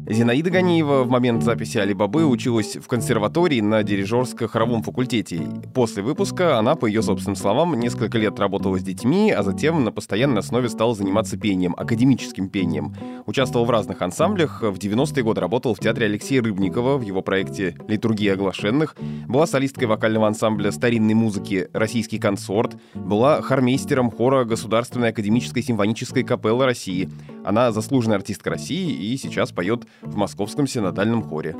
Зинаида 0.07 0.51
Ганиева 0.51 1.03
в 1.03 1.09
момент 1.09 1.41
записи 1.41 1.79
«Алибабы» 1.79 2.27
училась 2.27 2.75
в 2.75 2.87
консерватории 2.87 3.59
на 3.59 3.81
дирижерско-хоровом 3.81 4.83
факультете. 4.83 5.41
После 5.73 6.03
выпуска 6.03 6.59
она, 6.59 6.75
по 6.75 6.85
ее 6.85 7.01
собственным 7.01 7.35
словам, 7.35 7.73
несколько 7.79 8.19
лет 8.19 8.39
работала 8.39 8.77
с 8.77 8.83
детьми, 8.83 9.31
а 9.31 9.41
затем 9.41 9.83
на 9.83 9.91
постоянной 9.91 10.41
основе 10.41 10.69
стала 10.69 10.93
заниматься 10.93 11.37
пением, 11.37 11.73
академическим 11.75 12.49
пением. 12.49 12.93
Участвовал 13.25 13.65
в 13.65 13.71
разных 13.71 13.99
ансамблях, 14.03 14.61
в 14.61 14.75
90-е 14.75 15.23
годы 15.23 15.41
работал 15.41 15.73
в 15.73 15.79
театре 15.79 16.05
Алексея 16.05 16.43
Рыбникова 16.43 16.97
в 16.97 17.01
его 17.01 17.23
проекте 17.23 17.75
«Литургия 17.87 18.33
оглашенных», 18.33 18.95
была 19.27 19.47
солисткой 19.47 19.87
вокального 19.87 20.27
ансамбля 20.27 20.71
старинной 20.71 21.15
музыки 21.15 21.67
«Российский 21.73 22.19
консорт», 22.19 22.75
была 22.93 23.41
хормейстером 23.41 24.11
хора 24.11 24.45
Государственной 24.45 25.09
академической 25.09 25.63
симфонической 25.63 26.21
капеллы 26.21 26.65
России. 26.65 27.09
Она 27.43 27.71
заслуженная 27.71 28.17
артистка 28.17 28.51
России 28.51 28.91
и 28.91 29.17
сейчас 29.17 29.51
поет 29.51 29.87
в 30.01 30.15
Московском 30.15 30.67
синодальном 30.67 31.23
хоре. 31.23 31.55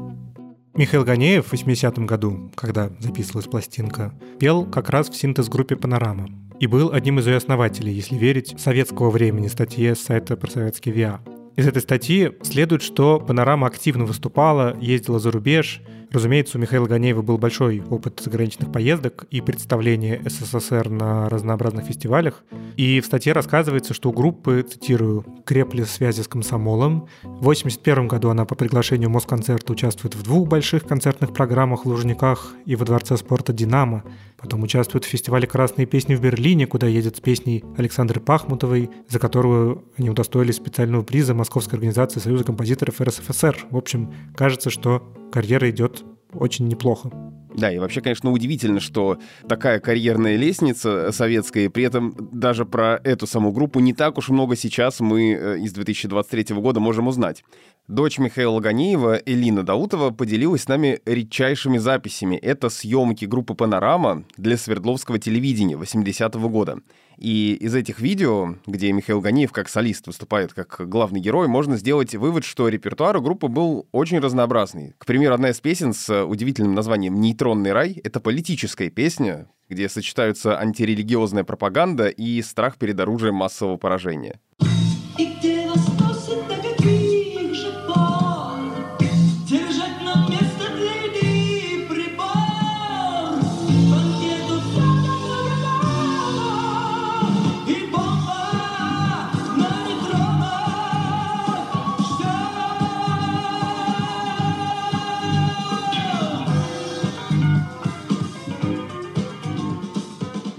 Михаил 0.74 1.06
Ганеев 1.06 1.48
в 1.48 1.54
80-м 1.54 2.06
году, 2.06 2.52
когда 2.56 2.90
записывалась 3.00 3.48
пластинка, 3.48 4.14
пел 4.40 4.66
как 4.66 4.90
раз 4.90 5.10
в 5.10 5.16
синтез-группе 5.16 5.78
«Панорама» 5.78 6.28
и 6.60 6.68
был 6.68 6.92
одним 6.92 7.20
из 7.20 7.28
ее 7.28 7.38
основателей, 7.38 7.94
если 7.94 8.16
верить 8.16 8.60
советского 8.60 9.10
времени 9.10 9.48
статье 9.48 9.96
с 9.96 10.02
сайта 10.02 10.36
про 10.36 10.50
советский 10.50 10.92
ВИА. 10.92 11.22
Из 11.56 11.66
этой 11.66 11.82
статьи 11.82 12.34
следует, 12.42 12.82
что 12.82 13.18
«Панорама» 13.20 13.68
активно 13.68 14.04
выступала, 14.04 14.76
ездила 14.82 15.20
за 15.20 15.32
рубеж. 15.32 15.82
Разумеется, 16.12 16.58
у 16.58 16.62
Михаила 16.62 16.86
Ганеева 16.86 17.22
был 17.22 17.38
большой 17.38 17.82
опыт 17.90 18.22
заграничных 18.24 18.72
поездок 18.72 19.26
и 19.32 19.42
представления 19.42 20.22
СССР 20.26 20.90
на 20.90 21.30
разнообразных 21.30 21.86
фестивалях. 21.86 22.44
И 22.76 23.00
в 23.00 23.06
статье 23.06 23.34
рассказывается, 23.34 23.94
что 23.94 24.10
у 24.10 24.14
группы, 24.14 24.66
цитирую, 24.70 25.26
«крепли 25.46 25.84
связи 25.84 26.22
с 26.22 26.28
комсомолом». 26.28 27.08
В 27.24 27.48
1981 27.48 28.08
году 28.08 28.30
она 28.30 28.46
по 28.46 28.56
приглашению 28.56 29.10
Москонцерта 29.10 29.72
участвует 29.72 30.16
в 30.16 30.24
двух 30.24 30.48
больших 30.48 30.84
концертных 30.84 31.34
программах 31.34 31.86
в 31.86 31.90
Лужниках 31.90 32.54
и 32.66 32.76
во 32.76 32.86
Дворце 32.86 33.16
спорта 33.18 33.54
«Динамо». 33.54 34.04
Потом 34.38 34.64
участвует 34.64 35.06
в 35.06 35.08
фестивале 35.08 35.48
«Красные 35.48 35.86
песни» 35.86 36.16
в 36.16 36.22
Берлине, 36.22 36.68
куда 36.68 36.88
едет 36.88 37.18
с 37.18 37.20
песней 37.20 37.64
Александры 37.78 38.20
Пахмутовой, 38.20 38.90
за 39.10 39.20
которую 39.20 39.86
они 39.98 40.10
удостоились 40.10 40.56
специального 40.56 41.02
приза 41.04 41.34
Московской 41.46 41.76
организации 41.78 42.20
Союза 42.20 42.44
композиторов 42.44 43.00
РСФСР. 43.00 43.68
В 43.70 43.78
общем, 43.78 44.12
кажется, 44.36 44.72
что 44.72 45.14
карьера 45.32 45.70
идет 45.70 46.04
очень 46.34 46.68
неплохо. 46.68 47.12
Да, 47.56 47.72
и 47.72 47.78
вообще, 47.78 48.02
конечно, 48.02 48.32
удивительно, 48.32 48.80
что 48.80 49.20
такая 49.48 49.80
карьерная 49.80 50.38
лестница 50.38 51.12
советская, 51.12 51.66
и 51.66 51.68
при 51.68 51.84
этом 51.84 52.16
даже 52.32 52.66
про 52.66 53.00
эту 53.04 53.28
саму 53.28 53.52
группу 53.52 53.80
не 53.80 53.94
так 53.94 54.18
уж 54.18 54.30
много 54.30 54.56
сейчас 54.56 55.00
мы 55.00 55.34
э, 55.34 55.60
из 55.60 55.72
2023 55.74 56.56
года 56.56 56.80
можем 56.80 57.08
узнать. 57.08 57.44
Дочь 57.88 58.18
Михаила 58.18 58.60
Ганеева, 58.60 59.22
Элина 59.24 59.62
Даутова, 59.62 60.10
поделилась 60.10 60.64
с 60.64 60.68
нами 60.68 61.00
редчайшими 61.06 61.78
записями. 61.78 62.38
Это 62.38 62.70
съемки 62.70 63.26
группы 63.26 63.54
«Панорама» 63.54 64.24
для 64.36 64.58
Свердловского 64.58 65.20
телевидения 65.20 65.76
80-го 65.76 66.50
года. 66.50 66.80
И 67.18 67.54
из 67.54 67.74
этих 67.76 68.00
видео, 68.00 68.56
где 68.66 68.92
Михаил 68.92 69.22
Ганеев 69.22 69.52
как 69.52 69.70
солист 69.70 70.08
выступает 70.08 70.54
как 70.54 70.88
главный 70.88 71.20
герой, 71.20 71.48
можно 71.48 71.78
сделать 71.78 72.16
вывод, 72.16 72.44
что 72.44 72.68
репертуар 72.68 73.18
у 73.18 73.22
группы 73.22 73.48
был 73.48 73.88
очень 73.92 74.20
разнообразный. 74.20 74.94
К 74.98 75.06
примеру, 75.06 75.36
одна 75.36 75.50
из 75.50 75.60
песен 75.60 75.94
с 75.94 76.26
удивительным 76.26 76.74
названием 76.74 77.20
«Нейтронный 77.20 77.72
рай»— 77.72 78.02
это 78.04 78.20
политическая 78.20 78.90
песня, 78.90 79.48
где 79.70 79.90
сочетаются 79.90 80.60
антирелигиозная 80.60 81.44
пропаганда 81.44 82.08
и 82.08 82.42
страх 82.42 82.78
перед 82.78 83.00
оружием 83.00 83.36
массового 83.36 83.78
поражения. 83.78 84.40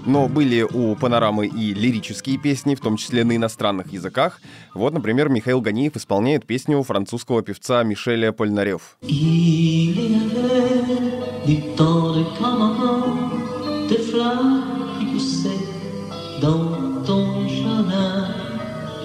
Но 0.07 0.29
были 0.29 0.61
у 0.61 0.95
«Панорамы» 0.95 1.47
и 1.47 1.73
лирические 1.73 2.37
песни, 2.37 2.75
в 2.75 2.79
том 2.79 2.95
числе 2.95 3.25
на 3.25 3.35
иностранных 3.35 3.91
языках. 3.91 4.39
Вот, 4.73 4.93
например, 4.93 5.27
Михаил 5.27 5.59
Ганиев 5.59 5.97
исполняет 5.97 6.45
песню 6.45 6.81
французского 6.81 7.41
певца 7.41 7.83
Мишеля 7.83 8.31
Польнарев. 8.31 8.97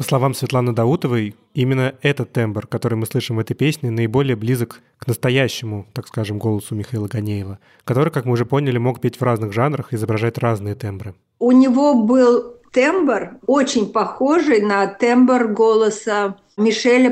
Словам 0.07 0.35
Светланы 0.35 0.73
Даутовой, 0.73 1.35
именно 1.53 1.95
этот 2.01 2.33
тембр, 2.33 2.67
который 2.67 2.95
мы 2.95 3.07
слышим 3.07 3.37
в 3.37 3.41
этой 3.41 3.55
песне, 3.55 3.91
наиболее 3.91 4.37
близок 4.37 4.81
к 4.99 5.07
настоящему, 5.07 5.87
так 5.93 6.09
скажем, 6.09 6.39
голосу 6.39 6.75
Михаила 6.75 7.09
Ганеева, 7.09 7.59
который, 7.85 8.11
как 8.11 8.25
мы 8.25 8.33
уже 8.33 8.47
поняли, 8.47 8.79
мог 8.79 9.01
петь 9.01 9.21
в 9.21 9.23
разных 9.23 9.53
жанрах, 9.53 9.93
изображать 9.93 10.39
разные 10.39 10.75
тембры. 10.75 11.15
У 11.39 11.53
него 11.53 11.95
был 12.03 12.55
тембр, 12.73 13.33
очень 13.47 13.93
похожий 13.93 14.63
на 14.63 14.87
тембр 14.87 15.49
голоса 15.49 16.37
Мишеля 16.57 17.11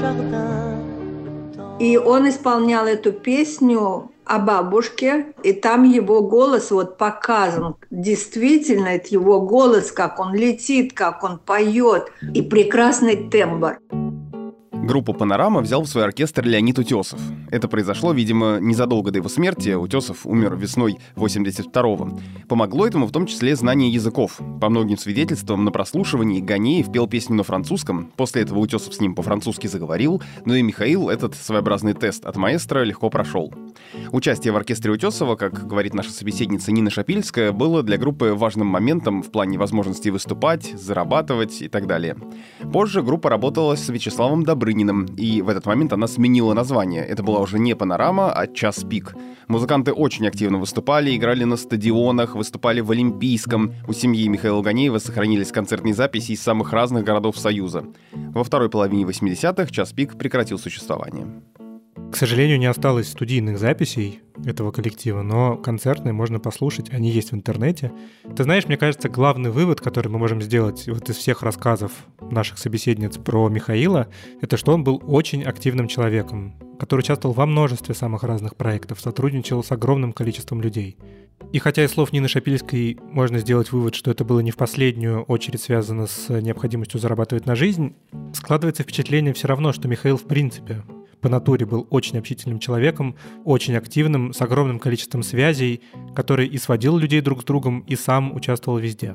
jardin. 0.00 0.54
И 1.80 1.96
он 1.96 2.28
исполнял 2.28 2.86
эту 2.86 3.12
песню 3.12 4.10
о 4.24 4.38
бабушке, 4.38 5.34
и 5.42 5.52
там 5.52 5.84
его 5.84 6.22
голос 6.22 6.70
вот 6.70 6.96
показан. 6.96 7.76
Действительно, 7.90 8.88
это 8.88 9.08
его 9.08 9.40
голос, 9.40 9.92
как 9.92 10.18
он 10.20 10.34
летит, 10.34 10.92
как 10.92 11.22
он 11.24 11.38
поет, 11.38 12.10
и 12.32 12.42
прекрасный 12.42 13.28
тембр. 13.28 13.78
Группу 14.84 15.14
«Панорама» 15.14 15.62
взял 15.62 15.82
в 15.82 15.86
свой 15.86 16.04
оркестр 16.04 16.44
Леонид 16.44 16.78
Утесов. 16.78 17.18
Это 17.50 17.68
произошло, 17.68 18.12
видимо, 18.12 18.58
незадолго 18.60 19.10
до 19.10 19.18
его 19.18 19.30
смерти. 19.30 19.70
Утесов 19.70 20.26
умер 20.26 20.56
весной 20.56 20.98
82-го. 21.16 22.18
Помогло 22.48 22.86
этому 22.86 23.06
в 23.06 23.10
том 23.10 23.24
числе 23.24 23.56
знание 23.56 23.88
языков. 23.88 24.38
По 24.60 24.68
многим 24.68 24.98
свидетельствам 24.98 25.64
на 25.64 25.70
прослушивании 25.70 26.42
Ганеев 26.42 26.92
пел 26.92 27.06
песню 27.06 27.36
на 27.36 27.44
французском. 27.44 28.12
После 28.14 28.42
этого 28.42 28.58
Утесов 28.58 28.92
с 28.92 29.00
ним 29.00 29.14
по-французски 29.14 29.68
заговорил, 29.68 30.22
но 30.44 30.54
и 30.54 30.60
Михаил 30.60 31.08
этот 31.08 31.34
своеобразный 31.34 31.94
тест 31.94 32.26
от 32.26 32.36
маэстро 32.36 32.82
легко 32.82 33.08
прошел. 33.08 33.54
Участие 34.12 34.52
в 34.52 34.56
оркестре 34.56 34.92
Утесова, 34.92 35.36
как 35.36 35.66
говорит 35.66 35.94
наша 35.94 36.10
собеседница 36.10 36.72
Нина 36.72 36.90
Шапильская, 36.90 37.52
было 37.52 37.82
для 37.82 37.96
группы 37.96 38.34
важным 38.34 38.66
моментом 38.66 39.22
в 39.22 39.30
плане 39.30 39.56
возможности 39.56 40.10
выступать, 40.10 40.78
зарабатывать 40.78 41.62
и 41.62 41.68
так 41.68 41.86
далее. 41.86 42.16
Позже 42.70 43.02
группа 43.02 43.30
работала 43.30 43.76
с 43.76 43.88
Вячеславом 43.88 44.42
Добрыниным, 44.44 44.73
и 45.16 45.42
в 45.42 45.48
этот 45.48 45.66
момент 45.66 45.92
она 45.92 46.06
сменила 46.06 46.54
название. 46.54 47.04
Это 47.04 47.22
была 47.22 47.40
уже 47.40 47.58
не 47.58 47.74
«Панорама», 47.74 48.32
а 48.32 48.46
«Час 48.46 48.84
пик». 48.84 49.14
Музыканты 49.48 49.92
очень 49.92 50.26
активно 50.26 50.58
выступали, 50.58 51.14
играли 51.14 51.44
на 51.44 51.56
стадионах, 51.56 52.34
выступали 52.34 52.80
в 52.80 52.90
Олимпийском. 52.90 53.74
У 53.86 53.92
семьи 53.92 54.26
Михаила 54.28 54.62
Ганеева 54.62 54.98
сохранились 54.98 55.52
концертные 55.52 55.94
записи 55.94 56.32
из 56.32 56.42
самых 56.42 56.72
разных 56.72 57.04
городов 57.04 57.38
Союза. 57.38 57.84
Во 58.12 58.42
второй 58.42 58.70
половине 58.70 59.04
80-х 59.04 59.70
«Час 59.70 59.92
пик» 59.92 60.16
прекратил 60.16 60.58
существование. 60.58 61.26
К 62.14 62.16
сожалению, 62.16 62.60
не 62.60 62.66
осталось 62.66 63.08
студийных 63.08 63.58
записей 63.58 64.20
этого 64.44 64.70
коллектива, 64.70 65.22
но 65.22 65.56
концертные 65.56 66.12
можно 66.12 66.38
послушать, 66.38 66.90
они 66.90 67.10
есть 67.10 67.32
в 67.32 67.34
интернете. 67.34 67.90
Ты 68.36 68.44
знаешь, 68.44 68.68
мне 68.68 68.76
кажется, 68.76 69.08
главный 69.08 69.50
вывод, 69.50 69.80
который 69.80 70.06
мы 70.12 70.20
можем 70.20 70.40
сделать 70.40 70.86
вот 70.86 71.10
из 71.10 71.16
всех 71.16 71.42
рассказов 71.42 71.90
наших 72.20 72.58
собеседниц 72.58 73.18
про 73.18 73.48
Михаила, 73.48 74.06
это 74.40 74.56
что 74.56 74.72
он 74.72 74.84
был 74.84 75.02
очень 75.04 75.42
активным 75.42 75.88
человеком, 75.88 76.54
который 76.78 77.00
участвовал 77.00 77.34
во 77.34 77.46
множестве 77.46 77.96
самых 77.96 78.22
разных 78.22 78.54
проектов, 78.54 79.00
сотрудничал 79.00 79.64
с 79.64 79.72
огромным 79.72 80.12
количеством 80.12 80.60
людей. 80.60 80.96
И 81.52 81.58
хотя 81.58 81.82
из 81.82 81.90
слов 81.90 82.12
Нины 82.12 82.28
Шапильской 82.28 82.96
можно 83.10 83.40
сделать 83.40 83.72
вывод, 83.72 83.96
что 83.96 84.12
это 84.12 84.24
было 84.24 84.38
не 84.38 84.52
в 84.52 84.56
последнюю 84.56 85.24
очередь 85.24 85.62
связано 85.62 86.06
с 86.06 86.28
необходимостью 86.28 87.00
зарабатывать 87.00 87.46
на 87.46 87.56
жизнь, 87.56 87.96
складывается 88.34 88.84
впечатление 88.84 89.34
все 89.34 89.48
равно, 89.48 89.72
что 89.72 89.88
Михаил 89.88 90.16
в 90.16 90.28
принципе 90.28 90.84
по 91.24 91.30
натуре 91.30 91.64
был 91.64 91.86
очень 91.88 92.18
общительным 92.18 92.58
человеком, 92.58 93.16
очень 93.46 93.74
активным, 93.76 94.34
с 94.34 94.42
огромным 94.42 94.78
количеством 94.78 95.22
связей, 95.22 95.80
который 96.14 96.46
и 96.46 96.58
сводил 96.58 96.98
людей 96.98 97.22
друг 97.22 97.40
с 97.40 97.44
другом, 97.44 97.80
и 97.80 97.96
сам 97.96 98.36
участвовал 98.36 98.76
везде. 98.76 99.14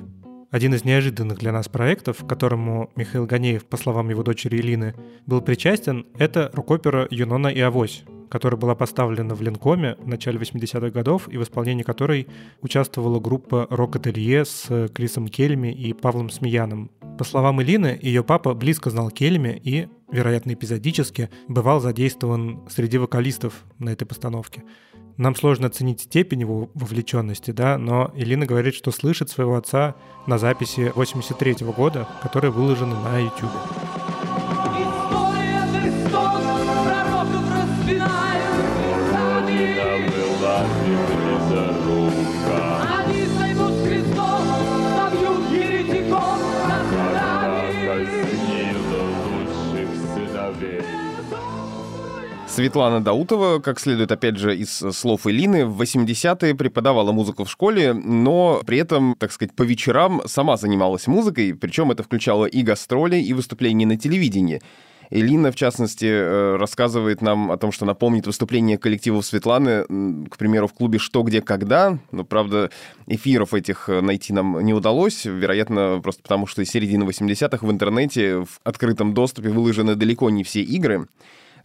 Один 0.52 0.74
из 0.74 0.84
неожиданных 0.84 1.38
для 1.38 1.52
нас 1.52 1.70
проектов, 1.70 2.24
к 2.24 2.28
которому 2.28 2.90
Михаил 2.96 3.28
Ганеев, 3.28 3.66
по 3.66 3.78
словам 3.78 4.10
его 4.10 4.24
дочери 4.24 4.58
Илины, 4.58 4.96
был 5.28 5.42
причастен, 5.42 6.08
это 6.18 6.50
рок-опера 6.54 7.08
«Юнона 7.12 7.50
и 7.50 7.60
Авось», 7.60 8.04
которая 8.32 8.60
была 8.60 8.74
поставлена 8.74 9.36
в 9.36 9.44
Ленкоме 9.44 9.96
в 10.00 10.08
начале 10.08 10.40
80-х 10.40 10.90
годов 10.90 11.28
и 11.28 11.38
в 11.38 11.44
исполнении 11.44 11.84
которой 11.84 12.28
участвовала 12.62 13.20
группа 13.20 13.68
«Рок-ателье» 13.70 14.44
с 14.44 14.90
Крисом 14.92 15.28
Кельми 15.28 15.72
и 15.72 15.94
Павлом 15.94 16.32
Смеяном. 16.32 16.90
По 17.20 17.24
словам 17.26 17.62
Илины, 17.62 18.00
ее 18.02 18.24
папа 18.24 18.56
близко 18.56 18.90
знал 18.90 19.12
Кельми 19.12 19.62
и, 19.64 19.88
вероятно, 20.12 20.54
эпизодически, 20.54 21.30
бывал 21.48 21.80
задействован 21.80 22.68
среди 22.70 22.98
вокалистов 22.98 23.66
на 23.78 23.90
этой 23.90 24.06
постановке. 24.06 24.64
Нам 25.20 25.36
сложно 25.36 25.68
оценить 25.68 26.00
степень 26.00 26.40
его 26.40 26.70
вовлеченности, 26.74 27.52
да, 27.52 27.78
но 27.78 28.10
Илина 28.16 28.46
говорит, 28.46 28.74
что 28.74 28.90
слышит 28.92 29.30
своего 29.30 29.58
отца 29.58 29.96
на 30.28 30.38
записи 30.38 30.94
83 30.96 31.66
-го 31.66 31.74
года, 31.74 32.08
которая 32.24 32.54
выложена 32.54 32.98
на 33.02 33.20
YouTube. 33.20 33.52
Светлана 52.60 53.02
Даутова, 53.02 53.60
как 53.60 53.80
следует, 53.80 54.12
опять 54.12 54.36
же, 54.36 54.54
из 54.54 54.70
слов 54.70 55.28
Элины, 55.28 55.66
в 55.66 55.82
80-е 55.82 56.54
преподавала 56.56 57.14
музыку 57.14 57.46
в 57.46 57.50
школе, 57.50 57.94
но 57.94 58.62
при 58.66 58.80
этом, 58.80 59.16
так 59.18 59.32
сказать, 59.32 59.56
по 59.56 59.64
вечерам 59.64 60.22
сама 60.26 60.58
занималась 60.58 61.08
музыкой, 61.08 61.56
причем 61.56 61.90
это 61.90 62.04
включало 62.04 62.44
и 62.44 62.62
гастроли, 62.62 63.16
и 63.16 63.32
выступления 63.32 63.86
на 63.86 63.96
телевидении. 63.96 64.62
Элина, 65.10 65.54
в 65.54 65.56
частности, 65.56 66.06
э, 66.06 66.58
рассказывает 66.58 67.22
нам 67.22 67.50
о 67.50 67.56
том, 67.56 67.72
что 67.72 67.86
напомнит 67.86 68.28
выступление 68.28 68.78
коллективов 68.78 69.26
Светланы, 69.26 69.86
к 70.30 70.36
примеру, 70.38 70.68
в 70.68 70.74
клубе 70.74 71.00
«Что, 71.00 71.24
где, 71.24 71.42
когда». 71.42 71.98
Но, 72.12 72.26
правда, 72.26 72.72
эфиров 73.08 73.54
этих 73.54 73.88
э, 73.88 74.02
найти 74.02 74.34
нам 74.34 74.60
не 74.60 74.74
удалось. 74.74 75.24
Вероятно, 75.24 76.02
просто 76.04 76.22
потому, 76.24 76.46
что 76.46 76.62
из 76.62 76.70
середины 76.70 77.06
80-х 77.06 77.66
в 77.66 77.72
интернете 77.72 78.42
в 78.42 78.60
открытом 78.66 79.14
доступе 79.14 79.48
выложены 79.48 79.96
далеко 79.96 80.30
не 80.30 80.44
все 80.44 80.62
игры. 80.62 81.08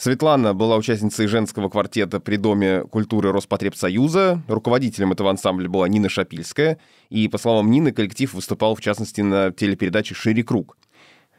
Светлана 0.04 0.52
была 0.52 0.76
участницей 0.76 1.26
женского 1.28 1.70
квартета 1.70 2.20
при 2.20 2.36
Доме 2.36 2.82
культуры 2.82 3.32
Роспотребсоюза. 3.32 4.42
Руководителем 4.48 5.12
этого 5.12 5.30
ансамбля 5.30 5.66
была 5.66 5.88
Нина 5.88 6.10
Шапильская. 6.10 6.76
И, 7.08 7.26
по 7.26 7.38
словам 7.38 7.70
Нины, 7.70 7.90
коллектив 7.90 8.34
выступал, 8.34 8.74
в 8.74 8.82
частности, 8.82 9.22
на 9.22 9.50
телепередаче 9.50 10.14
«Шире 10.14 10.44
круг». 10.44 10.76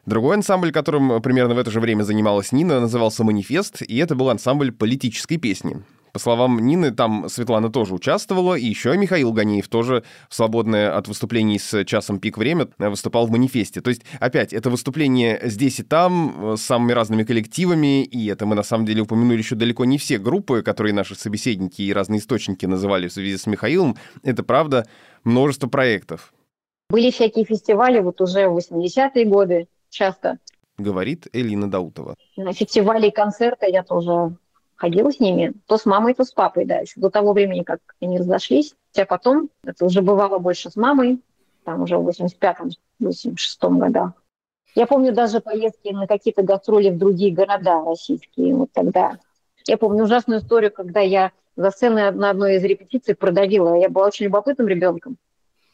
Другой 0.05 0.35
ансамбль, 0.35 0.71
которым 0.71 1.21
примерно 1.21 1.55
в 1.55 1.57
это 1.57 1.71
же 1.71 1.79
время 1.79 2.03
занималась 2.03 2.51
Нина, 2.51 2.79
назывался 2.79 3.23
«Манифест», 3.23 3.81
и 3.81 3.97
это 3.97 4.13
был 4.13 4.29
ансамбль 4.29 4.71
политической 4.71 5.37
песни. 5.37 5.83
По 6.15 6.19
словам 6.19 6.59
Нины, 6.59 6.91
там 6.91 7.27
Светлана 7.27 7.69
тоже 7.69 7.93
участвовала, 7.93 8.55
и 8.55 8.65
еще 8.65 8.95
Михаил 8.95 9.33
Ганеев 9.33 9.67
тоже 9.67 10.03
в 10.29 10.35
свободное 10.35 10.95
от 10.95 11.09
выступлений 11.09 11.59
с 11.59 11.83
часом 11.83 12.19
пик 12.19 12.37
время 12.37 12.69
выступал 12.77 13.27
в 13.27 13.31
«Манифесте». 13.31 13.81
То 13.81 13.89
есть, 13.89 14.03
опять, 14.21 14.53
это 14.53 14.69
выступление 14.69 15.41
здесь 15.43 15.79
и 15.79 15.83
там, 15.83 16.53
э, 16.53 16.55
с 16.55 16.61
самыми 16.61 16.93
разными 16.93 17.23
коллективами, 17.23 18.05
и 18.05 18.27
это 18.27 18.45
мы 18.45 18.55
на 18.55 18.63
самом 18.63 18.85
деле 18.85 19.01
упомянули 19.01 19.39
еще 19.39 19.55
далеко 19.55 19.83
не 19.83 19.97
все 19.97 20.17
группы, 20.17 20.61
которые 20.61 20.93
наши 20.93 21.15
собеседники 21.15 21.81
и 21.81 21.91
разные 21.91 22.19
источники 22.19 22.65
называли 22.65 23.09
в 23.09 23.11
связи 23.11 23.35
с 23.35 23.45
Михаилом. 23.45 23.97
Это, 24.23 24.43
правда, 24.43 24.87
множество 25.25 25.67
проектов. 25.67 26.31
Были 26.89 27.09
всякие 27.11 27.43
фестивали 27.43 27.99
вот 27.99 28.21
уже 28.21 28.47
в 28.47 28.57
80-е 28.57 29.25
годы 29.25 29.67
часто. 29.95 30.37
Говорит 30.77 31.27
Элина 31.33 31.69
Даутова. 31.69 32.15
На 32.35 32.53
фестивали 32.53 33.07
и 33.07 33.11
концерты 33.11 33.67
я 33.69 33.83
тоже 33.83 34.35
ходила 34.75 35.11
с 35.11 35.19
ними. 35.19 35.53
То 35.67 35.77
с 35.77 35.85
мамой, 35.85 36.13
то 36.13 36.25
с 36.25 36.31
папой, 36.31 36.65
да, 36.65 36.79
еще 36.79 36.99
до 36.99 37.09
того 37.09 37.33
времени, 37.33 37.63
как 37.63 37.79
они 38.01 38.19
разошлись. 38.19 38.75
Хотя 38.91 39.05
потом, 39.05 39.49
это 39.63 39.85
уже 39.85 40.01
бывало 40.01 40.37
больше 40.37 40.69
с 40.69 40.75
мамой, 40.75 41.21
там 41.63 41.81
уже 41.81 41.97
в 41.97 42.07
85-м, 42.07 42.71
86-м 43.01 43.79
годах. 43.79 44.11
Я 44.75 44.85
помню 44.87 45.13
даже 45.13 45.39
поездки 45.39 45.89
на 45.89 46.05
какие-то 46.05 46.43
гастроли 46.43 46.89
в 46.89 46.97
другие 46.97 47.33
города 47.33 47.83
российские 47.85 48.55
вот 48.55 48.71
тогда. 48.73 49.17
Я 49.65 49.77
помню 49.77 50.03
ужасную 50.03 50.41
историю, 50.41 50.71
когда 50.71 50.99
я 50.99 51.31
за 51.55 51.71
сценой 51.71 52.11
на 52.11 52.29
одной 52.29 52.55
из 52.55 52.63
репетиций 52.63 53.15
продавила. 53.15 53.75
Я 53.75 53.89
была 53.89 54.07
очень 54.07 54.25
любопытным 54.25 54.67
ребенком. 54.67 55.17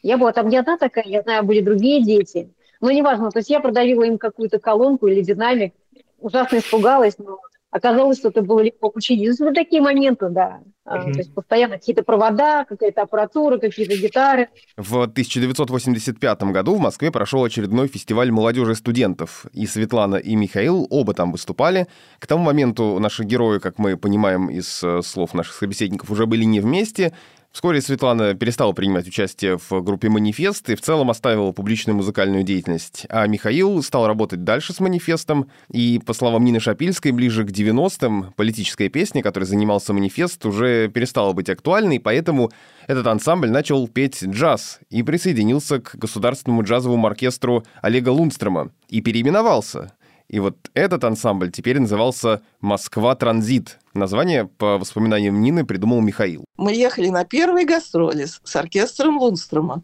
Я 0.02 0.16
была 0.18 0.32
там 0.32 0.48
не 0.48 0.56
одна 0.56 0.78
такая, 0.78 1.04
я 1.04 1.22
знаю, 1.22 1.42
были 1.42 1.60
другие 1.60 2.02
дети. 2.02 2.50
Но 2.82 2.90
неважно, 2.90 3.30
то 3.30 3.38
есть 3.38 3.48
я 3.48 3.60
продавила 3.60 4.02
им 4.02 4.18
какую-то 4.18 4.58
колонку 4.58 5.06
или 5.06 5.22
динамик, 5.22 5.72
ужасно 6.18 6.58
испугалась, 6.58 7.16
но 7.16 7.38
оказалось, 7.70 8.18
что 8.18 8.28
это 8.28 8.42
было 8.42 8.60
легко 8.60 8.90
починить. 8.90 9.38
Ну, 9.38 9.46
вот 9.46 9.54
такие 9.54 9.80
моменты, 9.80 10.28
да. 10.28 10.60
Мгм. 10.84 11.12
То 11.12 11.18
есть 11.18 11.32
постоянно 11.32 11.78
какие-то 11.78 12.02
провода, 12.02 12.64
какая-то 12.64 13.02
аппаратура, 13.02 13.58
какие-то 13.58 13.96
гитары. 13.96 14.48
В 14.76 15.02
1985 15.02 16.42
году 16.50 16.74
в 16.74 16.80
Москве 16.80 17.12
прошел 17.12 17.44
очередной 17.44 17.86
фестиваль 17.86 18.32
молодежи 18.32 18.72
и 18.72 18.74
студентов. 18.74 19.46
И 19.52 19.66
Светлана, 19.66 20.16
и 20.16 20.34
Михаил 20.34 20.86
оба 20.90 21.14
там 21.14 21.30
выступали. 21.32 21.86
К 22.18 22.26
тому 22.26 22.44
моменту 22.44 22.98
наши 22.98 23.22
герои, 23.22 23.58
как 23.58 23.78
мы 23.78 23.96
понимаем 23.96 24.50
из 24.50 24.82
э, 24.82 25.02
слов 25.02 25.34
наших 25.34 25.54
собеседников, 25.54 26.10
уже 26.10 26.26
были 26.26 26.42
не 26.42 26.58
вместе. 26.58 27.12
Вскоре 27.52 27.82
Светлана 27.82 28.32
перестала 28.32 28.72
принимать 28.72 29.06
участие 29.06 29.58
в 29.58 29.82
группе 29.82 30.08
«Манифест» 30.08 30.70
и 30.70 30.74
в 30.74 30.80
целом 30.80 31.10
оставила 31.10 31.52
публичную 31.52 31.94
музыкальную 31.94 32.44
деятельность. 32.44 33.04
А 33.10 33.26
Михаил 33.26 33.82
стал 33.82 34.06
работать 34.06 34.42
дальше 34.42 34.72
с 34.72 34.80
«Манифестом». 34.80 35.50
И, 35.70 36.00
по 36.04 36.14
словам 36.14 36.44
Нины 36.44 36.60
Шапильской, 36.60 37.12
ближе 37.12 37.44
к 37.44 37.50
90-м 37.50 38.32
политическая 38.36 38.88
песня, 38.88 39.22
которой 39.22 39.44
занимался 39.44 39.92
«Манифест», 39.92 40.46
уже 40.46 40.88
перестала 40.88 41.34
быть 41.34 41.50
актуальной, 41.50 42.00
поэтому 42.00 42.50
этот 42.86 43.06
ансамбль 43.06 43.50
начал 43.50 43.86
петь 43.86 44.24
джаз 44.24 44.80
и 44.88 45.02
присоединился 45.02 45.78
к 45.78 45.94
государственному 45.96 46.62
джазовому 46.62 47.06
оркестру 47.06 47.64
Олега 47.82 48.08
Лундстрома 48.08 48.70
и 48.88 49.02
переименовался. 49.02 49.92
И 50.32 50.40
вот 50.40 50.56
этот 50.72 51.04
ансамбль 51.04 51.50
теперь 51.52 51.78
назывался 51.78 52.40
«Москва 52.62 53.14
Транзит». 53.14 53.78
Название, 53.92 54.46
по 54.46 54.78
воспоминаниям 54.78 55.42
Нины, 55.42 55.66
придумал 55.66 56.00
Михаил. 56.00 56.46
Мы 56.56 56.72
ехали 56.72 57.10
на 57.10 57.26
первые 57.26 57.66
гастроли 57.66 58.24
с, 58.24 58.56
оркестром 58.56 59.18
Лунстрома 59.18 59.82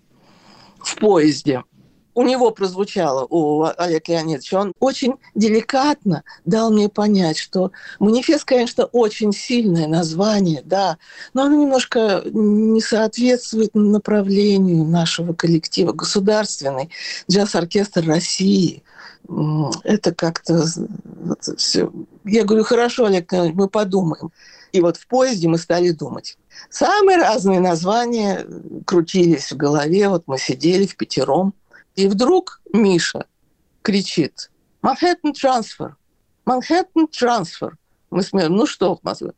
в 0.79 0.97
поезде. 0.97 1.65
У 2.15 2.23
него 2.23 2.51
прозвучало, 2.51 3.27
у 3.29 3.65
Олега 3.77 4.13
Леонидовича, 4.13 4.61
он 4.61 4.73
очень 4.81 5.17
деликатно 5.35 6.25
дал 6.47 6.73
мне 6.73 6.89
понять, 6.89 7.37
что 7.37 7.71
манифест, 8.01 8.45
конечно, 8.45 8.87
очень 8.87 9.33
сильное 9.33 9.87
название, 9.87 10.63
да, 10.65 10.97
но 11.35 11.43
оно 11.43 11.57
немножко 11.57 12.23
не 12.25 12.81
соответствует 12.81 13.75
направлению 13.75 14.85
нашего 14.85 15.35
коллектива. 15.35 15.93
Государственный 15.93 16.89
джаз-оркестр 17.31 18.07
России. 18.07 18.83
Это 19.85 20.15
как-то 20.15 20.65
все. 21.57 21.93
Я 22.25 22.45
говорю, 22.45 22.65
хорошо, 22.65 23.07
Олег 23.07 23.31
мы 23.33 23.69
подумаем. 23.69 24.33
И 24.73 24.81
вот 24.81 24.97
в 24.97 25.07
поезде 25.07 25.49
мы 25.49 25.59
стали 25.59 25.91
думать. 25.91 26.39
Самые 26.71 27.19
разные 27.19 27.61
названия 27.61 28.47
крутились 28.87 29.53
в 29.53 29.57
голове. 29.57 30.09
Вот 30.09 30.25
мы 30.27 30.39
сидели 30.39 30.87
в 30.87 30.97
пятером. 30.97 31.55
И 31.95 32.07
вдруг 32.07 32.61
Миша 32.73 33.27
кричит 33.83 34.51
«Манхэттен 34.83 35.33
трансфер! 35.33 35.97
Манхэттен 36.45 37.09
трансфер!» 37.09 37.77
Мы 38.11 38.23
смеем, 38.23 38.55
ну 38.55 38.67
что 38.67 38.97
в 38.97 39.03
Москве? 39.03 39.33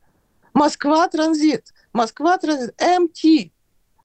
Москва 0.55 1.09
транзит! 1.09 1.73
Москва 1.93 2.39
транзит! 2.39 2.75
МТ! 2.81 3.51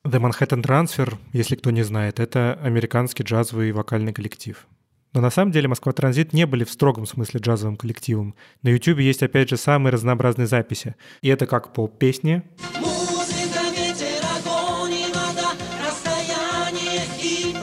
The 0.03 0.19
Manhattan 0.19 0.63
Transfer, 0.63 1.15
если 1.33 1.55
кто 1.55 1.71
не 1.71 1.83
знает, 1.83 2.19
это 2.19 2.59
американский 2.61 3.23
джазовый 3.23 3.71
вокальный 3.71 4.13
коллектив. 4.13 4.67
Но 5.15 5.21
на 5.21 5.29
самом 5.29 5.53
деле 5.53 5.69
Москва 5.69 5.93
Транзит 5.93 6.33
не 6.33 6.45
были 6.45 6.65
в 6.65 6.69
строгом 6.69 7.05
смысле 7.05 7.39
джазовым 7.39 7.77
коллективом. 7.77 8.35
На 8.63 8.67
YouTube 8.67 8.99
есть, 8.99 9.23
опять 9.23 9.49
же, 9.49 9.55
самые 9.55 9.93
разнообразные 9.93 10.45
записи. 10.45 10.95
И 11.21 11.29
это 11.29 11.47
как 11.47 11.71
Музыка, 12.81 13.61
ветер, 13.71 14.21
огонь 14.37 14.91
и 14.91 15.05
вода, 15.13 15.53
расстояние 15.87 17.03
и 17.23 17.55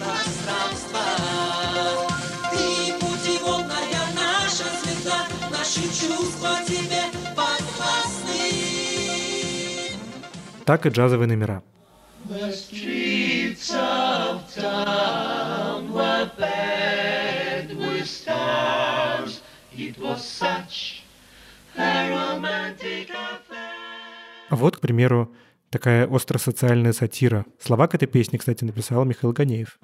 such 20.43 21.03
a 21.77 22.11
romantic 22.11 23.11
affair. 23.11 23.71
А 24.51 24.57
вот, 24.57 24.77
к 24.77 24.81
примеру, 24.81 25.33
такая 25.71 26.07
остросоциальная 26.07 26.93
сатира. 26.93 27.45
Слова 27.61 27.87
к 27.87 27.95
этой 27.95 28.07
песне, 28.07 28.39
кстати, 28.39 28.65
написал 28.65 29.05
Михаил 29.05 29.33
Ганеев. 29.33 29.79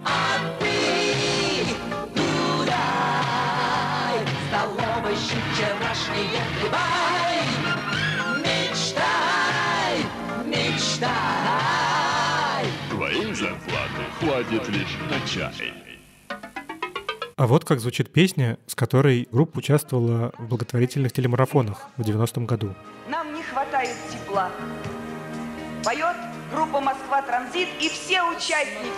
Твоей 12.91 13.33
зарплаты 13.35 14.03
хватит 14.19 14.69
лишь 14.69 14.97
на 15.09 15.29
чай. 15.29 15.88
А 17.39 17.47
вот 17.47 17.65
как 17.65 17.79
звучит 17.79 18.13
песня, 18.13 18.59
с 18.67 18.75
которой 18.75 19.29
группа 19.31 19.59
участвовала 19.59 20.33
в 20.39 20.49
благотворительных 20.49 21.13
телемарафонах 21.13 21.87
в 21.97 22.03
90-м 22.03 22.47
году. 22.47 22.75
Нам 23.09 23.33
не 23.33 23.45
хватает 23.45 23.95
тепла. 24.11 24.51
Поет 25.85 26.17
группа 26.53 26.81
«Москва 26.81 27.23
Транзит» 27.23 27.69
и 27.81 27.89
все 27.91 28.25
участники. 28.25 28.91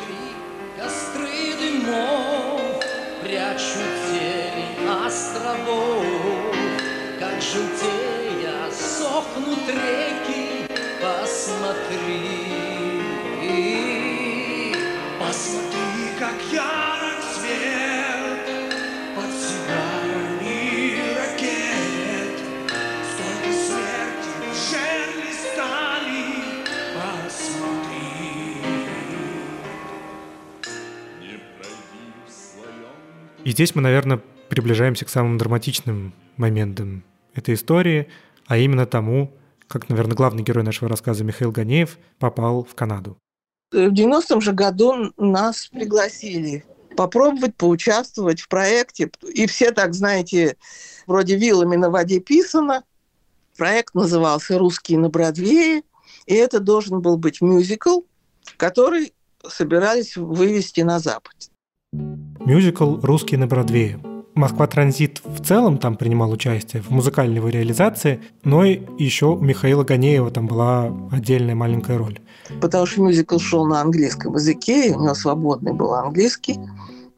Костры 0.79 1.53
дымов 1.61 2.83
прячут 3.23 3.93
тени 4.09 4.89
островов, 5.05 6.07
Как 7.21 7.43
желтея 7.43 8.71
сохнут 8.71 9.69
реки, 9.69 10.67
посмотри. 11.03 12.61
И 33.45 33.51
здесь 33.51 33.75
мы, 33.75 33.81
наверное, 33.81 34.21
приближаемся 34.51 35.05
к 35.05 35.09
самым 35.09 35.39
драматичным 35.39 36.13
моментам 36.37 37.05
этой 37.35 37.55
истории, 37.55 38.09
а 38.47 38.59
именно 38.59 38.85
тому, 38.85 39.33
как, 39.67 39.89
наверное, 39.89 40.17
главный 40.17 40.43
герой 40.43 40.63
нашего 40.63 40.91
рассказа 40.91 41.25
Михаил 41.25 41.51
Ганеев 41.51 41.99
попал 42.19 42.65
в 42.65 42.75
Канаду. 42.75 43.17
В 43.73 43.77
90-м 43.77 44.41
же 44.41 44.53
году 44.53 45.13
нас 45.17 45.69
пригласили 45.69 46.65
попробовать 46.97 47.55
поучаствовать 47.55 48.41
в 48.41 48.49
проекте. 48.49 49.11
И 49.33 49.47
все 49.47 49.71
так, 49.71 49.95
знаете, 49.95 50.57
вроде 51.07 51.37
вилами 51.37 51.77
на 51.77 51.89
воде 51.89 52.21
писано. 52.21 52.83
Проект 53.57 53.95
назывался 53.95 54.59
«Русские 54.59 54.99
на 54.99 55.09
Бродвее». 55.09 55.83
И 56.27 56.35
это 56.35 56.61
должен 56.61 57.01
был 57.01 57.17
быть 57.17 57.41
мюзикл, 57.41 58.01
который 58.57 59.15
собирались 59.49 60.17
вывести 60.17 60.81
на 60.81 60.99
Запад. 60.99 61.35
Мюзикл 62.45 62.97
«Русский 63.03 63.37
на 63.37 63.47
Бродвее». 63.47 64.01
Москва 64.35 64.67
Транзит 64.67 65.21
в 65.25 65.45
целом 65.45 65.77
там 65.77 65.97
принимал 65.97 66.31
участие 66.31 66.83
в 66.83 66.91
музыкальной 66.91 67.37
его 67.37 67.51
реализации, 67.51 68.21
но 68.45 68.65
и 68.65 68.81
еще 68.99 69.27
у 69.27 69.41
Михаила 69.41 69.85
Ганеева 69.85 70.31
там 70.31 70.47
была 70.47 70.91
отдельная 71.13 71.55
маленькая 71.55 71.99
роль. 71.99 72.19
Потому 72.61 72.87
что 72.87 73.03
мюзикл 73.03 73.39
шел 73.39 73.67
на 73.67 73.83
английском 73.83 74.35
языке, 74.35 74.89
и 74.89 74.95
у 74.95 75.03
него 75.03 75.15
свободный 75.15 75.75
был 75.75 75.93
английский, 75.93 76.59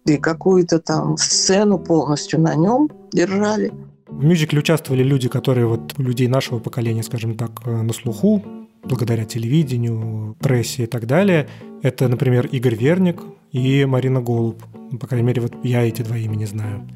и 0.07 0.17
какую-то 0.17 0.81
там 0.81 1.17
сцену 1.17 1.79
полностью 1.79 2.41
на 2.41 2.57
нем 2.57 2.91
держали. 3.13 3.73
В 4.09 4.25
мюзикле 4.25 4.59
участвовали 4.59 5.05
люди, 5.05 5.29
которые 5.29 5.67
вот 5.67 5.95
у 5.99 6.03
людей 6.03 6.27
нашего 6.27 6.59
поколения, 6.59 7.03
скажем 7.05 7.37
так, 7.37 7.51
э, 7.65 7.83
на 7.83 7.93
слуху, 7.93 8.43
благодаря 8.85 9.25
телевидению, 9.25 10.37
прессе 10.41 10.85
и 10.85 10.87
так 10.87 11.07
далее. 11.07 11.49
Это, 11.83 12.09
например, 12.09 12.47
Игорь 12.47 12.77
Верник 12.77 13.23
и 13.51 13.85
Марина 13.85 14.21
Голуб. 14.21 14.63
Ну, 14.91 14.99
По 14.99 15.07
крайней 15.07 15.27
мере, 15.27 15.43
вот 15.43 15.55
я 15.65 15.83
эти 15.83 16.03
два 16.03 16.17
имени 16.17 16.45
знаю. 16.45 16.89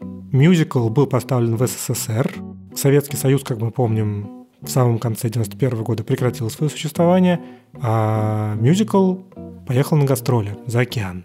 Мюзикл 0.00 0.88
был 0.88 1.06
поставлен 1.06 1.56
в 1.56 1.66
СССР. 1.66 2.32
Советский 2.74 3.16
Союз, 3.16 3.42
как 3.42 3.58
мы 3.58 3.70
помним, 3.70 4.46
в 4.60 4.68
самом 4.68 4.98
конце 4.98 5.28
91 5.28 5.82
года 5.82 6.04
прекратил 6.04 6.50
свое 6.50 6.70
существование, 6.70 7.40
а 7.80 8.54
мюзикл 8.56 9.16
поехал 9.66 9.96
на 9.96 10.04
гастроли 10.04 10.56
за 10.66 10.80
океан. 10.80 11.24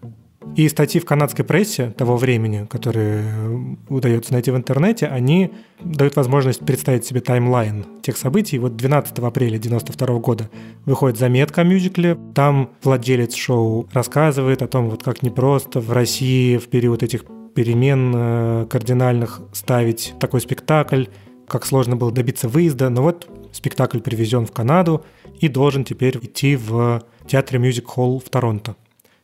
И 0.56 0.70
статьи 0.70 1.02
в 1.02 1.06
канадской 1.06 1.44
прессе 1.44 1.90
того 1.98 2.16
времени, 2.16 2.68
которые 2.70 3.78
удается 3.90 4.34
найти 4.34 4.52
в 4.52 4.56
интернете, 4.56 5.08
они 5.08 5.52
дают 5.80 6.16
возможность 6.16 6.60
представить 6.60 7.06
себе 7.06 7.22
таймлайн 7.22 7.86
тех 8.04 8.18
событий. 8.18 8.60
Вот 8.60 8.76
12 8.76 9.18
апреля 9.20 9.58
92 9.58 10.20
года 10.20 10.50
выходит 10.86 11.18
заметка 11.18 11.62
о 11.62 11.64
мюзикле. 11.64 12.18
Там 12.36 12.70
владелец 12.84 13.34
шоу 13.36 13.90
рассказывает 13.94 14.62
о 14.62 14.68
том, 14.68 14.90
вот 14.90 15.02
как 15.02 15.24
непросто 15.24 15.80
в 15.80 15.92
России 15.92 16.58
в 16.58 16.68
период 16.68 17.02
этих 17.02 17.26
перемен 17.56 18.14
э, 18.16 18.68
кардинальных 18.70 19.42
ставить 19.54 20.14
такой 20.20 20.42
спектакль, 20.42 21.06
как 21.48 21.66
сложно 21.66 21.96
было 21.96 22.12
добиться 22.12 22.48
выезда. 22.48 22.90
Но 22.90 23.02
вот 23.02 23.28
спектакль 23.52 24.00
привезен 24.00 24.46
в 24.46 24.52
Канаду 24.52 25.04
и 25.40 25.48
должен 25.48 25.84
теперь 25.84 26.18
идти 26.22 26.56
в 26.56 27.02
театре 27.28 27.60
Music 27.60 27.86
Hall 27.96 28.24
в 28.24 28.30
Торонто. 28.30 28.76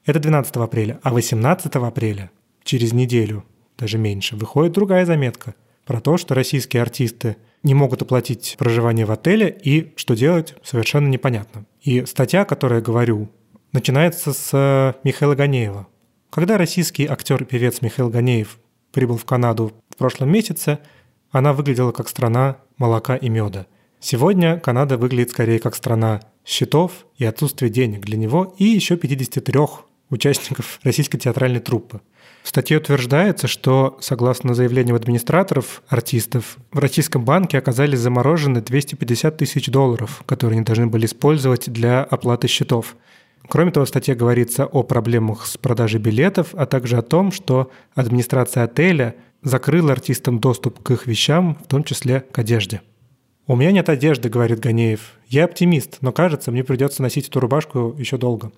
Это 0.10 0.20
12 0.20 0.56
апреля. 0.56 1.00
А 1.04 1.14
18 1.14 1.76
апреля, 1.76 2.32
через 2.64 2.94
неделю, 2.94 3.46
даже 3.78 4.00
меньше, 4.00 4.36
выходит 4.36 4.74
другая 4.74 5.06
заметка 5.06 5.54
про 5.86 6.02
то, 6.02 6.18
что 6.18 6.34
российские 6.34 6.82
артисты 6.82 7.38
не 7.62 7.76
могут 7.76 8.02
оплатить 8.02 8.56
проживание 8.58 9.06
в 9.06 9.12
отеле 9.12 9.56
и 9.64 9.94
что 9.98 10.16
делать 10.16 10.56
совершенно 10.64 11.08
непонятно. 11.10 11.68
И 11.84 12.08
статья, 12.08 12.42
о 12.42 12.46
которой 12.46 12.78
я 12.78 12.82
говорю, 12.82 13.30
начинается 13.72 14.34
с 14.34 14.50
э, 14.52 14.94
Михаила 15.04 15.36
Ганеева. 15.36 15.86
Когда 16.32 16.58
российский 16.58 17.06
актер 17.06 17.44
и 17.44 17.46
певец 17.46 17.84
Михаил 17.84 18.10
Ганеев 18.10 18.58
прибыл 18.92 19.18
в 19.18 19.26
Канаду 19.26 19.74
в 19.92 19.96
прошлом 19.96 20.32
месяце, 20.32 20.80
она 21.30 21.54
выглядела 21.54 21.92
как 21.92 22.10
страна 22.10 22.58
молока 22.80 23.16
и 23.16 23.30
меда. 23.30 23.68
Сегодня 24.00 24.60
Канада 24.60 24.98
выглядит 24.98 25.30
скорее 25.30 25.60
как 25.60 25.76
страна 25.76 26.22
счетов 26.44 27.06
и 27.18 27.26
отсутствия 27.26 27.70
денег 27.70 28.02
для 28.02 28.18
него 28.18 28.56
и 28.58 28.64
еще 28.64 28.98
53 28.98 29.60
участников 30.10 30.80
российской 30.84 31.18
театральной 31.18 31.60
труппы. 31.60 32.02
В 32.44 32.50
статье 32.50 32.78
утверждается, 32.78 33.48
что, 33.48 33.98
согласно 34.02 34.54
заявлениям 34.54 34.96
администраторов, 34.96 35.84
артистов, 35.88 36.58
в 36.72 36.80
российском 36.80 37.26
банке 37.26 37.58
оказались 37.58 38.00
заморожены 38.00 38.62
250 38.62 39.38
тысяч 39.38 39.68
долларов, 39.68 40.24
которые 40.26 40.58
они 40.58 40.66
должны 40.66 40.88
были 40.88 41.06
использовать 41.06 41.70
для 41.70 42.04
оплаты 42.04 42.48
счетов. 42.48 42.96
Кроме 43.48 43.72
того, 43.72 43.86
в 43.86 43.90
статье 43.90 44.16
говорится 44.16 44.66
о 44.66 44.84
проблемах 44.84 45.46
с 45.46 45.58
продажей 45.58 46.00
билетов, 46.00 46.50
а 46.54 46.66
также 46.66 46.98
о 46.98 47.02
том, 47.02 47.32
что 47.32 47.72
администрация 47.94 48.64
отеля 48.64 49.16
закрыла 49.42 49.92
артистам 49.92 50.40
доступ 50.40 50.82
к 50.82 50.92
их 50.92 51.08
вещам, 51.08 51.58
в 51.64 51.68
том 51.68 51.84
числе 51.84 52.22
к 52.22 52.40
одежде. 52.40 52.82
«У 53.48 53.56
меня 53.56 53.72
нет 53.72 53.90
одежды»,— 53.90 54.30
говорит 54.30 54.60
Ганеев. 54.60 55.14
«Я 55.28 55.46
оптимист, 55.46 55.98
но 56.02 56.12
кажется, 56.12 56.52
мне 56.52 56.64
придется 56.64 57.02
носить 57.02 57.28
эту 57.28 57.40
рубашку 57.40 57.96
еще 57.98 58.18
долго». 58.18 58.52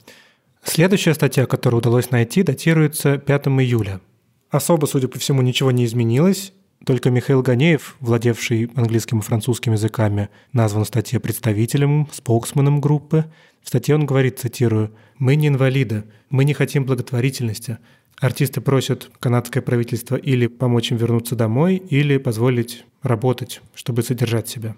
Следующая 0.64 1.14
статья, 1.14 1.46
которую 1.46 1.80
удалось 1.80 2.12
найти, 2.12 2.44
датируется 2.44 3.18
5 3.18 3.48
июля. 3.48 4.00
Особо, 4.50 4.86
судя 4.86 5.08
по 5.08 5.18
всему, 5.18 5.42
ничего 5.42 5.72
не 5.72 5.86
изменилось, 5.86 6.54
только 6.86 7.10
Михаил 7.12 7.42
Ганеев, 7.42 7.96
владевший 8.00 8.70
английским 8.76 9.20
и 9.20 9.22
французским 9.22 9.74
языками, 9.74 10.30
назван 10.52 10.84
в 10.84 10.88
статье 10.88 11.20
представителем, 11.20 12.08
споксменом 12.12 12.82
группы. 12.82 13.26
В 13.62 13.68
статье 13.68 13.96
он 13.96 14.06
говорит, 14.06 14.40
цитирую, 14.40 14.92
«Мы 15.18 15.36
не 15.36 15.48
инвалиды, 15.48 16.06
мы 16.30 16.44
не 16.44 16.54
хотим 16.54 16.86
благотворительности. 16.86 17.78
Артисты 18.20 18.62
просят 18.62 19.12
канадское 19.20 19.62
правительство 19.62 20.16
или 20.16 20.48
помочь 20.48 20.92
им 20.92 20.98
вернуться 20.98 21.36
домой, 21.36 21.78
или 21.78 22.18
позволить 22.18 22.86
работать, 23.04 23.62
чтобы 23.76 24.02
содержать 24.02 24.48
себя». 24.50 24.76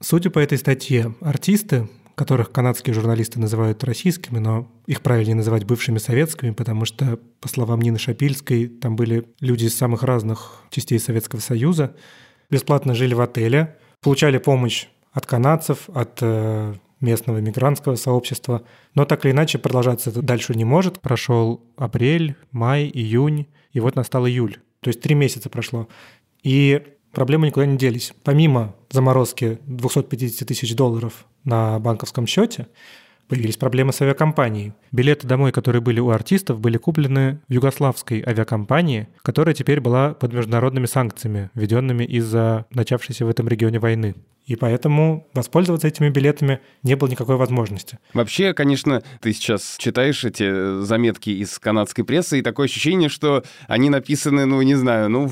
Судя 0.00 0.30
по 0.30 0.38
этой 0.38 0.56
статье, 0.56 1.14
артисты, 1.20 1.88
которых 2.20 2.52
канадские 2.52 2.92
журналисты 2.92 3.40
называют 3.40 3.82
российскими, 3.82 4.38
но 4.38 4.70
их 4.84 5.00
правильнее 5.00 5.36
называть 5.36 5.64
бывшими 5.64 5.96
советскими, 5.96 6.50
потому 6.50 6.84
что, 6.84 7.18
по 7.40 7.48
словам 7.48 7.80
Нины 7.80 7.98
Шапильской, 7.98 8.66
там 8.68 8.94
были 8.94 9.24
люди 9.40 9.64
из 9.64 9.74
самых 9.74 10.02
разных 10.02 10.62
частей 10.68 10.98
Советского 10.98 11.40
Союза, 11.40 11.96
бесплатно 12.50 12.92
жили 12.92 13.14
в 13.14 13.22
отеле, 13.22 13.78
получали 14.02 14.36
помощь 14.36 14.88
от 15.12 15.24
канадцев, 15.24 15.88
от 15.94 16.18
э, 16.20 16.74
местного 17.00 17.38
мигрантского 17.38 17.94
сообщества, 17.94 18.64
но 18.94 19.06
так 19.06 19.24
или 19.24 19.32
иначе 19.32 19.56
продолжаться 19.56 20.10
это 20.10 20.20
дальше 20.20 20.54
не 20.54 20.66
может. 20.66 21.00
Прошел 21.00 21.64
апрель, 21.78 22.36
май, 22.52 22.90
июнь, 22.92 23.46
и 23.72 23.80
вот 23.80 23.96
настал 23.96 24.26
июль. 24.26 24.58
То 24.80 24.88
есть 24.88 25.00
три 25.00 25.14
месяца 25.14 25.48
прошло. 25.48 25.88
И 26.42 26.82
проблемы 27.12 27.46
никуда 27.46 27.66
не 27.66 27.76
делись. 27.76 28.12
Помимо 28.24 28.74
заморозки 28.90 29.58
250 29.66 30.46
тысяч 30.46 30.74
долларов 30.74 31.26
на 31.44 31.78
банковском 31.78 32.26
счете, 32.26 32.66
появились 33.30 33.56
проблемы 33.56 33.92
с 33.92 34.02
авиакомпанией. 34.02 34.72
Билеты 34.90 35.26
домой, 35.26 35.52
которые 35.52 35.80
были 35.80 36.00
у 36.00 36.10
артистов, 36.10 36.58
были 36.60 36.78
куплены 36.78 37.40
в 37.48 37.52
югославской 37.52 38.22
авиакомпании, 38.26 39.08
которая 39.22 39.54
теперь 39.54 39.80
была 39.80 40.14
под 40.14 40.32
международными 40.32 40.86
санкциями, 40.86 41.50
введенными 41.54 42.04
из-за 42.04 42.66
начавшейся 42.70 43.24
в 43.24 43.28
этом 43.28 43.46
регионе 43.46 43.78
войны. 43.78 44.16
И 44.50 44.56
поэтому 44.56 45.28
воспользоваться 45.32 45.86
этими 45.86 46.08
билетами 46.08 46.58
не 46.82 46.96
было 46.96 47.08
никакой 47.08 47.36
возможности. 47.36 48.00
Вообще, 48.14 48.52
конечно, 48.52 49.00
ты 49.20 49.32
сейчас 49.32 49.76
читаешь 49.78 50.24
эти 50.24 50.82
заметки 50.82 51.30
из 51.30 51.56
канадской 51.60 52.04
прессы, 52.04 52.40
и 52.40 52.42
такое 52.42 52.66
ощущение, 52.66 53.08
что 53.08 53.44
они 53.68 53.90
написаны, 53.90 54.46
ну, 54.46 54.60
не 54.62 54.74
знаю, 54.74 55.08
ну, 55.08 55.30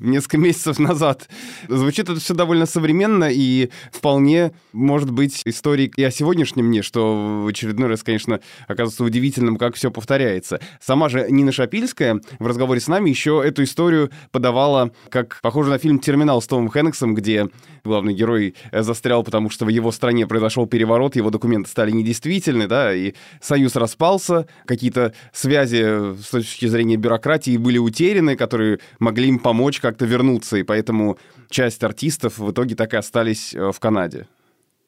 несколько 0.00 0.38
месяцев 0.38 0.78
назад. 0.78 1.28
Звучит 1.68 2.08
это 2.08 2.20
все 2.20 2.32
довольно 2.32 2.64
современно, 2.64 3.28
и 3.30 3.68
вполне 3.92 4.52
может 4.72 5.10
быть 5.10 5.42
историей 5.44 5.92
и 5.94 6.02
о 6.02 6.10
сегодняшнем 6.10 6.68
дне, 6.68 6.80
что 6.80 7.42
в 7.44 7.46
очередной 7.48 7.90
раз, 7.90 8.02
конечно, 8.02 8.40
оказывается 8.66 9.04
удивительным, 9.04 9.58
как 9.58 9.74
все 9.74 9.90
повторяется. 9.90 10.58
Сама 10.80 11.10
же 11.10 11.26
Нина 11.28 11.52
Шапильская 11.52 12.22
в 12.38 12.46
разговоре 12.46 12.80
с 12.80 12.88
нами 12.88 13.10
еще 13.10 13.42
эту 13.44 13.62
историю 13.64 14.10
подавала 14.30 14.90
как 15.10 15.38
похоже 15.42 15.68
на 15.68 15.76
фильм 15.76 15.98
«Терминал» 15.98 16.40
с 16.40 16.46
Томом 16.46 16.70
Хэнксом, 16.70 17.14
где 17.14 17.50
главный 17.84 18.14
э, 18.24 18.82
застрял, 18.82 19.22
потому 19.22 19.50
что 19.50 19.64
в 19.64 19.68
его 19.68 19.92
стране 19.92 20.26
произошел 20.26 20.66
переворот, 20.66 21.16
его 21.16 21.30
документы 21.30 21.70
стали 21.70 21.90
недействительны, 21.90 22.66
да, 22.66 22.94
и 22.94 23.14
союз 23.40 23.76
распался, 23.76 24.46
какие-то 24.66 25.14
связи 25.32 26.16
с 26.22 26.30
точки 26.30 26.66
зрения 26.66 26.96
бюрократии 26.96 27.56
были 27.56 27.78
утеряны, 27.78 28.36
которые 28.36 28.80
могли 28.98 29.28
им 29.28 29.38
помочь 29.38 29.80
как-то 29.80 30.04
вернуться, 30.04 30.56
и 30.56 30.62
поэтому 30.62 31.18
часть 31.50 31.82
артистов 31.84 32.38
в 32.38 32.50
итоге 32.50 32.74
так 32.74 32.94
и 32.94 32.96
остались 32.96 33.54
э, 33.54 33.70
в 33.72 33.78
Канаде. 33.78 34.26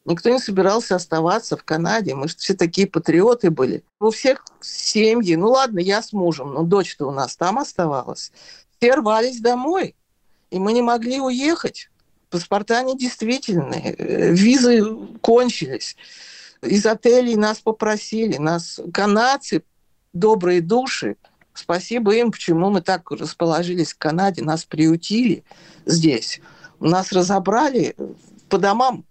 Никто 0.05 0.29
не 0.29 0.39
собирался 0.39 0.97
оставаться 0.97 1.57
в 1.57 1.65
Канаде. 1.65 2.15
Мы 2.15 2.29
же 2.29 2.37
все 2.37 2.55
такие 2.55 2.87
патриоты 2.87 3.51
были. 3.51 3.83
У 4.01 4.11
всех 4.11 4.45
семьи. 4.61 5.35
Ну 5.35 5.49
ладно, 5.49 5.79
я 5.79 6.03
с 6.03 6.13
мужем, 6.13 6.53
но 6.53 6.63
дочь-то 6.63 7.07
у 7.07 7.11
нас 7.11 7.37
там 7.37 7.59
оставалась. 7.59 8.31
Все 8.79 8.95
рвались 8.95 9.41
домой. 9.41 9.95
И 10.51 10.59
мы 10.59 10.75
не 10.75 10.83
могли 10.83 11.21
уехать. 11.21 11.91
Паспорта 12.35 12.83
недействительные. 12.83 13.95
э, 13.97 14.33
Визы 14.33 14.83
кончились. 15.21 15.97
Из 16.63 16.85
отелей 16.85 17.37
нас 17.37 17.61
попросили. 17.61 18.39
Нас 18.39 18.81
канадцы, 18.93 19.63
добрые 20.13 20.61
души, 20.61 21.17
Спасибо 21.55 22.13
им, 22.17 22.33
почему 22.33 22.71
мы 22.71 22.81
так 22.81 23.09
расположились 23.13 23.93
в 23.93 23.99
Канаде, 23.99 24.43
нас 24.43 24.65
приютили 24.65 25.45
здесь. 25.87 26.41
Нас 26.81 27.13
разобрали 27.13 27.95
по 28.49 28.59
домам. 28.59 29.05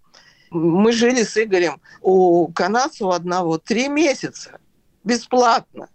Мы 0.52 0.92
жили 0.92 1.24
с 1.24 1.42
Игорем 1.42 1.80
у 2.02 2.48
канадцев 2.48 3.08
одного 3.08 3.58
три 3.58 3.88
месяца 3.88 4.60
бесплатно. 5.06 5.88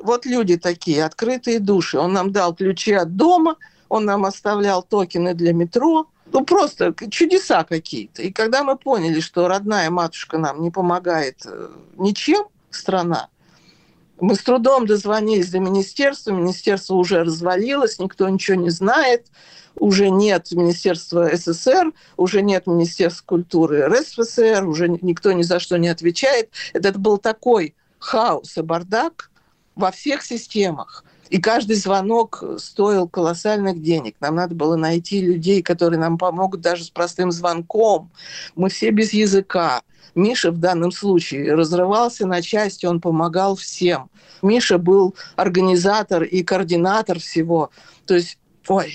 Вот 0.00 0.24
люди 0.26 0.56
такие, 0.56 1.04
открытые 1.04 1.58
души. 1.58 1.98
Он 1.98 2.12
нам 2.12 2.30
дал 2.30 2.54
ключи 2.54 2.92
от 2.92 3.16
дома, 3.16 3.56
он 3.88 4.04
нам 4.04 4.24
оставлял 4.24 4.84
токены 4.84 5.34
для 5.34 5.52
метро. 5.52 6.06
Ну, 6.32 6.44
просто 6.44 6.94
чудеса 7.10 7.64
какие-то. 7.64 8.22
И 8.22 8.32
когда 8.32 8.64
мы 8.64 8.76
поняли, 8.76 9.20
что 9.20 9.48
родная 9.48 9.90
матушка 9.90 10.38
нам 10.38 10.60
не 10.60 10.70
помогает 10.70 11.42
э, 11.46 11.68
ничем, 11.96 12.46
страна, 12.70 13.28
мы 14.18 14.34
с 14.34 14.40
трудом 14.40 14.86
дозвонились 14.86 15.50
до 15.50 15.60
министерства, 15.60 16.32
министерство 16.32 16.94
уже 16.94 17.22
развалилось, 17.22 17.98
никто 17.98 18.28
ничего 18.28 18.56
не 18.56 18.70
знает, 18.70 19.26
уже 19.78 20.08
нет 20.08 20.50
Министерства 20.52 21.30
СССР, 21.34 21.92
уже 22.16 22.42
нет 22.42 22.66
Министерства 22.66 23.24
культуры 23.26 23.86
РСФСР, 23.86 24.66
уже 24.66 24.88
никто 24.88 25.32
ни 25.32 25.42
за 25.42 25.60
что 25.60 25.76
не 25.76 25.88
отвечает. 25.88 26.50
Это 26.72 26.98
был 26.98 27.18
такой 27.18 27.74
хаос 27.98 28.56
и 28.56 28.62
бардак 28.62 29.30
во 29.74 29.90
всех 29.90 30.22
системах. 30.22 31.04
И 31.30 31.40
каждый 31.40 31.76
звонок 31.76 32.42
стоил 32.58 33.08
колоссальных 33.08 33.82
денег. 33.82 34.16
Нам 34.20 34.36
надо 34.36 34.54
было 34.54 34.76
найти 34.76 35.20
людей, 35.20 35.62
которые 35.62 35.98
нам 35.98 36.18
помогут 36.18 36.60
даже 36.60 36.84
с 36.84 36.90
простым 36.90 37.32
звонком. 37.32 38.10
Мы 38.54 38.68
все 38.68 38.90
без 38.90 39.12
языка. 39.12 39.82
Миша 40.14 40.50
в 40.50 40.58
данном 40.58 40.92
случае 40.92 41.54
разрывался 41.54 42.26
на 42.26 42.40
части, 42.40 42.86
он 42.86 43.00
помогал 43.00 43.54
всем. 43.54 44.10
Миша 44.40 44.78
был 44.78 45.14
организатор 45.36 46.22
и 46.22 46.42
координатор 46.42 47.18
всего. 47.18 47.70
То 48.06 48.14
есть, 48.14 48.38
ой, 48.68 48.94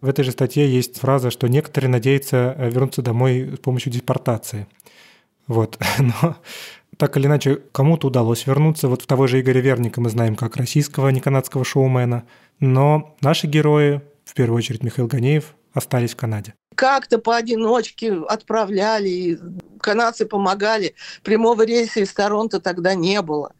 В 0.00 0.08
этой 0.08 0.24
же 0.24 0.32
статье 0.32 0.68
есть 0.68 0.98
фраза, 0.98 1.30
что 1.30 1.46
некоторые 1.48 1.90
надеются 1.90 2.54
э, 2.58 2.70
вернуться 2.70 3.02
домой 3.02 3.52
с 3.56 3.58
помощью 3.60 3.92
депортации. 3.92 4.66
Вот. 5.46 5.78
Но 5.98 6.36
так 6.96 7.16
или 7.16 7.26
иначе, 7.26 7.56
кому-то 7.72 8.08
удалось 8.08 8.46
вернуться. 8.46 8.88
Вот 8.88 9.02
в 9.02 9.06
того 9.06 9.26
же 9.26 9.40
Игоря 9.40 9.60
Верника 9.60 10.00
мы 10.00 10.10
знаем 10.10 10.36
как 10.36 10.56
российского, 10.56 11.08
а 11.08 11.12
не 11.12 11.20
канадского 11.20 11.64
шоумена. 11.64 12.24
Но 12.60 13.16
наши 13.20 13.46
герои, 13.46 14.00
в 14.24 14.34
первую 14.34 14.58
очередь 14.58 14.82
Михаил 14.82 15.06
Ганеев, 15.06 15.54
остались 15.74 16.12
в 16.12 16.16
Канаде. 16.16 16.54
как-то 16.74 17.18
поодиночке 17.18 18.12
отправляли, 18.12 19.38
канадцы 19.80 20.26
помогали. 20.26 20.94
Прямого 21.22 21.62
рейса 21.64 22.00
из 22.00 22.12
Торонто 22.12 22.60
тогда 22.60 22.94
не 22.94 23.20
было. 23.22 23.52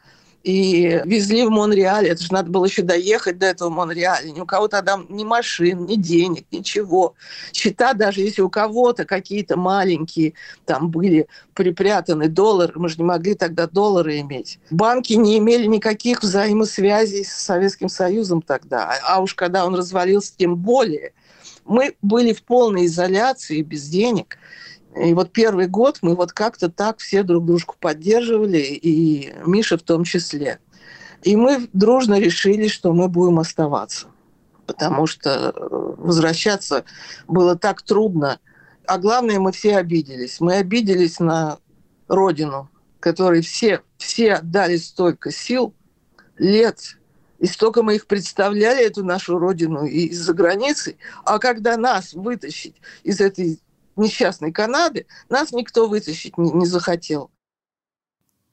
И 0.47 1.03
везли 1.05 1.45
в 1.45 1.51
Монреаль. 1.51 2.07
Это 2.07 2.23
же 2.23 2.33
надо 2.33 2.53
было 2.53 2.67
еще 2.67 2.83
доехать 2.83 3.37
до 3.37 3.47
этого 3.47 3.69
Монреаля. 3.69 4.31
Ни 4.31 4.41
у 4.41 4.47
кого 4.47 4.69
тогда 4.69 4.97
ни 5.09 5.25
машин, 5.25 5.87
ни 5.87 5.97
денег, 5.97 6.45
ничего. 6.53 7.15
Счета, 7.53 7.95
даже 7.95 8.21
если 8.21 8.43
у 8.43 8.49
кого-то 8.49 9.05
какие-то 9.05 9.57
маленькие 9.57 10.35
там 10.65 10.89
были 10.89 11.27
припрятаны 11.55 12.29
доллары, 12.29 12.75
мы 12.77 12.89
же 12.89 12.99
не 12.99 13.03
могли 13.03 13.35
тогда 13.35 13.67
доллары 13.67 14.21
иметь. 14.21 14.61
Банки 14.71 15.15
не 15.15 15.37
имели 15.39 15.67
никаких 15.67 16.23
взаимосвязей 16.23 17.25
с 17.25 17.33
Советским 17.33 17.89
Союзом 17.89 18.41
тогда. 18.41 18.97
А 19.03 19.21
уж 19.21 19.35
когда 19.35 19.67
он 19.67 19.75
развалился, 19.75 20.33
тем 20.37 20.55
более. 20.55 21.13
Мы 21.65 21.97
были 22.03 22.33
в 22.33 22.45
полной 22.45 22.87
изоляции, 22.87 23.63
без 23.63 23.89
денег. 23.89 24.39
И 24.97 25.13
вот 25.13 25.33
первый 25.33 25.67
год 25.67 25.99
мы 26.01 26.15
вот 26.15 26.33
как-то 26.33 26.71
так 26.71 26.99
все 26.99 27.23
друг 27.23 27.45
дружку 27.45 27.77
поддерживали, 27.79 28.59
и 28.59 29.33
Миша 29.45 29.77
в 29.77 29.83
том 29.83 30.05
числе. 30.05 30.59
И 31.23 31.37
мы 31.37 31.69
дружно 31.73 32.19
решили, 32.19 32.69
что 32.69 32.93
мы 32.93 33.09
будем 33.09 33.39
оставаться. 33.39 34.07
Потому 34.67 35.07
что 35.07 35.31
э, 35.31 35.53
возвращаться 35.99 36.85
было 37.29 37.57
так 37.57 37.83
трудно. 37.83 38.41
А 38.87 38.99
главное, 38.99 39.39
мы 39.39 39.53
все 39.53 39.77
обиделись. 39.77 40.41
Мы 40.41 40.55
обиделись 40.55 41.21
на 41.21 41.59
родину, 42.09 42.71
которой 43.01 43.43
все, 43.43 43.83
все 43.99 44.35
отдали 44.35 44.77
столько 44.77 45.31
сил, 45.31 45.75
лет, 46.39 46.97
и 47.39 47.47
столько 47.47 47.83
мы 47.83 47.97
их 47.97 48.07
представляли, 48.07 48.85
эту 48.85 49.05
нашу 49.05 49.39
родину, 49.39 49.85
и 49.85 50.07
из-за 50.07 50.33
границы. 50.33 50.97
А 51.25 51.39
когда 51.39 51.77
нас 51.77 52.15
вытащить 52.15 52.77
из 53.03 53.21
этой 53.21 53.61
несчастной 53.97 54.53
Канады, 54.53 55.07
нас 55.29 55.53
никто 55.53 55.89
вытащить 55.89 56.39
не, 56.39 56.51
не 56.53 56.67
захотел. 56.67 57.31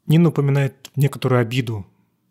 Нина 0.05 0.29
упоминает 0.29 0.91
некоторую 0.95 1.41
обиду 1.41 1.85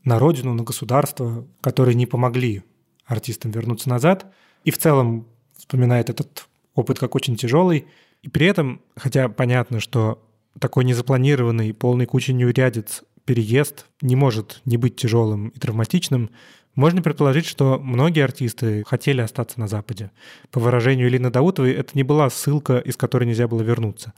на 0.04 0.18
родину, 0.18 0.54
на 0.54 0.62
государство, 0.62 1.46
которые 1.60 1.94
не 1.94 2.06
помогли 2.06 2.64
артистам 3.04 3.50
вернуться 3.50 3.88
назад. 3.88 4.32
И 4.64 4.70
в 4.70 4.78
целом 4.78 5.26
вспоминает 5.56 6.10
этот 6.10 6.48
опыт 6.74 6.98
как 6.98 7.14
очень 7.14 7.36
тяжелый. 7.36 7.86
И 8.22 8.28
при 8.28 8.46
этом, 8.46 8.82
хотя 8.96 9.28
понятно, 9.28 9.80
что 9.80 10.22
такой 10.58 10.84
незапланированный, 10.84 11.72
полный 11.72 12.06
кучи 12.06 12.30
неурядиц 12.30 13.04
переезд 13.24 13.86
не 14.00 14.16
может 14.16 14.60
не 14.64 14.76
быть 14.76 14.96
тяжелым 14.96 15.48
и 15.48 15.58
травматичным, 15.58 16.30
можно 16.74 17.02
предположить, 17.02 17.46
что 17.46 17.78
многие 17.78 18.24
артисты 18.24 18.82
хотели 18.86 19.20
остаться 19.20 19.60
на 19.60 19.68
Западе. 19.68 20.10
По 20.50 20.60
выражению 20.60 21.08
Илины 21.08 21.30
Даутовой, 21.30 21.72
это 21.72 21.90
не 21.94 22.02
была 22.02 22.30
ссылка, 22.30 22.78
из 22.78 22.96
которой 22.96 23.24
нельзя 23.24 23.46
было 23.46 23.62
вернуться. 23.62 24.12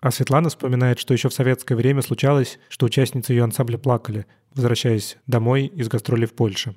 А 0.00 0.10
Светлана 0.10 0.48
вспоминает, 0.48 0.98
что 0.98 1.14
еще 1.14 1.28
в 1.28 1.34
советское 1.34 1.74
время 1.74 2.02
случалось, 2.02 2.58
что 2.68 2.86
участницы 2.86 3.32
ее 3.32 3.44
ансамбля 3.44 3.78
плакали, 3.78 4.26
возвращаясь 4.54 5.18
домой 5.26 5.66
из 5.66 5.88
гастролей 5.88 6.26
в 6.26 6.32
Польше. 6.32 6.74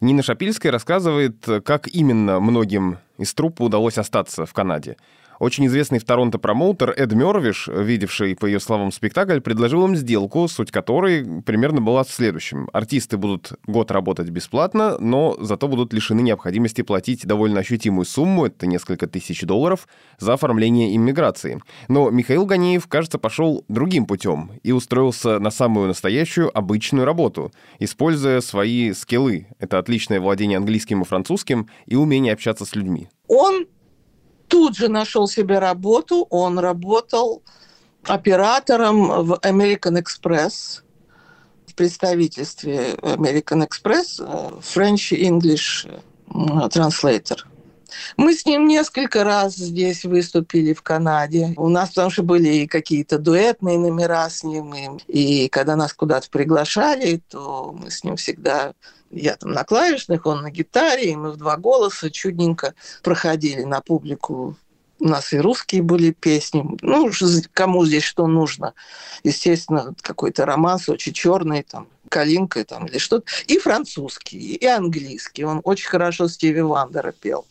Нина 0.00 0.22
Шапильская 0.22 0.70
рассказывает, 0.70 1.46
как 1.64 1.88
именно 1.88 2.38
многим 2.38 2.98
из 3.16 3.32
труппы 3.32 3.64
удалось 3.64 3.96
остаться 3.96 4.44
в 4.44 4.52
Канаде. 4.52 4.96
Очень 5.38 5.66
известный 5.66 5.98
в 5.98 6.04
Торонто 6.04 6.38
промоутер 6.38 6.90
Эд 6.90 7.12
Мёрвиш, 7.12 7.68
видевший, 7.68 8.36
по 8.36 8.46
ее 8.46 8.60
словам, 8.60 8.90
спектакль, 8.90 9.40
предложил 9.40 9.84
им 9.84 9.94
сделку, 9.96 10.48
суть 10.48 10.70
которой 10.70 11.42
примерно 11.42 11.80
была 11.80 12.04
в 12.04 12.10
следующем. 12.10 12.68
Артисты 12.72 13.16
будут 13.16 13.52
год 13.66 13.90
работать 13.90 14.30
бесплатно, 14.30 14.96
но 14.98 15.36
зато 15.40 15.68
будут 15.68 15.92
лишены 15.92 16.20
необходимости 16.20 16.82
платить 16.82 17.26
довольно 17.26 17.60
ощутимую 17.60 18.06
сумму, 18.06 18.46
это 18.46 18.66
несколько 18.66 19.06
тысяч 19.06 19.42
долларов, 19.42 19.88
за 20.18 20.32
оформление 20.32 20.96
иммиграции. 20.96 21.60
Но 21.88 22.10
Михаил 22.10 22.46
Ганеев, 22.46 22.86
кажется, 22.86 23.18
пошел 23.18 23.64
другим 23.68 24.06
путем 24.06 24.52
и 24.62 24.72
устроился 24.72 25.38
на 25.38 25.50
самую 25.50 25.88
настоящую 25.88 26.56
обычную 26.56 27.04
работу, 27.04 27.52
используя 27.78 28.40
свои 28.40 28.92
скиллы. 28.92 29.48
Это 29.58 29.78
отличное 29.78 30.20
владение 30.20 30.56
английским 30.56 31.02
и 31.02 31.04
французским 31.04 31.68
и 31.86 31.96
умение 31.96 32.32
общаться 32.32 32.64
с 32.64 32.74
людьми. 32.74 33.08
Он 33.28 33.66
тут 34.48 34.76
же 34.76 34.88
нашел 34.88 35.26
себе 35.28 35.58
работу. 35.58 36.26
Он 36.30 36.58
работал 36.58 37.42
оператором 38.04 39.24
в 39.24 39.32
American 39.42 40.02
Express, 40.02 40.82
в 41.66 41.74
представительстве 41.74 42.94
American 43.02 43.66
Express, 43.66 44.20
э, 44.20 44.60
French 44.60 45.12
English 45.12 45.88
э, 45.88 46.68
Translator. 46.68 47.38
Мы 48.16 48.34
с 48.34 48.44
ним 48.46 48.66
несколько 48.66 49.24
раз 49.24 49.54
здесь 49.54 50.04
выступили 50.04 50.72
в 50.72 50.82
Канаде. 50.82 51.54
У 51.56 51.68
нас 51.68 51.90
потому 51.90 52.10
что 52.10 52.22
были 52.22 52.48
и 52.48 52.66
какие-то 52.66 53.18
дуэтные 53.18 53.78
номера 53.78 54.28
с 54.28 54.42
ним. 54.44 54.74
И, 54.74 55.44
и 55.44 55.48
когда 55.48 55.76
нас 55.76 55.92
куда-то 55.92 56.28
приглашали, 56.30 57.22
то 57.28 57.74
мы 57.78 57.90
с 57.90 58.04
ним 58.04 58.16
всегда 58.16 58.74
я 59.10 59.36
там 59.36 59.52
на 59.52 59.64
клавишных, 59.64 60.26
он 60.26 60.42
на 60.42 60.50
гитаре, 60.50 61.12
и 61.12 61.16
мы 61.16 61.32
в 61.32 61.36
два 61.36 61.56
голоса 61.56 62.10
чудненько 62.10 62.74
проходили 63.02 63.62
на 63.62 63.80
публику. 63.80 64.56
У 64.98 65.08
нас 65.08 65.32
и 65.32 65.38
русские 65.38 65.82
были 65.82 66.10
песни. 66.10 66.64
Ну, 66.80 67.10
кому 67.52 67.84
здесь 67.84 68.02
что 68.02 68.26
нужно. 68.26 68.72
Естественно, 69.24 69.94
какой-то 70.00 70.46
романс 70.46 70.88
очень 70.88 71.12
черный, 71.12 71.62
там, 71.62 71.88
Калинка 72.08 72.64
там, 72.64 72.86
или 72.86 72.98
что-то. 72.98 73.30
И 73.46 73.58
французский, 73.58 74.54
и 74.54 74.66
английский. 74.66 75.44
Он 75.44 75.60
очень 75.64 75.88
хорошо 75.88 76.28
Стиви 76.28 76.62
Вандера 76.62 77.12
пел. 77.12 77.46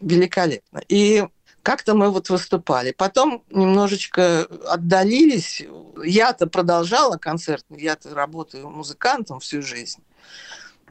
Великолепно. 0.00 0.82
И 0.88 1.24
как-то 1.62 1.94
мы 1.94 2.10
вот 2.10 2.28
выступали. 2.28 2.92
Потом 2.92 3.42
немножечко 3.50 4.46
отдалились. 4.68 5.62
Я-то 6.04 6.46
продолжала 6.46 7.16
концерт, 7.16 7.64
я-то 7.70 8.14
работаю 8.14 8.68
музыкантом 8.68 9.40
всю 9.40 9.62
жизнь. 9.62 10.02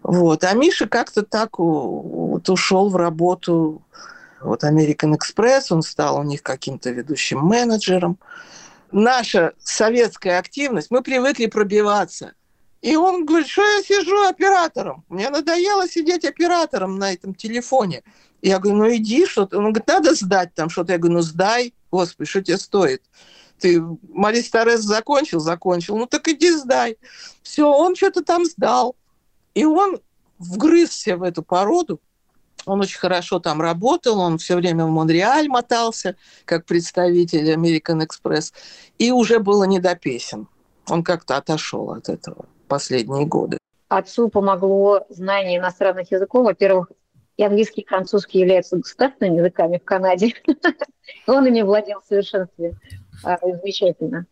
Вот. 0.03 0.43
А 0.43 0.53
Миша 0.53 0.87
как-то 0.87 1.23
так 1.23 1.57
вот 1.57 2.47
ушел 2.49 2.89
в 2.89 2.95
работу 2.95 3.81
вот 4.41 4.63
American 4.63 5.17
Express, 5.17 5.67
он 5.69 5.81
стал 5.81 6.19
у 6.19 6.23
них 6.23 6.43
каким-то 6.43 6.89
ведущим 6.91 7.39
менеджером. 7.39 8.17
Наша 8.91 9.53
советская 9.59 10.37
активность, 10.37 10.91
мы 10.91 11.01
привыкли 11.01 11.47
пробиваться. 11.47 12.33
И 12.81 12.97
он 12.97 13.25
говорит, 13.25 13.47
что 13.47 13.63
я 13.63 13.81
сижу 13.81 14.27
оператором. 14.27 15.05
Мне 15.07 15.29
надоело 15.29 15.87
сидеть 15.87 16.25
оператором 16.25 16.99
на 16.99 17.13
этом 17.13 17.33
телефоне. 17.33 18.03
Я 18.41 18.59
говорю, 18.59 18.79
ну 18.79 18.93
иди, 18.93 19.25
что-то. 19.25 19.57
Он 19.57 19.71
говорит, 19.71 19.87
надо 19.87 20.13
сдать 20.13 20.53
там 20.53 20.69
что-то. 20.69 20.91
Я 20.91 20.99
говорю, 20.99 21.15
ну 21.15 21.21
сдай. 21.21 21.73
Господи, 21.91 22.29
что 22.29 22.43
тебе 22.43 22.57
стоит? 22.57 23.01
Ты 23.57 23.81
Марис 24.09 24.49
Торрес 24.49 24.81
закончил? 24.81 25.39
Закончил. 25.39 25.97
Ну 25.97 26.07
так 26.07 26.27
иди 26.27 26.51
сдай. 26.51 26.97
Все, 27.41 27.71
он 27.71 27.95
что-то 27.95 28.21
там 28.21 28.43
сдал. 28.43 28.97
И 29.53 29.65
он 29.65 29.99
вгрызся 30.39 31.17
в 31.17 31.23
эту 31.23 31.43
породу. 31.43 31.99
Он 32.65 32.79
очень 32.79 32.99
хорошо 32.99 33.39
там 33.39 33.61
работал, 33.61 34.19
он 34.19 34.37
все 34.37 34.55
время 34.55 34.85
в 34.85 34.89
Монреаль 34.89 35.49
мотался, 35.49 36.15
как 36.45 36.65
представитель 36.65 37.51
American 37.51 38.05
Express, 38.05 38.53
и 38.97 39.11
уже 39.11 39.39
было 39.39 39.65
не 39.65 39.79
до 39.79 39.95
песен. 39.95 40.47
Он 40.87 41.03
как-то 41.03 41.37
отошел 41.37 41.91
от 41.91 42.07
этого 42.09 42.45
последние 42.67 43.25
годы. 43.25 43.57
Отцу 43.89 44.29
помогло 44.29 45.05
знание 45.09 45.59
иностранных 45.59 46.11
языков. 46.11 46.45
Во-первых, 46.45 46.91
и 47.37 47.43
английский, 47.43 47.81
и 47.81 47.85
французский 47.85 48.39
являются 48.39 48.77
государственными 48.77 49.37
языками 49.37 49.77
в 49.77 49.83
Канаде. 49.83 50.33
Он 51.27 51.45
ими 51.45 51.61
владел 51.61 51.99
в 52.01 52.05
совершенстве. 52.05 52.75
А, 53.23 53.37
Замечательно. 53.41 54.25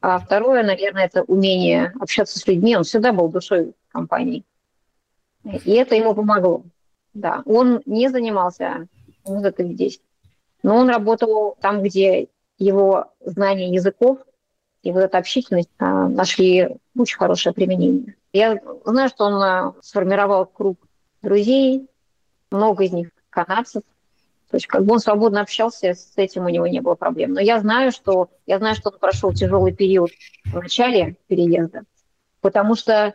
А 0.00 0.18
второе, 0.18 0.62
наверное, 0.62 1.06
это 1.06 1.22
умение 1.22 1.92
общаться 2.00 2.38
с 2.38 2.46
людьми. 2.46 2.76
Он 2.76 2.84
всегда 2.84 3.12
был 3.12 3.28
душой 3.28 3.74
компании. 3.90 4.44
И 5.44 5.72
это 5.72 5.94
ему 5.94 6.14
помогло. 6.14 6.64
Да, 7.12 7.42
он 7.44 7.82
не 7.86 8.08
занимался 8.08 8.86
музыкой 9.24 9.72
здесь, 9.72 10.00
но 10.62 10.76
он 10.76 10.88
работал 10.88 11.56
там, 11.60 11.82
где 11.82 12.28
его 12.58 13.12
знание 13.20 13.72
языков 13.72 14.18
и 14.82 14.92
вот 14.92 15.00
эта 15.00 15.18
общительность 15.18 15.70
а, 15.78 16.08
нашли 16.08 16.76
очень 16.96 17.18
хорошее 17.18 17.54
применение. 17.54 18.14
Я 18.32 18.60
знаю, 18.84 19.08
что 19.08 19.24
он 19.24 19.42
а, 19.42 19.74
сформировал 19.82 20.46
круг 20.46 20.78
друзей, 21.22 21.88
много 22.50 22.84
из 22.84 22.92
них 22.92 23.10
канадцев. 23.28 23.82
То 24.50 24.56
есть 24.56 24.66
как 24.66 24.84
бы 24.84 24.94
он 24.94 24.98
свободно 24.98 25.42
общался, 25.42 25.94
с 25.94 26.12
этим 26.16 26.44
у 26.44 26.48
него 26.48 26.66
не 26.66 26.80
было 26.80 26.94
проблем. 26.94 27.34
Но 27.34 27.40
я 27.40 27.60
знаю, 27.60 27.92
что, 27.92 28.30
я 28.46 28.58
знаю, 28.58 28.74
что 28.74 28.90
он 28.90 28.98
прошел 28.98 29.32
тяжелый 29.32 29.72
период 29.72 30.10
в 30.44 30.54
начале 30.54 31.16
переезда, 31.28 31.82
потому 32.40 32.74
что, 32.74 33.14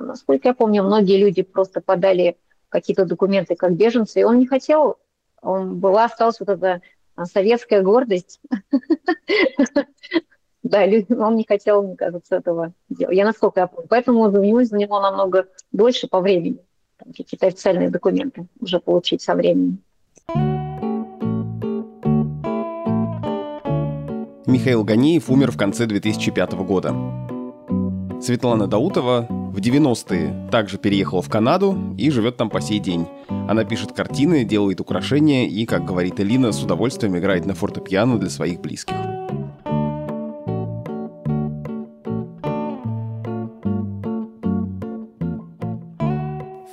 насколько 0.00 0.48
я 0.48 0.54
помню, 0.54 0.82
многие 0.82 1.18
люди 1.18 1.42
просто 1.42 1.80
подали 1.80 2.36
какие-то 2.68 3.04
документы 3.04 3.54
как 3.54 3.74
беженцы, 3.74 4.20
и 4.20 4.24
он 4.24 4.38
не 4.38 4.46
хотел, 4.46 4.98
он 5.40 5.78
была, 5.78 6.04
осталась 6.04 6.40
вот 6.40 6.48
эта 6.48 6.80
а, 7.14 7.26
советская 7.26 7.82
гордость. 7.82 8.40
Да, 10.62 10.82
он 11.18 11.36
не 11.36 11.44
хотел, 11.46 11.82
мне 11.82 11.94
кажется, 11.94 12.36
этого 12.36 12.72
делать. 12.88 13.14
Я 13.14 13.26
насколько 13.26 13.60
я 13.60 13.66
помню. 13.66 13.86
Поэтому 13.86 14.20
у 14.20 14.30
него 14.30 14.64
заняло 14.64 15.02
намного 15.02 15.46
дольше 15.72 16.08
по 16.08 16.20
времени. 16.20 16.56
Какие-то 16.96 17.48
официальные 17.48 17.90
документы 17.90 18.46
уже 18.58 18.80
получить 18.80 19.20
со 19.20 19.34
временем. 19.34 19.82
Михаил 24.46 24.84
Ганеев 24.84 25.28
умер 25.28 25.50
в 25.50 25.58
конце 25.58 25.84
2005 25.84 26.52
года. 26.54 26.94
Светлана 28.22 28.66
Даутова 28.66 29.43
в 29.54 29.58
90-е 29.58 30.50
также 30.50 30.78
переехала 30.78 31.22
в 31.22 31.28
Канаду 31.28 31.94
и 31.96 32.10
живет 32.10 32.36
там 32.36 32.50
по 32.50 32.60
сей 32.60 32.80
день. 32.80 33.06
Она 33.28 33.64
пишет 33.64 33.92
картины, 33.92 34.44
делает 34.44 34.80
украшения 34.80 35.46
и, 35.46 35.64
как 35.64 35.84
говорит 35.84 36.18
Элина, 36.18 36.50
с 36.50 36.60
удовольствием 36.60 37.16
играет 37.16 37.46
на 37.46 37.54
фортепиано 37.54 38.18
для 38.18 38.30
своих 38.30 38.60
близких. 38.60 38.96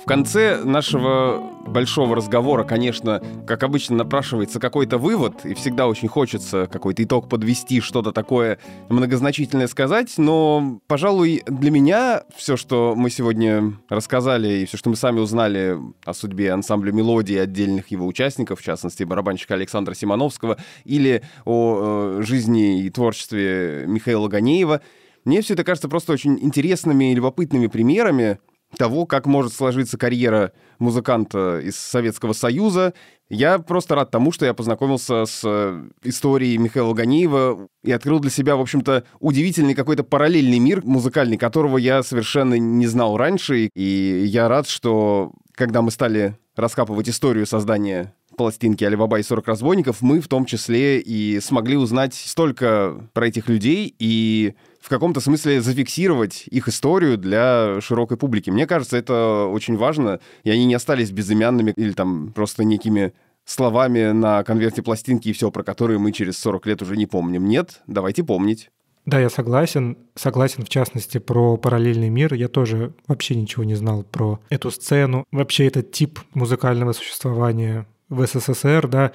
В 0.02 0.04
конце 0.04 0.60
нашего 0.64 1.51
большого 1.72 2.14
разговора, 2.14 2.64
конечно, 2.64 3.22
как 3.46 3.62
обычно, 3.62 3.96
напрашивается 3.96 4.60
какой-то 4.60 4.98
вывод, 4.98 5.44
и 5.44 5.54
всегда 5.54 5.88
очень 5.88 6.08
хочется 6.08 6.68
какой-то 6.70 7.02
итог 7.02 7.28
подвести, 7.28 7.80
что-то 7.80 8.12
такое 8.12 8.58
многозначительное 8.88 9.66
сказать, 9.66 10.14
но, 10.18 10.80
пожалуй, 10.86 11.42
для 11.46 11.70
меня 11.70 12.22
все, 12.36 12.56
что 12.56 12.94
мы 12.96 13.10
сегодня 13.10 13.74
рассказали, 13.88 14.60
и 14.60 14.66
все, 14.66 14.76
что 14.76 14.90
мы 14.90 14.96
сами 14.96 15.18
узнали 15.18 15.78
о 16.04 16.14
судьбе 16.14 16.52
ансамбля 16.52 16.92
«Мелодии» 16.92 17.36
отдельных 17.36 17.88
его 17.88 18.06
участников, 18.06 18.60
в 18.60 18.62
частности, 18.62 19.04
барабанщика 19.04 19.54
Александра 19.54 19.94
Симоновского, 19.94 20.58
или 20.84 21.22
о 21.44 22.18
э, 22.18 22.22
жизни 22.22 22.82
и 22.82 22.90
творчестве 22.90 23.84
Михаила 23.86 24.28
Ганеева, 24.28 24.82
мне 25.24 25.40
все 25.40 25.54
это 25.54 25.64
кажется 25.64 25.88
просто 25.88 26.12
очень 26.12 26.38
интересными 26.40 27.12
и 27.12 27.14
любопытными 27.14 27.68
примерами 27.68 28.38
того, 28.76 29.06
как 29.06 29.26
может 29.26 29.52
сложиться 29.52 29.98
карьера 29.98 30.52
музыканта 30.78 31.60
из 31.60 31.76
Советского 31.76 32.32
Союза. 32.32 32.94
Я 33.28 33.58
просто 33.58 33.94
рад 33.94 34.10
тому, 34.10 34.30
что 34.32 34.44
я 34.44 34.52
познакомился 34.52 35.24
с 35.24 35.40
э, 35.44 35.82
историей 36.02 36.58
Михаила 36.58 36.92
Ганиева 36.92 37.68
и 37.82 37.92
открыл 37.92 38.20
для 38.20 38.30
себя, 38.30 38.56
в 38.56 38.60
общем-то, 38.60 39.04
удивительный 39.20 39.74
какой-то 39.74 40.04
параллельный 40.04 40.58
мир 40.58 40.82
музыкальный, 40.84 41.38
которого 41.38 41.78
я 41.78 42.02
совершенно 42.02 42.58
не 42.58 42.86
знал 42.86 43.16
раньше. 43.16 43.70
И 43.74 44.24
я 44.26 44.48
рад, 44.48 44.68
что 44.68 45.32
когда 45.54 45.80
мы 45.80 45.90
стали 45.90 46.36
раскапывать 46.56 47.08
историю 47.08 47.46
создания 47.46 48.14
пластинки 48.42 48.82
«Алибаба 48.82 49.20
и 49.20 49.22
40 49.22 49.46
разбойников», 49.46 50.02
мы 50.02 50.20
в 50.20 50.26
том 50.26 50.46
числе 50.46 50.98
и 50.98 51.38
смогли 51.38 51.76
узнать 51.76 52.12
столько 52.12 53.08
про 53.12 53.28
этих 53.28 53.48
людей 53.48 53.94
и 54.00 54.54
в 54.80 54.88
каком-то 54.88 55.20
смысле 55.20 55.60
зафиксировать 55.60 56.44
их 56.50 56.66
историю 56.66 57.16
для 57.18 57.80
широкой 57.80 58.16
публики. 58.16 58.50
Мне 58.50 58.66
кажется, 58.66 58.96
это 58.96 59.46
очень 59.46 59.76
важно, 59.76 60.18
и 60.42 60.50
они 60.50 60.64
не 60.64 60.74
остались 60.74 61.12
безымянными 61.12 61.72
или 61.76 61.92
там 61.92 62.32
просто 62.32 62.64
некими 62.64 63.12
словами 63.44 64.10
на 64.10 64.42
конверте 64.42 64.82
пластинки 64.82 65.28
и 65.28 65.32
все, 65.32 65.52
про 65.52 65.62
которые 65.62 66.00
мы 66.00 66.10
через 66.10 66.36
40 66.38 66.66
лет 66.66 66.82
уже 66.82 66.96
не 66.96 67.06
помним. 67.06 67.46
Нет, 67.46 67.80
давайте 67.86 68.24
помнить. 68.24 68.70
Да, 69.06 69.20
я 69.20 69.30
согласен. 69.30 69.98
Согласен, 70.16 70.64
в 70.64 70.68
частности, 70.68 71.18
про 71.18 71.56
параллельный 71.56 72.08
мир. 72.08 72.34
Я 72.34 72.48
тоже 72.48 72.92
вообще 73.06 73.36
ничего 73.36 73.62
не 73.62 73.76
знал 73.76 74.02
про 74.02 74.40
эту 74.48 74.72
сцену, 74.72 75.26
вообще 75.30 75.68
этот 75.68 75.92
тип 75.92 76.18
музыкального 76.34 76.92
существования 76.92 77.86
в 78.08 78.26
СССР, 78.26 78.88
да. 78.88 79.12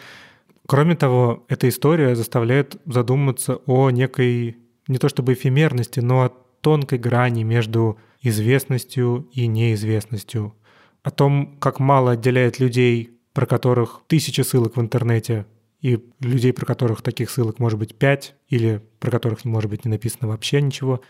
Кроме 0.68 0.96
того, 0.96 1.46
эта 1.48 1.70
история 1.70 2.16
заставляет 2.16 2.82
задуматься 2.86 3.58
о 3.66 3.90
некой, 3.90 4.58
не 4.88 4.98
то 4.98 5.08
чтобы 5.08 5.34
эфемерности, 5.34 6.00
но 6.00 6.24
о 6.24 6.32
тонкой 6.62 7.00
грани 7.00 7.44
между 7.44 7.98
известностью 8.22 9.30
и 9.32 9.48
неизвестностью. 9.48 10.56
О 11.04 11.12
том, 11.12 11.58
как 11.60 11.80
мало 11.80 12.12
отделяет 12.12 12.60
людей, 12.60 13.18
про 13.34 13.46
которых 13.46 14.02
тысячи 14.08 14.42
ссылок 14.42 14.76
в 14.76 14.82
интернете, 14.82 15.46
и 15.80 16.04
людей, 16.20 16.54
про 16.54 16.66
которых 16.66 17.02
таких 17.02 17.30
ссылок 17.30 17.60
может 17.60 17.78
быть 17.78 17.96
пять, 17.96 18.36
или 18.50 18.82
про 19.00 19.12
которых 19.12 19.46
может 19.46 19.70
быть 19.70 19.86
не 19.86 19.92
написано 19.92 20.28
вообще 20.28 20.60
ничего. 20.60 21.02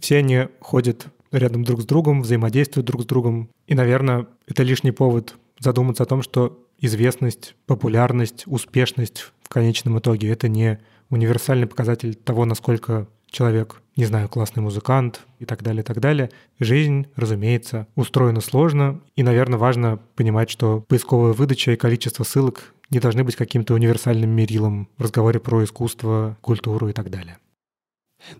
Все 0.00 0.18
они 0.18 0.48
ходят 0.60 1.08
рядом 1.32 1.64
друг 1.64 1.82
с 1.82 1.84
другом, 1.84 2.22
взаимодействуют 2.22 2.86
друг 2.86 3.02
с 3.02 3.06
другом. 3.06 3.50
И, 3.66 3.74
наверное, 3.74 4.26
это 4.46 4.62
лишний 4.62 4.92
повод 4.92 5.34
задуматься 5.58 6.04
о 6.04 6.06
том, 6.06 6.22
что 6.22 6.64
известность, 6.78 7.54
популярность, 7.66 8.44
успешность 8.46 9.32
в 9.42 9.48
конечном 9.48 9.98
итоге— 9.98 10.28
это 10.30 10.48
не 10.48 10.78
универсальный 11.10 11.66
показатель 11.66 12.14
того, 12.14 12.44
насколько 12.44 13.08
человек, 13.30 13.82
не 13.96 14.04
знаю, 14.04 14.28
классный 14.28 14.62
музыкант 14.62 15.26
и 15.38 15.44
так 15.44 15.62
далее, 15.62 15.82
и 15.82 15.84
так 15.84 16.00
далее. 16.00 16.30
Жизнь, 16.58 17.06
разумеется, 17.16 17.86
устроена 17.94 18.40
сложно, 18.40 19.00
и, 19.16 19.22
наверное, 19.22 19.58
важно 19.58 19.98
понимать, 20.16 20.50
что 20.50 20.80
поисковая 20.80 21.32
выдача 21.32 21.72
и 21.72 21.76
количество 21.76 22.24
ссылок 22.24 22.74
не 22.90 23.00
должны 23.00 23.24
быть 23.24 23.36
каким-то 23.36 23.74
универсальным 23.74 24.30
мерилом 24.30 24.88
в 24.96 25.02
разговоре 25.02 25.40
про 25.40 25.64
искусство, 25.64 26.38
культуру 26.40 26.88
и 26.88 26.92
так 26.92 27.10
далее. 27.10 27.38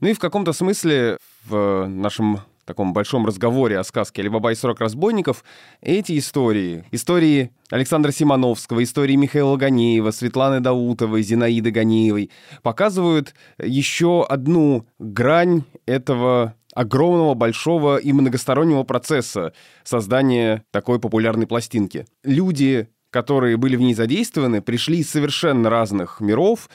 Ну 0.00 0.08
и 0.08 0.14
в 0.14 0.18
каком-то 0.18 0.52
смысле 0.52 1.18
в 1.44 1.86
нашем 1.86 2.40
таком 2.68 2.92
большом 2.92 3.26
разговоре 3.26 3.78
о 3.78 3.84
сказке 3.84 4.20
«Алибаба 4.22 4.52
и 4.52 4.54
40 4.54 4.78
разбойников» 4.78 5.42
эти 5.80 6.18
истории, 6.18 6.84
истории 6.92 7.50
Александра 7.70 8.12
Симоновского, 8.12 8.84
истории 8.84 9.16
Михаила 9.16 9.56
Ганеева, 9.56 10.10
Светланы 10.10 10.60
Даутовой, 10.60 11.22
Зинаиды 11.22 11.70
Ганеевой 11.70 12.30
показывают 12.62 13.34
еще 13.58 14.24
одну 14.28 14.86
грань 14.98 15.64
этого 15.86 16.54
огромного, 16.74 17.32
большого 17.32 17.96
и 17.96 18.12
многостороннего 18.12 18.82
процесса 18.82 19.54
создания 19.82 20.62
такой 20.70 21.00
популярной 21.00 21.46
пластинки. 21.46 22.04
Люди, 22.22 22.88
которые 23.10 23.56
были 23.56 23.76
в 23.76 23.80
ней 23.80 23.94
задействованы, 23.94 24.60
пришли 24.60 24.98
из 24.98 25.08
совершенно 25.08 25.70
разных 25.70 26.20
миров, 26.20 26.68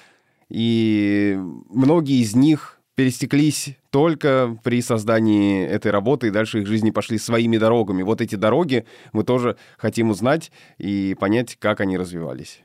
и 0.49 1.38
многие 1.69 2.22
из 2.22 2.35
них 2.35 2.72
пересеклись 2.95 3.75
только 3.89 4.57
при 4.63 4.81
создании 4.81 5.65
этой 5.65 5.91
работы, 5.91 6.27
и 6.27 6.31
дальше 6.31 6.61
их 6.61 6.67
жизни 6.67 6.91
пошли 6.91 7.17
своими 7.17 7.57
дорогами. 7.57 8.03
Вот 8.03 8.21
эти 8.21 8.35
дороги 8.35 8.85
мы 9.11 9.23
тоже 9.23 9.57
хотим 9.77 10.09
узнать 10.09 10.51
и 10.77 11.15
понять, 11.19 11.57
как 11.59 11.81
они 11.81 11.97
развивались. 11.97 12.61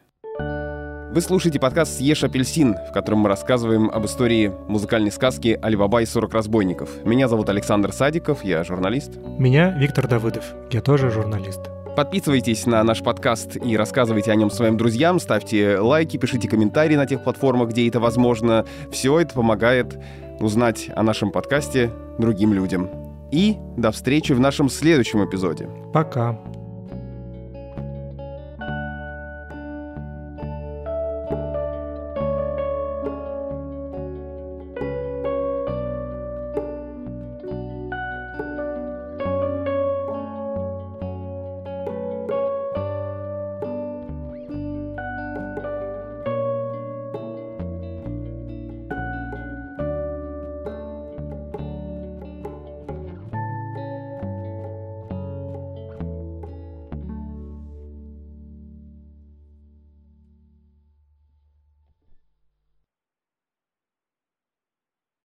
Вы 1.10 1.22
слушаете 1.22 1.58
подкаст 1.58 1.96
«Съешь 1.96 2.22
апельсин», 2.22 2.74
в 2.74 2.92
котором 2.92 3.20
мы 3.20 3.30
рассказываем 3.30 3.88
об 3.88 4.04
истории 4.04 4.52
музыкальной 4.68 5.10
сказки 5.10 5.58
«Алибаба 5.60 6.02
и 6.02 6.06
40 6.06 6.34
разбойников». 6.34 7.02
Меня 7.04 7.28
зовут 7.28 7.48
Александр 7.48 7.92
Садиков, 7.92 8.44
я 8.44 8.62
журналист. 8.62 9.16
Меня 9.38 9.70
Виктор 9.78 10.06
Давыдов, 10.06 10.44
я 10.70 10.82
тоже 10.82 11.10
журналист. 11.10 11.77
Подписывайтесь 11.98 12.64
на 12.64 12.84
наш 12.84 13.02
подкаст 13.02 13.56
и 13.56 13.76
рассказывайте 13.76 14.30
о 14.30 14.36
нем 14.36 14.52
своим 14.52 14.76
друзьям, 14.76 15.18
ставьте 15.18 15.80
лайки, 15.80 16.16
пишите 16.16 16.48
комментарии 16.48 16.94
на 16.94 17.06
тех 17.06 17.24
платформах, 17.24 17.70
где 17.70 17.88
это 17.88 17.98
возможно. 17.98 18.64
Все 18.92 19.18
это 19.18 19.34
помогает 19.34 19.98
узнать 20.38 20.90
о 20.94 21.02
нашем 21.02 21.32
подкасте 21.32 21.90
другим 22.20 22.52
людям. 22.52 22.88
И 23.32 23.56
до 23.76 23.90
встречи 23.90 24.30
в 24.30 24.38
нашем 24.38 24.68
следующем 24.70 25.24
эпизоде. 25.24 25.68
Пока. 25.92 26.38